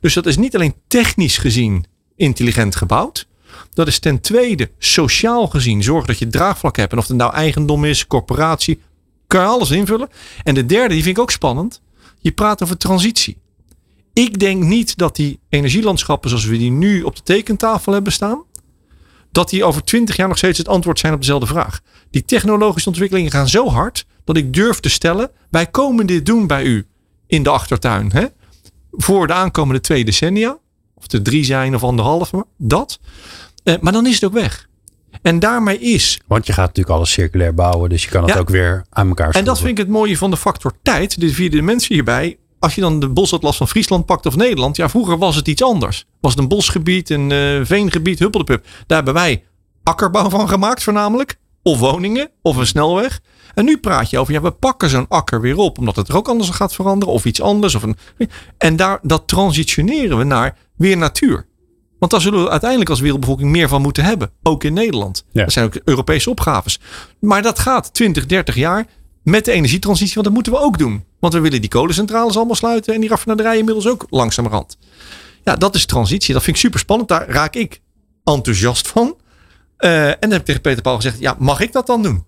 Dus 0.00 0.14
dat 0.14 0.26
is 0.26 0.36
niet 0.36 0.54
alleen 0.54 0.74
technisch 0.86 1.38
gezien 1.38 1.84
intelligent 2.16 2.76
gebouwd. 2.76 3.26
Dat 3.72 3.86
is 3.86 3.98
ten 3.98 4.20
tweede 4.20 4.70
sociaal 4.78 5.46
gezien 5.46 5.82
zorg 5.82 6.06
dat 6.06 6.18
je 6.18 6.26
draagvlak 6.26 6.76
hebt. 6.76 6.92
En 6.92 6.98
of 6.98 7.08
het 7.08 7.16
nou 7.16 7.32
eigendom 7.32 7.84
is, 7.84 8.06
corporatie, 8.06 8.80
kan 9.26 9.40
je 9.40 9.46
alles 9.46 9.70
invullen. 9.70 10.08
En 10.44 10.54
de 10.54 10.66
derde, 10.66 10.94
die 10.94 11.02
vind 11.02 11.16
ik 11.16 11.22
ook 11.22 11.30
spannend. 11.30 11.80
Je 12.20 12.32
praat 12.32 12.62
over 12.62 12.76
transitie. 12.76 13.36
Ik 14.12 14.38
denk 14.38 14.62
niet 14.62 14.96
dat 14.96 15.16
die 15.16 15.40
energielandschappen 15.48 16.30
zoals 16.30 16.44
we 16.44 16.58
die 16.58 16.70
nu 16.70 17.02
op 17.02 17.16
de 17.16 17.22
tekentafel 17.22 17.92
hebben 17.92 18.12
staan, 18.12 18.42
dat 19.32 19.50
die 19.50 19.64
over 19.64 19.84
twintig 19.84 20.16
jaar 20.16 20.28
nog 20.28 20.36
steeds 20.36 20.58
het 20.58 20.68
antwoord 20.68 20.98
zijn 20.98 21.12
op 21.12 21.20
dezelfde 21.20 21.46
vraag. 21.46 21.80
Die 22.10 22.24
technologische 22.24 22.88
ontwikkelingen 22.88 23.30
gaan 23.30 23.48
zo 23.48 23.68
hard 23.68 24.06
dat 24.24 24.36
ik 24.36 24.52
durf 24.54 24.80
te 24.80 24.88
stellen, 24.88 25.30
wij 25.50 25.66
komen 25.66 26.06
dit 26.06 26.26
doen 26.26 26.46
bij 26.46 26.64
u 26.64 26.86
in 27.26 27.42
de 27.42 27.50
achtertuin. 27.50 28.10
Hè? 28.12 28.24
Voor 28.90 29.26
de 29.26 29.32
aankomende 29.32 29.80
twee 29.80 30.04
decennia. 30.04 30.58
Of 30.94 31.12
er 31.12 31.22
drie 31.22 31.44
zijn 31.44 31.74
of 31.74 31.82
anderhalf, 31.84 32.32
maar 32.32 32.44
dat. 32.56 32.98
Eh, 33.64 33.74
maar 33.80 33.92
dan 33.92 34.06
is 34.06 34.14
het 34.14 34.24
ook 34.24 34.32
weg. 34.32 34.66
En 35.22 35.38
daarmee 35.38 35.78
is 35.78 36.20
Want 36.26 36.46
je 36.46 36.52
gaat 36.52 36.66
natuurlijk 36.66 36.96
alles 36.96 37.10
circulair 37.12 37.54
bouwen. 37.54 37.90
Dus 37.90 38.02
je 38.04 38.10
kan 38.10 38.22
het 38.24 38.32
Ja. 38.34 38.38
ook 38.38 38.48
weer 38.48 38.84
aan 38.90 39.08
elkaar 39.08 39.30
En 39.34 39.44
dat 39.44 39.58
vind 39.58 39.70
ik 39.70 39.78
het 39.78 39.88
mooie 39.88 40.16
van 40.18 40.30
de 40.30 40.36
factor 40.36 40.72
tijd. 40.82 41.20
De 41.20 41.28
vierde 41.32 41.56
dimensie 41.56 41.94
hierbij. 41.94 42.38
Als 42.58 42.74
je 42.74 42.80
dan 42.80 43.00
de 43.00 43.08
bosatlas 43.08 43.56
van 43.56 43.68
Friesland 43.68 44.06
pakt 44.06 44.26
of 44.26 44.36
Nederland. 44.36 44.76
Ja, 44.76 44.88
vroeger 44.88 45.18
was 45.18 45.36
het 45.36 45.48
iets 45.48 45.62
anders. 45.62 46.04
Was 46.20 46.30
het 46.30 46.40
een 46.40 46.48
bosgebied, 46.48 47.10
een 47.10 47.32
eh, 47.32 47.60
veengebied, 47.62 48.18
huppeldepup. 48.18 48.66
Daar 48.86 48.96
hebben 48.96 49.14
wij 49.14 49.44
akkerbouw 49.82 50.28
van 50.28 50.48
gemaakt 50.48 50.82
voornamelijk. 50.82 51.36
Of 51.62 51.78
woningen, 51.78 52.30
of 52.42 52.56
een 52.56 52.66
snelweg. 52.66 53.20
En 53.54 53.64
nu 53.64 53.78
praat 53.78 54.10
je 54.10 54.18
over, 54.18 54.32
ja, 54.32 54.40
we 54.40 54.50
pakken 54.50 54.88
zo'n 54.88 55.08
akker 55.08 55.40
weer 55.40 55.56
op. 55.56 55.78
Omdat 55.78 55.96
het 55.96 56.08
er 56.08 56.16
ook 56.16 56.28
anders 56.28 56.50
gaat 56.50 56.74
veranderen. 56.74 57.14
Of 57.14 57.24
iets 57.24 57.40
anders. 57.40 57.74
Of 57.74 57.82
een, 57.82 57.96
en 58.58 58.76
daar, 58.76 58.98
dat 59.02 59.28
transitioneren 59.28 60.18
we 60.18 60.24
naar 60.24 60.56
weer 60.76 60.96
natuur. 60.96 61.46
Want 61.98 62.10
daar 62.10 62.20
zullen 62.20 62.42
we 62.42 62.50
uiteindelijk 62.50 62.90
als 62.90 63.00
wereldbevolking 63.00 63.50
meer 63.50 63.68
van 63.68 63.82
moeten 63.82 64.04
hebben. 64.04 64.30
Ook 64.42 64.64
in 64.64 64.72
Nederland. 64.72 65.24
Ja. 65.32 65.42
Dat 65.42 65.52
zijn 65.52 65.64
ook 65.64 65.80
Europese 65.84 66.30
opgaves. 66.30 66.80
Maar 67.20 67.42
dat 67.42 67.58
gaat 67.58 67.94
20, 67.94 68.26
30 68.26 68.54
jaar 68.54 68.86
met 69.22 69.44
de 69.44 69.52
energietransitie. 69.52 70.14
Want 70.14 70.26
dat 70.26 70.34
moeten 70.34 70.52
we 70.52 70.58
ook 70.58 70.78
doen. 70.78 71.04
Want 71.20 71.32
we 71.32 71.40
willen 71.40 71.60
die 71.60 71.70
kolencentrales 71.70 72.36
allemaal 72.36 72.54
sluiten. 72.54 72.94
En 72.94 73.00
die 73.00 73.08
raffinaderijen 73.08 73.58
inmiddels 73.58 73.86
ook 73.86 74.06
langzamerhand. 74.10 74.78
Ja, 75.44 75.56
dat 75.56 75.74
is 75.74 75.86
transitie. 75.86 76.34
Dat 76.34 76.42
vind 76.42 76.56
ik 76.56 76.62
super 76.62 76.80
spannend. 76.80 77.08
Daar 77.08 77.28
raak 77.28 77.54
ik 77.54 77.80
enthousiast 78.24 78.88
van. 78.88 79.16
Eh, 79.76 80.06
en 80.08 80.16
dan 80.20 80.30
heb 80.30 80.40
ik 80.40 80.46
tegen 80.46 80.60
Peter 80.60 80.82
Paul 80.82 80.96
gezegd. 80.96 81.18
Ja, 81.18 81.36
mag 81.38 81.60
ik 81.60 81.72
dat 81.72 81.86
dan 81.86 82.02
doen? 82.02 82.24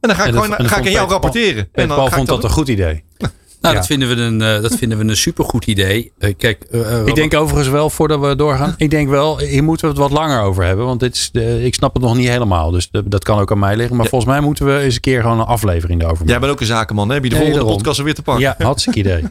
En 0.00 0.12
dan 0.12 0.20
ga 0.20 0.22
ik, 0.22 0.28
En 0.28 0.34
dat- 0.34 0.44
gewoon, 0.44 0.58
dat 0.58 0.66
ga 0.68 0.76
ik 0.76 0.86
aan 0.86 0.90
jou 0.92 1.06
Peter 1.06 1.20
Paul- 1.20 1.32
rapporteren. 1.32 1.68
en 1.72 1.88
dan 1.88 1.96
Paul 1.96 2.10
vond 2.10 2.26
dat 2.28 2.44
een 2.44 2.50
goed 2.50 2.68
idee. 2.68 3.04
Nou, 3.66 3.78
Ja. 3.78 3.84
dat, 3.86 3.90
vinden 3.98 4.16
we 4.16 4.22
een, 4.22 4.42
eh, 4.56 4.62
dat 4.62 4.74
vinden 4.76 4.98
we 4.98 5.04
een 5.04 5.16
supergoed 5.16 5.66
idee. 5.66 6.12
Eh, 6.18 6.34
kijk, 6.38 6.62
eh, 6.70 7.06
Ik 7.06 7.14
denk 7.14 7.34
overigens 7.34 7.68
wel, 7.68 7.90
voordat 7.90 8.20
we 8.20 8.36
doorgaan. 8.36 8.74
Ik 8.76 8.90
denk 8.90 9.08
wel, 9.08 9.38
hier 9.38 9.64
moeten 9.64 9.86
we 9.86 9.92
het 9.92 10.00
wat 10.02 10.10
langer 10.10 10.40
over 10.40 10.64
hebben. 10.64 10.86
Want 10.86 11.00
dit 11.00 11.14
is, 11.14 11.28
de- 11.32 11.64
ik 11.64 11.74
snap 11.74 11.94
het 11.94 12.02
nog 12.02 12.16
niet 12.16 12.28
helemaal. 12.28 12.70
Dus 12.70 12.88
de- 12.90 13.08
dat 13.08 13.24
kan 13.24 13.38
ook 13.38 13.50
aan 13.50 13.58
mij 13.58 13.76
liggen. 13.76 13.94
Maar 13.96 14.04
Ja. 14.04 14.10
volgens 14.10 14.30
mij 14.30 14.40
moeten 14.40 14.66
we 14.66 14.78
eens 14.78 14.94
een 14.94 15.00
keer 15.00 15.20
gewoon 15.22 15.40
een 15.40 15.46
aflevering 15.46 16.00
erover 16.00 16.16
maken. 16.18 16.30
Jij 16.32 16.40
bent 16.40 16.52
ook 16.52 16.60
een 16.60 16.66
zakenman. 16.66 17.08
Hè? 17.08 17.14
Heb 17.14 17.24
je 17.24 17.28
de 17.30 17.34
Nee, 17.36 17.44
volgende 17.44 17.64
daarom. 17.64 17.82
podcast 17.82 17.98
er 17.98 18.04
weer 18.04 18.14
te 18.14 18.22
pakken? 18.22 18.44
Ja, 18.44 18.54
hartstikke 18.58 18.98
idee. 18.98 19.22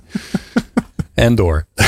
en 1.13 1.35
door. 1.35 1.65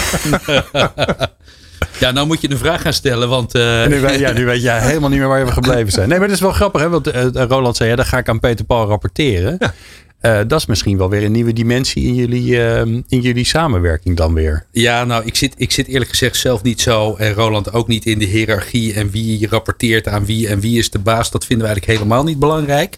ja, 1.99 2.11
nou 2.11 2.27
moet 2.27 2.41
je 2.41 2.51
een 2.51 2.57
vraag 2.57 2.81
gaan 2.81 2.93
stellen, 2.93 3.29
want 3.29 3.55
eh, 3.55 3.85
nu, 3.87 3.99
weet- 3.99 4.19
ja, 4.19 4.31
nu 4.31 4.45
weet 4.45 4.61
jij 4.61 4.81
helemaal 4.81 5.09
niet 5.09 5.19
meer 5.19 5.27
waar 5.27 5.45
we 5.45 5.51
gebleven 5.51 5.91
zijn. 5.91 6.09
Nee, 6.09 6.17
maar 6.19 6.27
dat 6.27 6.35
is 6.35 6.41
wel 6.41 6.51
grappig. 6.51 6.81
Hè? 6.81 6.89
Want 6.89 7.07
Roland 7.33 7.75
zei, 7.75 7.89
ja, 7.89 7.95
dan 7.95 8.05
ga 8.05 8.17
ik 8.17 8.29
aan 8.29 8.39
Peter 8.39 8.65
Paul 8.65 8.87
rapporteren. 8.87 9.57
Eh, 10.19 10.39
dat 10.47 10.59
is 10.59 10.65
misschien 10.65 10.97
wel 10.97 11.09
weer 11.09 11.23
een 11.23 11.31
nieuwe 11.31 11.53
dimensie 11.53 12.03
in 12.03 12.15
jullie, 12.15 12.63
eh, 12.63 12.81
in 13.07 13.21
jullie 13.21 13.45
samenwerking 13.45 14.17
dan 14.17 14.33
weer. 14.33 14.65
Ja, 14.71 15.03
nou, 15.03 15.25
ik 15.25 15.35
zit, 15.35 15.53
ik 15.57 15.71
zit 15.71 15.87
eerlijk 15.87 16.09
gezegd 16.09 16.35
zelf 16.35 16.63
niet 16.63 16.81
zo. 16.81 17.15
En 17.15 17.33
Roland 17.33 17.73
ook 17.73 17.87
niet 17.87 18.05
in 18.05 18.19
de 18.19 18.25
hiërarchie. 18.25 18.93
En 18.93 19.09
wie 19.09 19.47
rapporteert 19.47 20.07
aan 20.07 20.25
wie 20.25 20.47
en 20.47 20.59
wie 20.59 20.77
is 20.77 20.89
de 20.89 20.99
baas. 20.99 21.31
Dat 21.31 21.45
vinden 21.45 21.65
we 21.67 21.71
eigenlijk 21.71 21.99
helemaal 21.99 22.23
niet 22.23 22.39
belangrijk. 22.39 22.97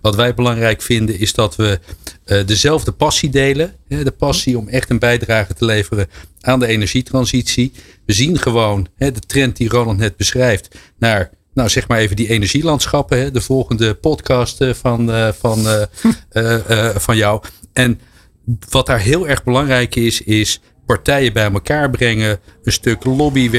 Wat 0.00 0.14
wij 0.14 0.34
belangrijk 0.34 0.82
vinden 0.82 1.18
is 1.18 1.32
dat 1.32 1.56
we 1.56 1.80
eh, 2.24 2.46
dezelfde 2.46 2.92
passie 2.92 3.30
delen. 3.30 3.74
Hè, 3.88 4.04
de 4.04 4.10
passie 4.10 4.58
om 4.58 4.68
echt 4.68 4.90
een 4.90 4.98
bijdrage 4.98 5.54
te 5.54 5.64
leveren 5.64 6.06
aan 6.40 6.60
de 6.60 6.66
energietransitie. 6.66 7.72
We 8.06 8.12
zien 8.12 8.38
gewoon 8.38 8.88
hè, 8.96 9.12
de 9.12 9.20
trend 9.20 9.56
die 9.56 9.68
Roland 9.68 9.98
net 9.98 10.16
beschrijft. 10.16 10.76
Naar, 10.98 11.30
nou 11.54 11.68
zeg 11.68 11.88
maar 11.88 11.98
even 11.98 12.16
die 12.16 12.28
energielandschappen. 12.28 13.18
Hè, 13.18 13.30
de 13.30 13.40
volgende 13.40 13.94
podcast 13.94 14.60
eh, 14.60 14.74
van, 14.74 15.12
eh, 15.12 15.28
van, 15.32 15.66
eh, 16.28 16.88
van 16.96 17.16
jou. 17.16 17.42
En 17.72 18.00
wat 18.68 18.86
daar 18.86 19.00
heel 19.00 19.28
erg 19.28 19.44
belangrijk 19.44 19.94
is, 19.94 20.22
is 20.22 20.60
partijen 20.86 21.32
bij 21.32 21.52
elkaar 21.52 21.90
brengen. 21.90 22.38
Een 22.62 22.72
stuk 22.72 23.04
lobby, 23.04 23.50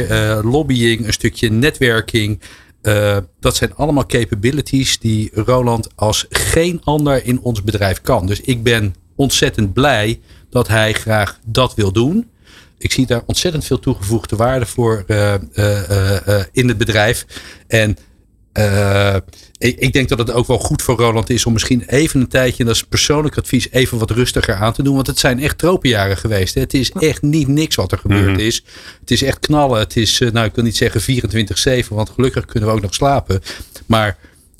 lobbying, 0.41 1.05
een 1.05 1.13
stukje 1.13 1.51
netwerking. 1.51 2.41
Dat 3.39 3.55
zijn 3.55 3.75
allemaal 3.75 4.05
capabilities 4.05 4.99
die 4.99 5.31
Roland 5.33 5.89
als 5.95 6.25
geen 6.29 6.81
ander 6.83 7.25
in 7.25 7.41
ons 7.41 7.63
bedrijf 7.63 8.01
kan. 8.01 8.25
Dus 8.25 8.41
ik 8.41 8.63
ben 8.63 8.95
ontzettend 9.15 9.73
blij 9.73 10.19
dat 10.49 10.67
hij 10.67 10.93
graag 10.93 11.39
dat 11.45 11.75
wil 11.75 11.91
doen. 11.91 12.29
Ik 12.81 12.91
zie 12.91 13.05
daar 13.05 13.23
ontzettend 13.25 13.65
veel 13.65 13.79
toegevoegde 13.79 14.35
waarde 14.35 14.65
voor 14.65 15.03
eh, 15.07 15.33
eh, 15.33 16.27
eh, 16.27 16.45
in 16.51 16.67
het 16.67 16.77
bedrijf. 16.77 17.25
En 17.67 17.97
eh, 18.51 19.15
ik, 19.57 19.79
ik 19.79 19.93
denk 19.93 20.09
dat 20.09 20.17
het 20.17 20.31
ook 20.31 20.47
wel 20.47 20.57
goed 20.57 20.81
voor 20.81 20.97
Roland 20.97 21.29
is 21.29 21.45
om 21.45 21.53
misschien 21.53 21.83
even 21.87 22.21
een 22.21 22.27
tijdje, 22.27 22.59
en 22.59 22.65
dat 22.65 22.75
is 22.75 22.83
persoonlijk 22.83 23.37
advies, 23.37 23.71
even 23.71 23.97
wat 23.97 24.11
rustiger 24.11 24.55
aan 24.55 24.73
te 24.73 24.83
doen. 24.83 24.95
Want 24.95 25.07
het 25.07 25.19
zijn 25.19 25.39
echt 25.39 25.57
tropenjaren 25.57 26.17
geweest. 26.17 26.53
Hè. 26.53 26.61
Het 26.61 26.73
is 26.73 26.91
echt 26.91 27.21
niet 27.21 27.47
niks 27.47 27.75
wat 27.75 27.91
er 27.91 27.97
gebeurd 27.97 28.39
is. 28.39 28.63
Het 28.99 29.11
is 29.11 29.23
echt 29.23 29.39
knallen. 29.39 29.79
Het 29.79 29.97
is, 29.97 30.19
nou 30.19 30.45
ik 30.45 30.55
wil 30.55 30.63
niet 30.63 30.77
zeggen 30.77 31.01
24-7, 31.85 31.87
want 31.87 32.09
gelukkig 32.09 32.45
kunnen 32.45 32.69
we 32.69 32.75
ook 32.75 32.81
nog 32.81 32.93
slapen. 32.93 33.41
Maar 33.85 34.17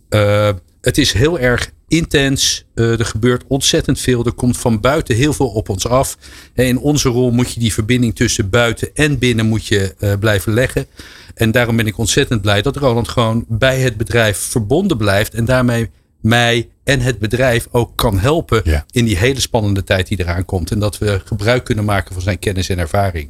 eh, 0.10 0.50
het 0.82 0.98
is 0.98 1.12
heel 1.12 1.40
erg 1.40 1.72
intens. 1.92 2.66
Eh, 2.76 3.00
er 3.00 3.06
gebeurt 3.06 3.44
ontzettend 3.48 4.00
veel. 4.00 4.26
Er 4.26 4.32
komt 4.34 4.58
van 4.58 4.80
buiten 4.80 5.16
heel 5.16 5.34
veel 5.34 5.48
op 5.48 5.70
ons 5.70 5.88
af. 5.88 6.18
En 6.54 6.66
in 6.66 6.78
onze 6.78 7.10
rol 7.10 7.32
moet 7.32 7.54
je 7.54 7.60
die 7.60 7.74
verbinding 7.74 8.16
tussen 8.16 8.50
buiten 8.50 8.90
en 8.94 9.18
binnen 9.20 9.46
moet 9.46 9.66
je, 9.68 9.96
eh, 10.00 10.14
blijven 10.20 10.54
leggen. 10.54 10.86
En 11.36 11.52
daarom 11.52 11.76
ben 11.76 11.88
ik 11.88 11.98
ontzettend 11.98 12.42
blij 12.42 12.62
dat 12.62 12.76
Roland 12.76 13.08
gewoon 13.08 13.46
bij 13.48 13.80
het 13.80 13.98
bedrijf 13.98 14.38
verbonden 14.38 14.98
blijft. 14.98 15.34
En 15.34 15.46
daarmee 15.46 15.90
mij 16.22 16.70
en 16.84 17.00
het 17.00 17.20
bedrijf 17.20 17.68
ook 17.72 17.92
kan 17.96 18.20
helpen 18.20 18.62
Ja. 18.64 18.86
in 18.92 19.06
die 19.06 19.18
hele 19.18 19.40
spannende 19.40 19.84
tijd 19.84 20.08
die 20.08 20.20
eraan 20.20 20.46
komt. 20.46 20.72
En 20.72 20.80
dat 20.80 20.98
we 20.98 21.22
gebruik 21.26 21.64
kunnen 21.64 21.86
maken 21.86 22.14
van 22.14 22.22
zijn 22.24 22.40
kennis 22.40 22.70
en 22.70 22.80
ervaring. 22.80 23.30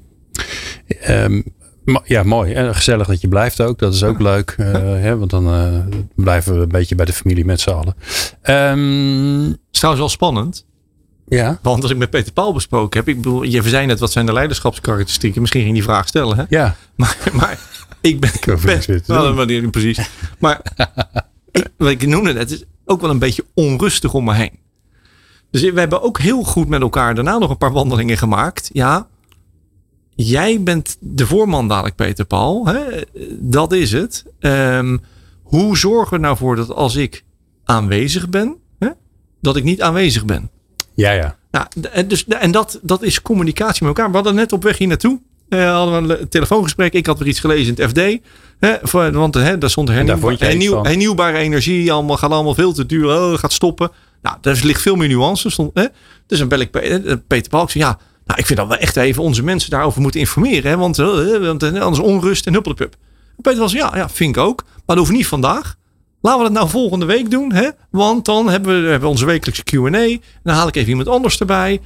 Ma- 1.09 1.41
ja, 2.04 2.24
mooi. 2.24 2.54
En 2.54 2.76
gezellig 2.76 3.08
dat 3.08 3.22
je 3.22 3.28
blijft 3.28 3.62
ook. 3.62 3.80
Dat 3.80 3.94
is 3.94 4.04
ook 4.04 4.20
leuk. 4.20 4.56
eh, 4.58 4.72
hè, 5.06 5.18
want 5.18 5.30
dan 5.30 5.48
eh, 5.48 5.98
blijven 6.16 6.56
we 6.56 6.62
een 6.62 6.68
beetje 6.68 6.96
bij 6.96 7.06
de 7.06 7.14
familie 7.14 7.46
met 7.46 7.60
z'n 7.60 7.70
allen. 7.70 7.96
Ehm, 8.42 9.50
is 9.50 9.80
trouwens 9.80 10.04
wel 10.04 10.10
spannend. 10.10 10.66
ja. 11.28 11.60
Want 11.62 11.82
als 11.82 11.92
ik 11.92 11.98
met 11.98 12.10
Peter 12.10 12.34
Paul 12.34 12.54
besproken 12.54 13.00
heb. 13.00 13.08
Ik 13.08 13.16
bedoel, 13.16 13.44
je 13.44 13.62
zei 13.62 13.86
net 13.86 14.00
wat 14.00 14.12
zijn 14.12 14.26
de 14.26 14.34
leiderschapskarakteristieken. 14.34 15.42
Misschien 15.42 15.62
ging 15.62 15.74
die 15.74 15.84
vraag 15.84 16.08
stellen. 16.08 16.38
Hè? 16.38 16.44
Ja. 16.50 16.76
Maar, 16.96 17.18
maar 17.34 17.60
ik 18.02 18.20
ben... 18.20 18.32
Ik 18.34 18.42
te 18.42 19.02
Nou, 19.08 19.34
maar 19.34 19.70
precies. 19.70 20.10
Maar 20.39 20.62
ik, 21.52 21.68
wat 21.78 21.89
ik 21.89 22.08
noemde 22.08 22.34
net, 22.34 22.42
het 22.42 22.52
is 22.52 22.64
ook 22.86 23.02
wel 23.02 23.10
een 23.10 23.20
beetje 23.20 23.46
onrustig 23.54 24.14
om 24.14 24.24
me 24.24 24.34
heen. 24.34 24.60
Dus 25.52 25.62
we 25.62 25.80
hebben 25.80 26.02
ook 26.02 26.20
heel 26.20 26.44
goed 26.44 26.68
met 26.68 26.82
elkaar 26.82 27.16
daarna 27.16 27.38
nog 27.38 27.50
een 27.50 27.58
paar 27.58 27.72
wandelingen 27.72 28.18
gemaakt. 28.18 28.70
Ja, 28.74 29.08
jij 30.16 30.62
bent 30.64 30.97
de 30.99 31.26
voorman 31.28 31.68
dadelijk, 31.68 31.95
Peter 31.95 32.26
Paul. 32.26 32.66
Hè? 32.68 32.82
Dat 33.39 33.72
is 33.74 33.91
het. 33.91 34.26
Ehm, 34.39 34.97
hoe 35.41 35.78
zorgen 35.78 36.16
we 36.18 36.24
nou 36.24 36.38
voor 36.38 36.55
dat 36.55 36.72
als 36.74 36.95
ik 36.95 37.24
aanwezig 37.64 38.30
ben, 38.30 38.55
hè, 38.80 38.89
dat 39.41 39.55
ik 39.55 39.64
niet 39.64 39.82
aanwezig 39.82 40.26
ben? 40.26 40.49
Ja, 40.93 41.12
ja. 41.12 41.36
Nou, 41.51 41.66
dus, 42.07 42.26
en 42.28 42.51
dat, 42.51 42.80
dat 42.82 43.01
is 43.01 43.22
communicatie 43.22 43.86
met 43.86 43.95
elkaar. 43.97 44.09
We 44.09 44.16
hadden 44.16 44.36
net 44.36 44.53
op 44.53 44.64
weg 44.64 44.78
hier 44.78 44.88
naartoe. 44.88 45.20
eh, 45.49 45.74
hadden 45.74 46.07
we 46.07 46.20
een 46.20 46.30
telefoongesprek. 46.30 46.93
Ik 46.93 47.05
had 47.05 47.20
weer 47.20 47.28
iets 47.28 47.39
gelezen 47.39 47.76
in 47.76 47.84
het 47.84 47.91
FD. 47.91 48.20
Hè, 48.59 48.76
voor, 48.82 49.12
want 49.12 49.34
hè, 49.34 49.57
daar 49.57 49.70
stond 49.70 49.88
hernieuwbare, 49.89 50.36
hernieuw, 50.39 50.84
hernieuwbare 50.84 51.38
energie. 51.38 51.91
Allemaal, 51.91 52.18
gaat 52.18 52.32
allemaal 52.32 52.53
veel 52.55 52.74
te 52.74 52.86
duur. 52.86 53.05
Oh, 53.05 53.34
gaat 53.38 53.53
stoppen. 53.53 53.91
Nou, 54.22 54.38
daar 54.41 54.59
ligt 54.64 54.82
veel 54.82 54.95
meer 54.95 55.07
nuance. 55.07 55.49
Stond, 55.49 55.72
hè. 55.74 55.86
Dus 56.28 56.39
dan 56.39 56.47
bel 56.47 56.59
ik 56.59 56.72
Peter 57.28 57.49
Balk. 57.49 57.70
Ja, 57.72 57.97
nou, 58.26 58.39
ik 58.39 58.45
vind 58.45 58.59
dat 58.59 58.67
we 58.67 58.78
echt 58.78 58.95
even 58.95 59.24
onze 59.24 59.43
mensen 59.43 59.69
daarover 59.69 60.01
moeten 60.01 60.19
informeren. 60.19 60.72
Hè, 60.72 60.78
want, 60.78 60.97
want 60.97 61.63
anders 61.63 61.99
onrust 61.99 62.47
en 62.47 62.53
huppelpup. 62.53 62.95
Peter 63.41 63.59
was 63.59 63.72
ja, 63.72 63.91
ja, 63.95 64.09
vind 64.09 64.36
ik 64.36 64.41
ook. 64.41 64.63
Maar 64.86 64.95
dat 64.95 64.97
hoeft 64.97 65.11
niet 65.11 65.28
vandaag. 65.28 65.76
Laten 66.22 66.39
we 66.39 66.45
dat 66.45 66.57
nou 66.57 66.69
volgende 66.69 67.05
week 67.05 67.32
doen. 67.32 67.53
Hè? 67.53 67.69
Want 67.89 68.26
dan 68.26 68.49
hebben 68.49 68.84
we, 68.84 68.89
hebben 68.89 69.09
onze 69.09 69.26
wekelijkse 69.26 69.63
Q&A. 69.63 70.17
Dan 70.43 70.55
haal 70.55 70.67
ik 70.67 70.76
even 70.76 70.89
iemand 70.89 71.07
anders 71.07 71.39
erbij. 71.39 71.82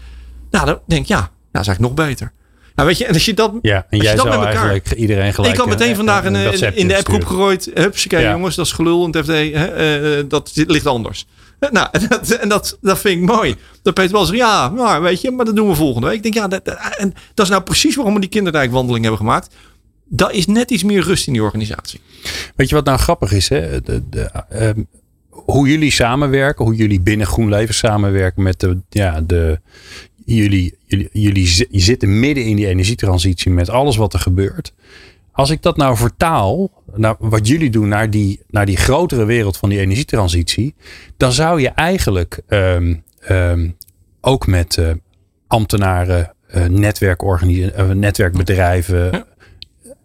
Nou, 0.51 0.65
dan 0.65 0.79
denk 0.87 1.01
ik, 1.01 1.07
ja, 1.07 1.19
dat 1.51 1.61
is 1.61 1.67
eigenlijk 1.67 1.79
nog 1.79 2.07
beter. 2.07 2.33
Nou, 2.75 2.87
weet 2.87 2.97
je, 2.97 3.05
en 3.05 3.13
als 3.13 3.25
je 3.25 3.33
dat, 3.33 3.53
ja, 3.61 3.85
en 3.89 3.99
jij 3.99 4.15
dat 4.15 4.25
met 4.25 4.33
elkaar, 4.33 4.95
iedereen 4.95 5.33
gelijk. 5.33 5.53
Ik 5.53 5.59
had 5.59 5.67
meteen 5.67 5.95
vandaag 5.95 6.25
een, 6.25 6.75
in 6.75 6.87
de 6.87 6.97
appgroep 6.97 7.25
gegooid. 7.25 7.71
Hupsakee, 7.73 8.21
ja. 8.21 8.31
jongens, 8.31 8.55
dat 8.55 8.65
is 8.65 8.71
gelul 8.71 9.05
in 9.05 9.11
het 9.11 9.25
FD. 9.25 9.31
Hè, 9.31 10.17
uh, 10.17 10.23
dat 10.27 10.51
ligt 10.53 10.85
anders. 10.85 11.25
Nou, 11.77 11.87
en 11.91 12.07
dat, 12.09 12.29
en 12.29 12.49
dat, 12.49 12.77
dat 12.81 12.99
vind 12.99 13.21
ik 13.21 13.27
mooi. 13.27 13.55
Dat 13.81 13.93
Peter 13.93 14.11
wel 14.11 14.25
zegt, 14.25 14.37
ja, 14.37 14.69
maar 14.69 15.01
weet 15.01 15.21
je, 15.21 15.31
maar 15.31 15.45
dat 15.45 15.55
doen 15.55 15.67
we 15.67 15.75
volgende 15.75 16.07
week. 16.07 16.15
Ik 16.15 16.23
denk, 16.23 16.35
ja, 16.35 16.47
dat, 16.47 16.67
en 16.97 17.13
dat 17.33 17.45
is 17.45 17.51
nou 17.51 17.63
precies 17.63 17.95
waarom 17.95 18.13
we 18.13 18.19
die 18.19 18.29
kinderdijkwandeling 18.29 19.03
hebben 19.03 19.19
gemaakt 19.19 19.49
dat 20.07 20.33
is 20.33 20.45
net 20.45 20.71
iets 20.71 20.83
meer 20.83 21.01
rust 21.01 21.27
in 21.27 21.33
die 21.33 21.43
organisatie. 21.43 21.99
Weet 22.55 22.69
je 22.69 22.75
wat 22.75 22.85
nou 22.85 22.99
grappig 22.99 23.31
is? 23.31 23.49
Hè? 23.49 23.81
De, 23.81 24.03
de, 24.09 24.21
ehm, 24.49 24.83
hoe 25.29 25.67
jullie 25.67 25.91
samenwerken, 25.91 26.65
hoe 26.65 26.75
jullie 26.75 27.01
binnen 27.01 27.27
GroenLeven 27.27 27.75
samenwerken 27.75 28.43
met 28.43 28.59
de, 28.59 28.77
ja, 28.89 29.21
de, 29.21 29.59
jullie, 30.25 30.77
jullie, 30.85 31.09
jullie 31.11 31.67
zitten 31.71 32.19
midden 32.19 32.45
in 32.45 32.55
die 32.55 32.67
energietransitie 32.67 33.51
met 33.51 33.69
alles 33.69 33.95
wat 33.95 34.13
er 34.13 34.19
gebeurt. 34.19 34.73
Als 35.35 35.49
ik 35.49 35.61
dat 35.61 35.77
nou 35.77 35.97
vertaal, 35.97 36.71
naar 36.93 37.15
wat 37.19 37.47
jullie 37.47 37.69
doen, 37.69 37.87
naar 37.87 38.09
die, 38.09 38.41
naar 38.47 38.65
die 38.65 38.77
grotere 38.77 39.25
wereld 39.25 39.57
van 39.57 39.69
die 39.69 39.79
energietransitie, 39.79 40.75
dan 41.17 41.31
zou 41.31 41.61
je 41.61 41.69
eigenlijk 41.69 42.41
um, 42.47 43.03
um, 43.29 43.77
ook 44.21 44.47
met 44.47 44.77
uh, 44.77 44.91
ambtenaren, 45.47 46.33
uh, 46.55 46.65
netwerkbedrijven, 47.93 49.25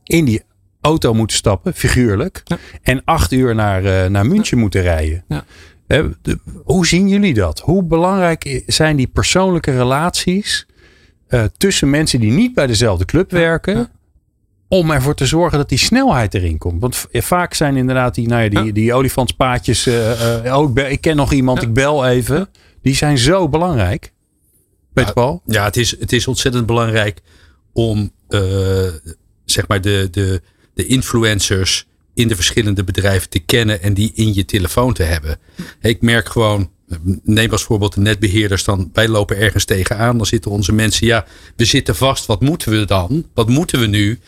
in 0.05 0.25
die 0.25 0.43
auto 0.81 1.15
moeten 1.15 1.37
stappen, 1.37 1.75
figuurlijk. 1.75 2.43
En 2.83 3.03
acht 3.05 3.33
uur 3.33 3.55
naar, 3.55 4.11
naar 4.11 4.27
München 4.27 4.59
moeten 4.59 4.83
rijden. 4.83 5.25
De, 5.87 6.39
hoe 6.65 6.87
zien 6.87 7.09
jullie 7.09 7.35
dat? 7.35 7.61
Hoe 7.61 7.85
belangrijk 7.85 8.63
zijn 8.67 8.97
die 8.97 9.09
persoonlijke 9.09 9.77
relaties 9.77 10.67
tussen 11.57 11.91
mensen 11.91 12.21
die 12.21 12.33
niet 12.33 12.55
bij 12.55 12.67
dezelfde 12.67 13.05
club 13.05 13.31
werken? 13.31 13.91
Om 14.73 14.91
ervoor 14.91 15.15
te 15.15 15.27
zorgen 15.27 15.59
dat 15.59 15.69
die 15.69 15.79
snelheid 15.79 16.35
erin 16.35 16.59
komt. 16.59 16.81
Want 16.81 17.07
vaak 17.13 17.55
zijn 17.55 17.77
inderdaad 17.77 18.15
die, 18.15 18.29
nou 18.29 18.43
ja, 18.43 18.63
die, 18.63 18.73
die 18.73 18.93
olifantspaadjes. 18.95 19.87
Uh, 19.87 20.57
oh, 20.57 20.71
ik, 20.75 20.89
ik, 20.89 21.01
ken 21.01 21.17
nog 21.17 21.33
iemand, 21.33 21.63
ik 21.63 21.73
bel 21.73 22.07
even. 22.07 22.49
Die 22.83 22.95
zijn 22.95 23.19
zo 23.19 23.49
belangrijk. 23.49 24.13
Peter 24.93 25.13
Paul? 25.13 25.43
Ja, 25.45 25.65
het 25.65 25.77
is, 25.77 25.99
het 25.99 26.13
is 26.13 26.27
ontzettend 26.27 26.67
belangrijk 26.67 27.21
om 27.73 28.13
zeg 29.45 29.69
maar 29.69 29.81
de, 29.81 30.09
de, 30.11 30.43
de 30.75 30.87
influencers 30.87 31.87
in 32.15 32.29
de 32.29 32.35
verschillende 32.35 32.85
bedrijven 32.85 33.29
te 33.29 33.39
kennen 33.39 33.83
en 33.83 33.95
die 33.95 34.13
in 34.15 34.35
je 34.35 34.45
telefoon 34.45 34.93
te 34.93 35.03
hebben. 35.03 35.39
Ik 35.81 36.03
merk 36.03 36.29
gewoon, 36.29 36.71
neem 37.23 37.51
als 37.51 37.63
voorbeeld 37.63 37.95
de 37.95 38.01
netbeheerders 38.01 38.65
dan, 38.65 38.91
wij 38.93 39.09
lopen 39.09 39.37
ergens 39.37 39.65
tegenaan, 39.65 40.17
dan 40.17 40.27
zitten 40.27 40.51
onze 40.51 40.73
mensen, 40.73 41.07
ja, 41.07 41.27
we 41.57 41.65
zitten 41.65 41.97
vast, 41.97 42.27
wat 42.27 42.41
moeten 42.41 42.71
we 42.73 42.85
dan? 42.85 43.27
Wat 43.35 43.49
moeten 43.49 43.81
we 43.81 43.87
nu? 43.87 44.19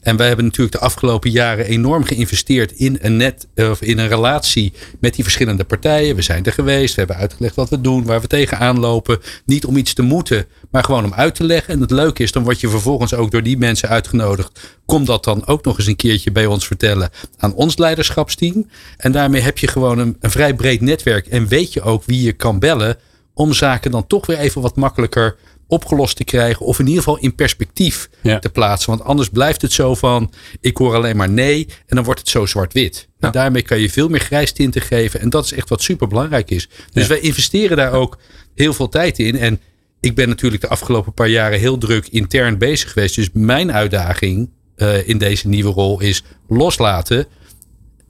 En 0.00 0.16
wij 0.16 0.26
hebben 0.26 0.44
natuurlijk 0.44 0.72
de 0.72 0.84
afgelopen 0.84 1.30
jaren 1.30 1.64
enorm 1.64 2.04
geïnvesteerd 2.04 2.72
in 2.72 2.98
een 3.00 3.16
net 3.16 3.46
of 3.56 3.82
in 3.82 3.98
een 3.98 4.08
relatie 4.08 4.72
met 5.00 5.14
die 5.14 5.24
verschillende 5.24 5.64
partijen. 5.64 6.16
We 6.16 6.22
zijn 6.22 6.44
er 6.44 6.52
geweest, 6.52 6.94
we 6.94 6.98
hebben 6.98 7.16
uitgelegd 7.16 7.54
wat 7.54 7.68
we 7.68 7.80
doen, 7.80 8.04
waar 8.04 8.20
we 8.20 8.26
tegenaan 8.26 8.78
lopen. 8.78 9.18
Niet 9.44 9.64
om 9.64 9.76
iets 9.76 9.92
te 9.92 10.02
moeten, 10.02 10.46
maar 10.70 10.84
gewoon 10.84 11.04
om 11.04 11.14
uit 11.14 11.34
te 11.34 11.44
leggen. 11.44 11.74
En 11.74 11.80
het 11.80 11.90
leuke 11.90 12.22
is, 12.22 12.32
dan 12.32 12.42
word 12.42 12.60
je 12.60 12.68
vervolgens 12.68 13.14
ook 13.14 13.30
door 13.30 13.42
die 13.42 13.58
mensen 13.58 13.88
uitgenodigd. 13.88 14.60
Kom 14.86 15.04
dat 15.04 15.24
dan 15.24 15.46
ook 15.46 15.64
nog 15.64 15.78
eens 15.78 15.86
een 15.86 15.96
keertje 15.96 16.32
bij 16.32 16.46
ons 16.46 16.66
vertellen 16.66 17.10
aan 17.36 17.54
ons 17.54 17.76
leiderschapsteam. 17.76 18.66
En 18.96 19.12
daarmee 19.12 19.40
heb 19.40 19.58
je 19.58 19.68
gewoon 19.68 19.98
een, 19.98 20.16
een 20.20 20.30
vrij 20.30 20.54
breed 20.54 20.80
netwerk 20.80 21.26
en 21.26 21.48
weet 21.48 21.72
je 21.72 21.82
ook 21.82 22.04
wie 22.04 22.22
je 22.22 22.32
kan 22.32 22.58
bellen 22.58 22.96
om 23.34 23.52
zaken 23.52 23.90
dan 23.90 24.06
toch 24.06 24.26
weer 24.26 24.38
even 24.38 24.60
wat 24.60 24.76
makkelijker 24.76 25.36
opgelost 25.70 26.16
te 26.16 26.24
krijgen. 26.24 26.66
Of 26.66 26.78
in 26.78 26.86
ieder 26.86 27.02
geval 27.02 27.18
in 27.18 27.34
perspectief 27.34 28.10
te 28.40 28.50
plaatsen. 28.52 28.90
Want 28.90 29.04
anders 29.04 29.28
blijft 29.28 29.62
het 29.62 29.72
zo 29.72 29.94
van, 29.94 30.32
ik 30.60 30.76
hoor 30.76 30.94
alleen 30.94 31.16
maar 31.16 31.30
nee. 31.30 31.66
En 31.86 31.96
dan 31.96 32.04
wordt 32.04 32.20
het 32.20 32.28
zo 32.28 32.46
zwart-wit. 32.46 33.08
En 33.18 33.32
daarmee 33.32 33.62
kan 33.62 33.80
je 33.80 33.90
veel 33.90 34.08
meer 34.08 34.20
grijstinten 34.20 34.82
geven. 34.82 35.20
En 35.20 35.30
dat 35.30 35.44
is 35.44 35.52
echt 35.52 35.68
wat 35.68 35.82
super 35.82 36.08
belangrijk 36.08 36.50
is. 36.50 36.68
Dus 36.92 37.06
wij 37.06 37.20
investeren 37.20 37.76
daar 37.76 37.92
ook 37.92 38.18
heel 38.54 38.72
veel 38.72 38.88
tijd 38.88 39.18
in. 39.18 39.38
En 39.38 39.60
ik 40.00 40.14
ben 40.14 40.28
natuurlijk 40.28 40.62
de 40.62 40.68
afgelopen 40.68 41.12
paar 41.12 41.28
jaren 41.28 41.58
heel 41.58 41.78
druk 41.78 42.06
intern 42.06 42.58
bezig 42.58 42.92
geweest. 42.92 43.14
Dus 43.14 43.28
mijn 43.32 43.72
uitdaging 43.72 44.50
uh, 44.76 45.08
in 45.08 45.18
deze 45.18 45.48
nieuwe 45.48 45.70
rol 45.70 46.00
is 46.00 46.22
loslaten 46.48 47.26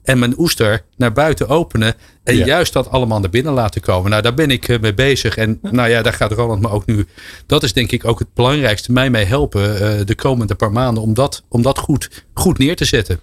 en 0.03 0.19
mijn 0.19 0.39
oester 0.39 0.83
naar 0.97 1.11
buiten 1.11 1.47
openen. 1.47 1.93
En 2.23 2.35
juist 2.35 2.73
dat 2.73 2.89
allemaal 2.89 3.19
naar 3.19 3.29
binnen 3.29 3.53
laten 3.53 3.81
komen. 3.81 4.09
Nou, 4.09 4.21
daar 4.21 4.33
ben 4.33 4.49
ik 4.49 4.67
eh, 4.67 4.79
mee 4.79 4.93
bezig. 4.93 5.37
En 5.37 5.59
nou 5.61 5.89
ja, 5.89 6.01
daar 6.01 6.13
gaat 6.13 6.31
Roland 6.31 6.61
me 6.61 6.69
ook 6.69 6.85
nu. 6.85 7.05
Dat 7.45 7.63
is 7.63 7.73
denk 7.73 7.91
ik 7.91 8.05
ook 8.05 8.19
het 8.19 8.33
belangrijkste. 8.33 8.91
Mij 8.91 9.09
mee 9.09 9.25
helpen 9.25 9.73
uh, 9.73 10.05
de 10.05 10.15
komende 10.15 10.55
paar 10.55 10.71
maanden. 10.71 11.03
Om 11.03 11.13
dat, 11.13 11.43
om 11.49 11.61
dat 11.61 11.77
goed, 11.77 12.25
goed 12.33 12.57
neer 12.57 12.75
te 12.75 12.85
zetten. 12.85 13.19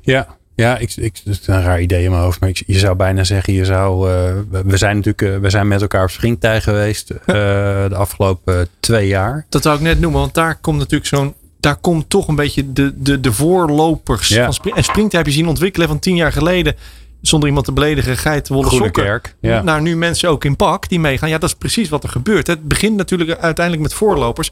Ja, 0.00 0.36
ja, 0.54 0.78
ik, 0.78 0.96
ik, 0.96 1.20
dat 1.24 1.38
is 1.40 1.46
een 1.46 1.62
raar 1.62 1.80
idee 1.80 2.04
in 2.04 2.10
mijn 2.10 2.22
hoofd. 2.22 2.40
Maar 2.40 2.48
ik, 2.48 2.62
je 2.66 2.78
zou 2.78 2.96
bijna 2.96 3.24
zeggen, 3.24 3.52
je 3.52 3.64
zou. 3.64 4.10
Uh, 4.10 4.32
we 4.64 4.76
zijn 4.76 4.96
natuurlijk 4.96 5.42
we 5.42 5.50
zijn 5.50 5.68
met 5.68 5.80
elkaar 5.80 6.02
op 6.02 6.10
springtij 6.10 6.60
geweest. 6.60 7.08
de 7.26 7.94
afgelopen 7.94 8.68
twee 8.80 9.06
jaar. 9.06 9.46
Dat 9.48 9.62
zou 9.62 9.76
ik 9.76 9.82
net 9.82 10.00
noemen, 10.00 10.20
want 10.20 10.34
daar 10.34 10.60
komt 10.60 10.78
natuurlijk 10.78 11.08
zo'n 11.08 11.34
daar 11.60 11.76
komt 11.76 12.10
toch 12.10 12.28
een 12.28 12.34
beetje 12.34 12.72
de, 12.72 12.92
de, 12.96 13.20
de 13.20 13.32
voorlopers 13.32 14.34
van 14.34 14.52
spring, 14.52 14.76
En 14.76 14.84
Springtij 14.84 15.18
heb 15.18 15.28
je 15.28 15.34
zien 15.34 15.48
ontwikkelen 15.48 15.88
van 15.88 15.98
tien 15.98 16.16
jaar 16.16 16.32
geleden. 16.32 16.76
Zonder 17.20 17.48
iemand 17.48 17.66
te 17.66 17.72
beledigen, 17.72 18.16
geit, 18.16 18.46
sokken. 18.46 18.90
Kerk, 18.92 19.36
ja. 19.40 19.62
Naar 19.62 19.82
nu 19.82 19.96
mensen 19.96 20.28
ook 20.28 20.44
in 20.44 20.56
pak 20.56 20.88
die 20.88 21.00
meegaan. 21.00 21.28
Ja, 21.28 21.38
dat 21.38 21.48
is 21.48 21.54
precies 21.54 21.88
wat 21.88 22.02
er 22.02 22.08
gebeurt. 22.08 22.46
Het 22.46 22.68
begint 22.68 22.96
natuurlijk 22.96 23.30
uiteindelijk 23.30 23.88
met 23.88 23.94
voorlopers. 23.94 24.50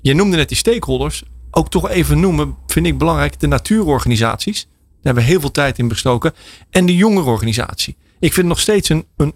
Je 0.00 0.14
noemde 0.14 0.36
net 0.36 0.48
die 0.48 0.56
stakeholders. 0.56 1.22
Ook 1.50 1.70
toch 1.70 1.88
even 1.88 2.20
noemen, 2.20 2.56
vind 2.66 2.86
ik 2.86 2.98
belangrijk, 2.98 3.40
de 3.40 3.46
natuurorganisaties. 3.46 4.62
Daar 4.62 5.02
hebben 5.02 5.22
we 5.22 5.28
heel 5.28 5.40
veel 5.40 5.50
tijd 5.50 5.78
in 5.78 5.88
bestoken. 5.88 6.32
En 6.70 6.86
de 6.86 6.96
jongerenorganisatie. 6.96 7.96
Ik 8.20 8.32
vind 8.32 8.46
nog 8.46 8.60
steeds 8.60 8.88
een, 8.88 9.06
een, 9.16 9.34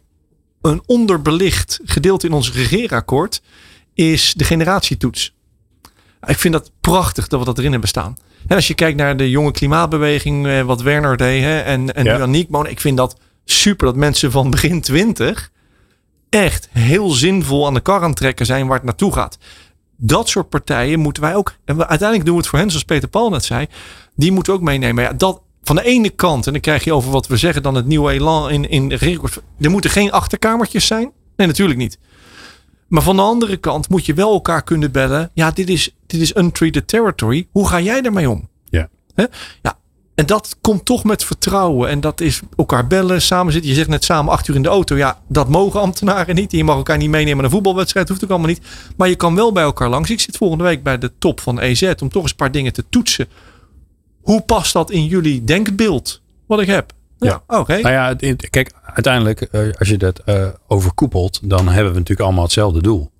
een 0.60 0.82
onderbelicht 0.86 1.80
gedeelte 1.84 2.26
in 2.26 2.32
ons 2.32 2.52
regeerakkoord 2.52 3.42
is 3.94 4.34
de 4.34 4.44
generatietoets. 4.44 5.35
Ik 6.26 6.38
vind 6.38 6.54
dat 6.54 6.70
prachtig 6.80 7.28
dat 7.28 7.38
we 7.38 7.46
dat 7.46 7.58
erin 7.58 7.70
hebben 7.70 7.88
staan. 7.88 8.16
En 8.46 8.56
als 8.56 8.66
je 8.66 8.74
kijkt 8.74 8.98
naar 8.98 9.16
de 9.16 9.30
jonge 9.30 9.50
klimaatbeweging, 9.50 10.46
eh, 10.46 10.62
wat 10.62 10.82
Werner 10.82 11.16
deed 11.16 11.42
hè, 11.42 11.60
en, 11.60 11.94
en 11.94 12.04
ja. 12.04 12.26
nu 12.26 12.46
Ik 12.68 12.80
vind 12.80 12.96
dat 12.96 13.16
super 13.44 13.86
dat 13.86 13.96
mensen 13.96 14.30
van 14.30 14.50
begin 14.50 14.80
twintig 14.80 15.50
echt 16.28 16.68
heel 16.72 17.10
zinvol 17.10 17.66
aan 17.66 17.74
de 17.74 17.80
kar 17.80 18.02
aan 18.02 18.14
trekken 18.14 18.46
zijn 18.46 18.66
waar 18.66 18.76
het 18.76 18.84
naartoe 18.84 19.12
gaat. 19.12 19.38
Dat 19.96 20.28
soort 20.28 20.48
partijen 20.48 21.00
moeten 21.00 21.22
wij 21.22 21.34
ook. 21.34 21.54
En 21.64 21.76
we, 21.76 21.86
uiteindelijk 21.86 22.28
doen 22.28 22.34
we 22.36 22.40
het 22.40 22.50
voor 22.50 22.58
hen, 22.58 22.68
zoals 22.68 22.84
Peter 22.84 23.08
Paul 23.08 23.30
net 23.30 23.44
zei. 23.44 23.66
Die 24.14 24.32
moeten 24.32 24.52
we 24.52 24.58
ook 24.58 24.64
meenemen. 24.64 25.04
Ja, 25.04 25.12
dat 25.12 25.40
van 25.62 25.76
de 25.76 25.84
ene 25.84 26.10
kant, 26.10 26.46
en 26.46 26.52
dan 26.52 26.60
krijg 26.60 26.84
je 26.84 26.94
over 26.94 27.10
wat 27.10 27.26
we 27.26 27.36
zeggen 27.36 27.62
dan 27.62 27.74
het 27.74 27.86
nieuwe 27.86 28.12
elan 28.12 28.50
in, 28.50 28.70
in 28.70 28.92
record. 28.92 29.40
Er 29.60 29.70
moeten 29.70 29.90
geen 29.90 30.12
achterkamertjes 30.12 30.86
zijn. 30.86 31.12
Nee, 31.36 31.46
natuurlijk 31.46 31.78
niet. 31.78 31.98
Maar 32.88 33.02
van 33.02 33.16
de 33.16 33.22
andere 33.22 33.56
kant 33.56 33.88
moet 33.88 34.06
je 34.06 34.14
wel 34.14 34.32
elkaar 34.32 34.62
kunnen 34.62 34.92
bellen. 34.92 35.30
Ja, 35.34 35.50
dit 35.50 35.68
is, 35.68 35.95
dit 36.06 36.20
is 36.20 36.36
untreated 36.36 36.88
territory. 36.88 37.48
Hoe 37.50 37.68
ga 37.68 37.80
jij 37.80 38.00
daarmee 38.00 38.30
om? 38.30 38.48
Ja. 38.68 38.88
Ja. 39.62 39.78
En 40.16 40.26
dat 40.26 40.56
komt 40.60 40.84
toch 40.84 41.04
met 41.04 41.24
vertrouwen. 41.24 41.88
En 41.88 42.00
dat 42.00 42.20
is 42.20 42.40
elkaar 42.56 42.86
bellen, 42.86 43.22
samen 43.22 43.52
zitten. 43.52 43.70
Je 43.70 43.76
zegt 43.76 43.88
net 43.88 44.04
samen 44.04 44.32
acht 44.32 44.48
uur 44.48 44.54
in 44.54 44.62
de 44.62 44.68
auto. 44.68 44.96
Ja, 44.96 45.20
dat 45.28 45.48
mogen 45.48 45.80
ambtenaren 45.80 46.34
niet. 46.34 46.52
Je 46.52 46.64
mag 46.64 46.76
elkaar 46.76 46.96
niet 46.96 47.10
meenemen 47.10 47.36
naar 47.36 47.44
een 47.44 47.50
voetbalwedstrijd. 47.50 48.08
Hoeft 48.08 48.24
ook 48.24 48.30
allemaal 48.30 48.48
niet. 48.48 48.60
Maar 48.96 49.08
je 49.08 49.16
kan 49.16 49.34
wel 49.34 49.52
bij 49.52 49.62
elkaar 49.62 49.88
langs. 49.88 50.10
Ik 50.10 50.20
zit 50.20 50.36
volgende 50.36 50.64
week 50.64 50.82
bij 50.82 50.98
de 50.98 51.12
top 51.18 51.40
van 51.40 51.60
EZ. 51.60 51.82
Om 51.82 52.08
toch 52.08 52.22
eens 52.22 52.30
een 52.30 52.36
paar 52.36 52.52
dingen 52.52 52.72
te 52.72 52.84
toetsen. 52.88 53.28
Hoe 54.20 54.40
past 54.40 54.72
dat 54.72 54.90
in 54.90 55.06
jullie 55.06 55.44
denkbeeld? 55.44 56.22
Wat 56.46 56.60
ik 56.60 56.66
heb. 56.66 56.92
Ja, 57.18 57.42
oké. 57.46 57.80
Nou 57.80 57.94
ja, 57.94 58.34
kijk, 58.50 58.72
uiteindelijk, 58.84 59.40
eh, 59.40 59.68
als 59.78 59.88
je 59.88 59.96
dat 59.96 60.20
uh, 60.26 60.48
overkoepelt, 60.66 61.40
dan 61.42 61.66
hebben 61.66 61.92
we 61.92 61.98
natuurlijk 61.98 62.26
allemaal 62.26 62.44
hetzelfde 62.44 62.82
doel. 62.82 63.10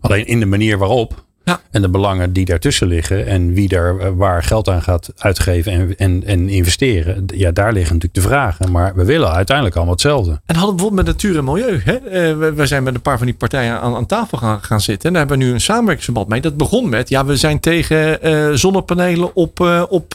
Alleen 0.00 0.26
in 0.26 0.40
de 0.40 0.46
manier 0.46 0.78
waarop 0.78 1.26
Ja. 1.48 1.60
En 1.70 1.82
de 1.82 1.88
belangen 1.88 2.32
die 2.32 2.44
daartussen 2.44 2.86
liggen 2.86 3.26
en 3.26 3.52
wie 3.52 3.68
daar 3.68 3.98
eh, 3.98 4.10
waar 4.14 4.42
geld 4.42 4.68
aan 4.68 4.82
gaat 4.82 5.12
uitgeven 5.16 5.72
en, 5.72 5.96
en, 5.96 6.24
en 6.24 6.48
investeren. 6.48 7.24
Ja, 7.26 7.50
daar 7.50 7.72
liggen 7.72 7.94
natuurlijk 7.94 8.22
de 8.22 8.28
vragen. 8.28 8.70
Maar 8.70 8.94
we 8.94 9.04
willen 9.04 9.32
uiteindelijk 9.32 9.76
allemaal 9.76 9.94
hetzelfde. 9.94 10.40
En 10.46 10.56
hadden 10.56 10.76
bijvoorbeeld 10.76 11.06
met 11.06 11.14
natuur 11.14 11.38
en 11.38 11.44
milieu. 11.44 11.80
Hè? 11.84 11.94
Uh, 11.94 12.54
we, 12.54 12.66
zijn 12.66 12.82
met 12.82 12.94
een 12.94 13.02
paar 13.02 13.18
van 13.18 13.26
die 13.26 13.36
partijen 13.36 13.80
aan, 13.80 13.94
aan 13.94 14.06
tafel 14.06 14.38
gaan, 14.38 14.62
gaan 14.62 14.80
zitten. 14.80 15.06
En 15.08 15.12
daar 15.12 15.26
hebben 15.26 15.38
we 15.38 15.44
nu 15.44 15.52
een 15.52 15.60
samenwerkingsverband 15.60 16.28
mee. 16.28 16.40
Dat 16.40 16.56
begon 16.56 16.88
met, 16.88 17.08
ja, 17.08 17.24
we 17.24 17.36
zijn 17.36 17.60
tegen 17.60 18.26
uh, 18.26 18.52
zonnepanelen 18.54 19.34
op, 19.36 19.60
uh, 19.60 19.84
op 19.88 20.14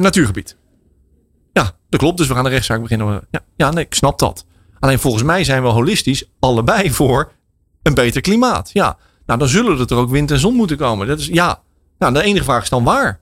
natuurgebied. 0.00 0.56
Ja, 1.52 1.70
dat 1.88 2.00
klopt. 2.00 2.18
Dus 2.18 2.28
we 2.28 2.34
gaan 2.34 2.44
de 2.44 2.50
rechtszaak 2.50 2.82
beginnen. 2.82 3.20
Ja, 3.30 3.40
ja, 3.56 3.70
nee, 3.70 3.84
ik 3.84 3.94
snap 3.94 4.18
dat. 4.18 4.44
Alleen 4.78 4.98
volgens 4.98 5.22
mij 5.22 5.44
zijn 5.44 5.62
we 5.62 5.68
holistisch 5.68 6.24
allebei 6.38 6.90
voor 6.90 7.32
een 7.82 7.94
beter 7.94 8.20
klimaat. 8.20 8.70
Ja, 8.72 8.96
nou 9.26 9.38
dan 9.38 9.48
zullen 9.48 9.88
er 9.88 9.96
ook 9.96 10.10
wind 10.10 10.30
en 10.30 10.38
zon 10.38 10.54
moeten 10.54 10.76
komen. 10.76 11.06
Dat 11.06 11.18
is 11.18 11.26
ja. 11.26 11.60
Nou, 11.98 12.12
de 12.12 12.22
enige 12.22 12.44
vraag 12.44 12.62
is 12.62 12.68
dan 12.68 12.84
waar. 12.84 13.20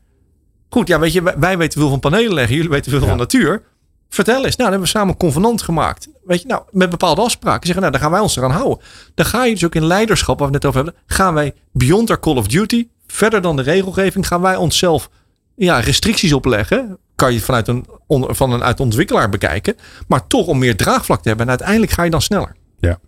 Goed, 0.69 0.89
ja, 0.89 0.99
weet 0.99 1.13
je, 1.13 1.23
wij 1.23 1.59
weten 1.59 1.81
veel 1.81 1.91
van 1.91 2.01
panelen 2.01 2.35
leggen, 2.35 2.55
jullie 2.55 2.71
weten 2.71 2.91
veel 2.91 3.07
van 3.07 3.17
natuur. 3.17 3.63
Vertel 4.09 4.45
eens. 4.45 4.57
Nou, 4.57 4.57
dan 4.57 4.67
hebben 4.67 4.81
we 4.81 4.87
samen 4.87 5.09
een 5.09 5.17
convenant 5.17 5.63
gemaakt. 5.63 6.09
Weet 6.25 6.43
je, 6.43 6.47
nou, 6.47 6.63
met 6.71 6.91
bepaalde 6.91 7.21
afspraken. 7.21 7.67
Zeggen, 7.67 7.81
nou, 7.81 7.93
dan 7.93 8.01
gaan 8.01 8.11
wij 8.11 8.21
ons 8.21 8.37
eraan 8.37 8.51
houden. 8.51 8.79
Dan 9.15 9.27
ga 9.27 9.45
je 9.45 9.53
dus 9.53 9.65
ook 9.65 9.75
in 9.75 9.87
leiderschap, 9.87 10.39
waar 10.39 10.49
we 10.49 10.55
het 10.55 10.63
net 10.63 10.73
over 10.73 10.85
hebben. 10.85 11.03
Gaan 11.17 11.35
wij 11.35 11.55
beyond 11.73 12.11
our 12.11 12.21
call 12.21 12.37
of 12.37 12.47
duty, 12.47 12.89
verder 13.07 13.43
dan 13.43 13.57
de 13.57 13.63
regelgeving, 13.63 14.27
gaan 14.27 14.41
wij 14.41 14.57
onszelf 14.57 15.11
ja, 15.57 15.81
restricties 15.81 16.33
opleggen. 16.33 16.99
Kan 17.15 17.33
je 17.33 17.41
vanuit 17.41 17.69
een, 17.69 17.87
van 18.09 18.53
een 18.53 18.63
uit 18.63 18.81
ontwikkelaar 18.81 19.29
bekijken. 19.29 19.77
Maar 20.09 20.27
toch 20.27 20.47
om 20.47 20.59
meer 20.59 20.77
draagvlak 20.77 21.23
te 21.23 21.29
hebben. 21.29 21.47
En 21.47 21.53
uiteindelijk 21.53 21.93
ga 21.93 22.03
je 22.03 22.11
dan 22.11 22.23
sneller. 22.23 22.57
Ja. 22.79 22.99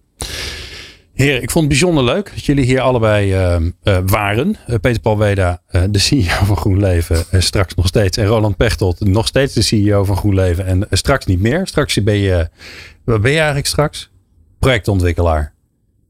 Heer, 1.16 1.42
ik 1.42 1.50
vond 1.50 1.64
het 1.64 1.68
bijzonder 1.68 2.04
leuk 2.04 2.30
dat 2.34 2.44
jullie 2.44 2.64
hier 2.64 2.80
allebei 2.80 3.34
uh, 3.34 3.98
waren. 4.06 4.56
Uh, 4.68 4.76
Peter 4.80 5.00
Paul 5.00 5.18
Weda, 5.18 5.62
de 5.90 5.98
CEO 5.98 6.44
van 6.44 6.56
GroenLeven, 6.56 7.24
straks 7.42 7.74
nog 7.74 7.86
steeds. 7.86 8.16
En 8.16 8.26
Roland 8.26 8.56
Pechtold, 8.56 9.00
nog 9.00 9.26
steeds 9.26 9.54
de 9.54 9.62
CEO 9.62 10.04
van 10.04 10.16
GroenLeven. 10.16 10.66
En 10.66 10.86
straks 10.90 11.26
niet 11.26 11.40
meer. 11.40 11.66
Straks 11.66 12.02
ben 12.02 12.16
je, 12.16 12.48
wat 13.04 13.20
ben 13.20 13.30
je 13.30 13.36
eigenlijk 13.36 13.66
straks? 13.66 14.10
Projectontwikkelaar. 14.58 15.55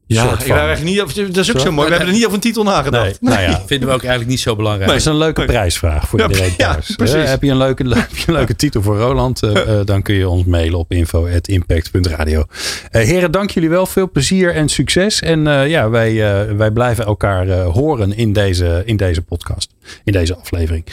Ja, 0.07 0.39
ik 0.39 0.49
eigenlijk 0.49 0.83
niet, 0.83 0.97
dat 1.33 1.43
is 1.43 1.55
ook 1.55 1.59
zo 1.59 1.71
mooi. 1.71 1.87
We 1.87 1.93
hebben 1.93 2.07
er 2.07 2.17
niet 2.17 2.25
over 2.25 2.35
een 2.35 2.43
titel 2.43 2.63
nagedacht. 2.63 3.21
Nee, 3.21 3.33
Nou 3.33 3.41
ja, 3.41 3.61
vinden 3.67 3.87
we 3.87 3.93
ook 3.93 4.01
eigenlijk 4.01 4.29
niet 4.29 4.39
zo 4.39 4.55
belangrijk. 4.55 4.89
dat 4.89 4.99
is 4.99 5.05
een 5.05 5.17
leuke 5.17 5.45
prijsvraag 5.45 6.07
voor 6.07 6.21
iedereen 6.21 6.55
thuis. 6.55 6.93
Ja, 6.97 7.17
heb, 7.17 7.43
je 7.43 7.51
een 7.51 7.57
leuke, 7.57 7.83
heb 7.95 8.17
je 8.17 8.23
een 8.27 8.33
leuke 8.33 8.55
titel 8.55 8.81
voor 8.81 8.97
Roland? 8.97 9.43
Uh, 9.43 9.79
dan 9.85 10.01
kun 10.01 10.15
je 10.15 10.29
ons 10.29 10.43
mailen 10.43 10.79
op 10.79 10.91
info.impact.radio. 10.91 12.39
Uh, 12.39 13.01
heren, 13.01 13.31
dank 13.31 13.49
jullie 13.49 13.69
wel. 13.69 13.85
Veel 13.85 14.11
plezier 14.11 14.55
en 14.55 14.69
succes. 14.69 15.21
En 15.21 15.43
ja, 15.69 15.89
wij, 15.89 16.15
wij 16.55 16.71
blijven 16.71 17.05
elkaar 17.05 17.61
horen 17.61 18.13
in 18.17 18.33
deze, 18.33 18.81
in 18.85 18.97
deze 18.97 19.21
podcast. 19.21 19.73
In 20.03 20.13
deze 20.13 20.35
aflevering. 20.35 20.85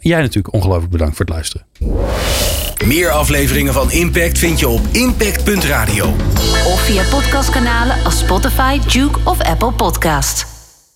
jij 0.00 0.20
natuurlijk 0.20 0.54
ongelooflijk 0.54 0.90
bedankt 0.90 1.16
voor 1.16 1.24
het 1.24 1.34
luisteren. 1.34 2.65
Meer 2.84 3.10
afleveringen 3.10 3.72
van 3.72 3.90
Impact 3.90 4.38
vind 4.38 4.60
je 4.60 4.68
op 4.68 4.80
impact.radio. 4.92 6.14
Of 6.66 6.80
via 6.80 7.02
podcastkanalen 7.10 8.04
als 8.04 8.18
Spotify, 8.18 8.78
Duke 8.92 9.18
of 9.24 9.40
Apple 9.40 9.72
Podcast. 9.72 10.55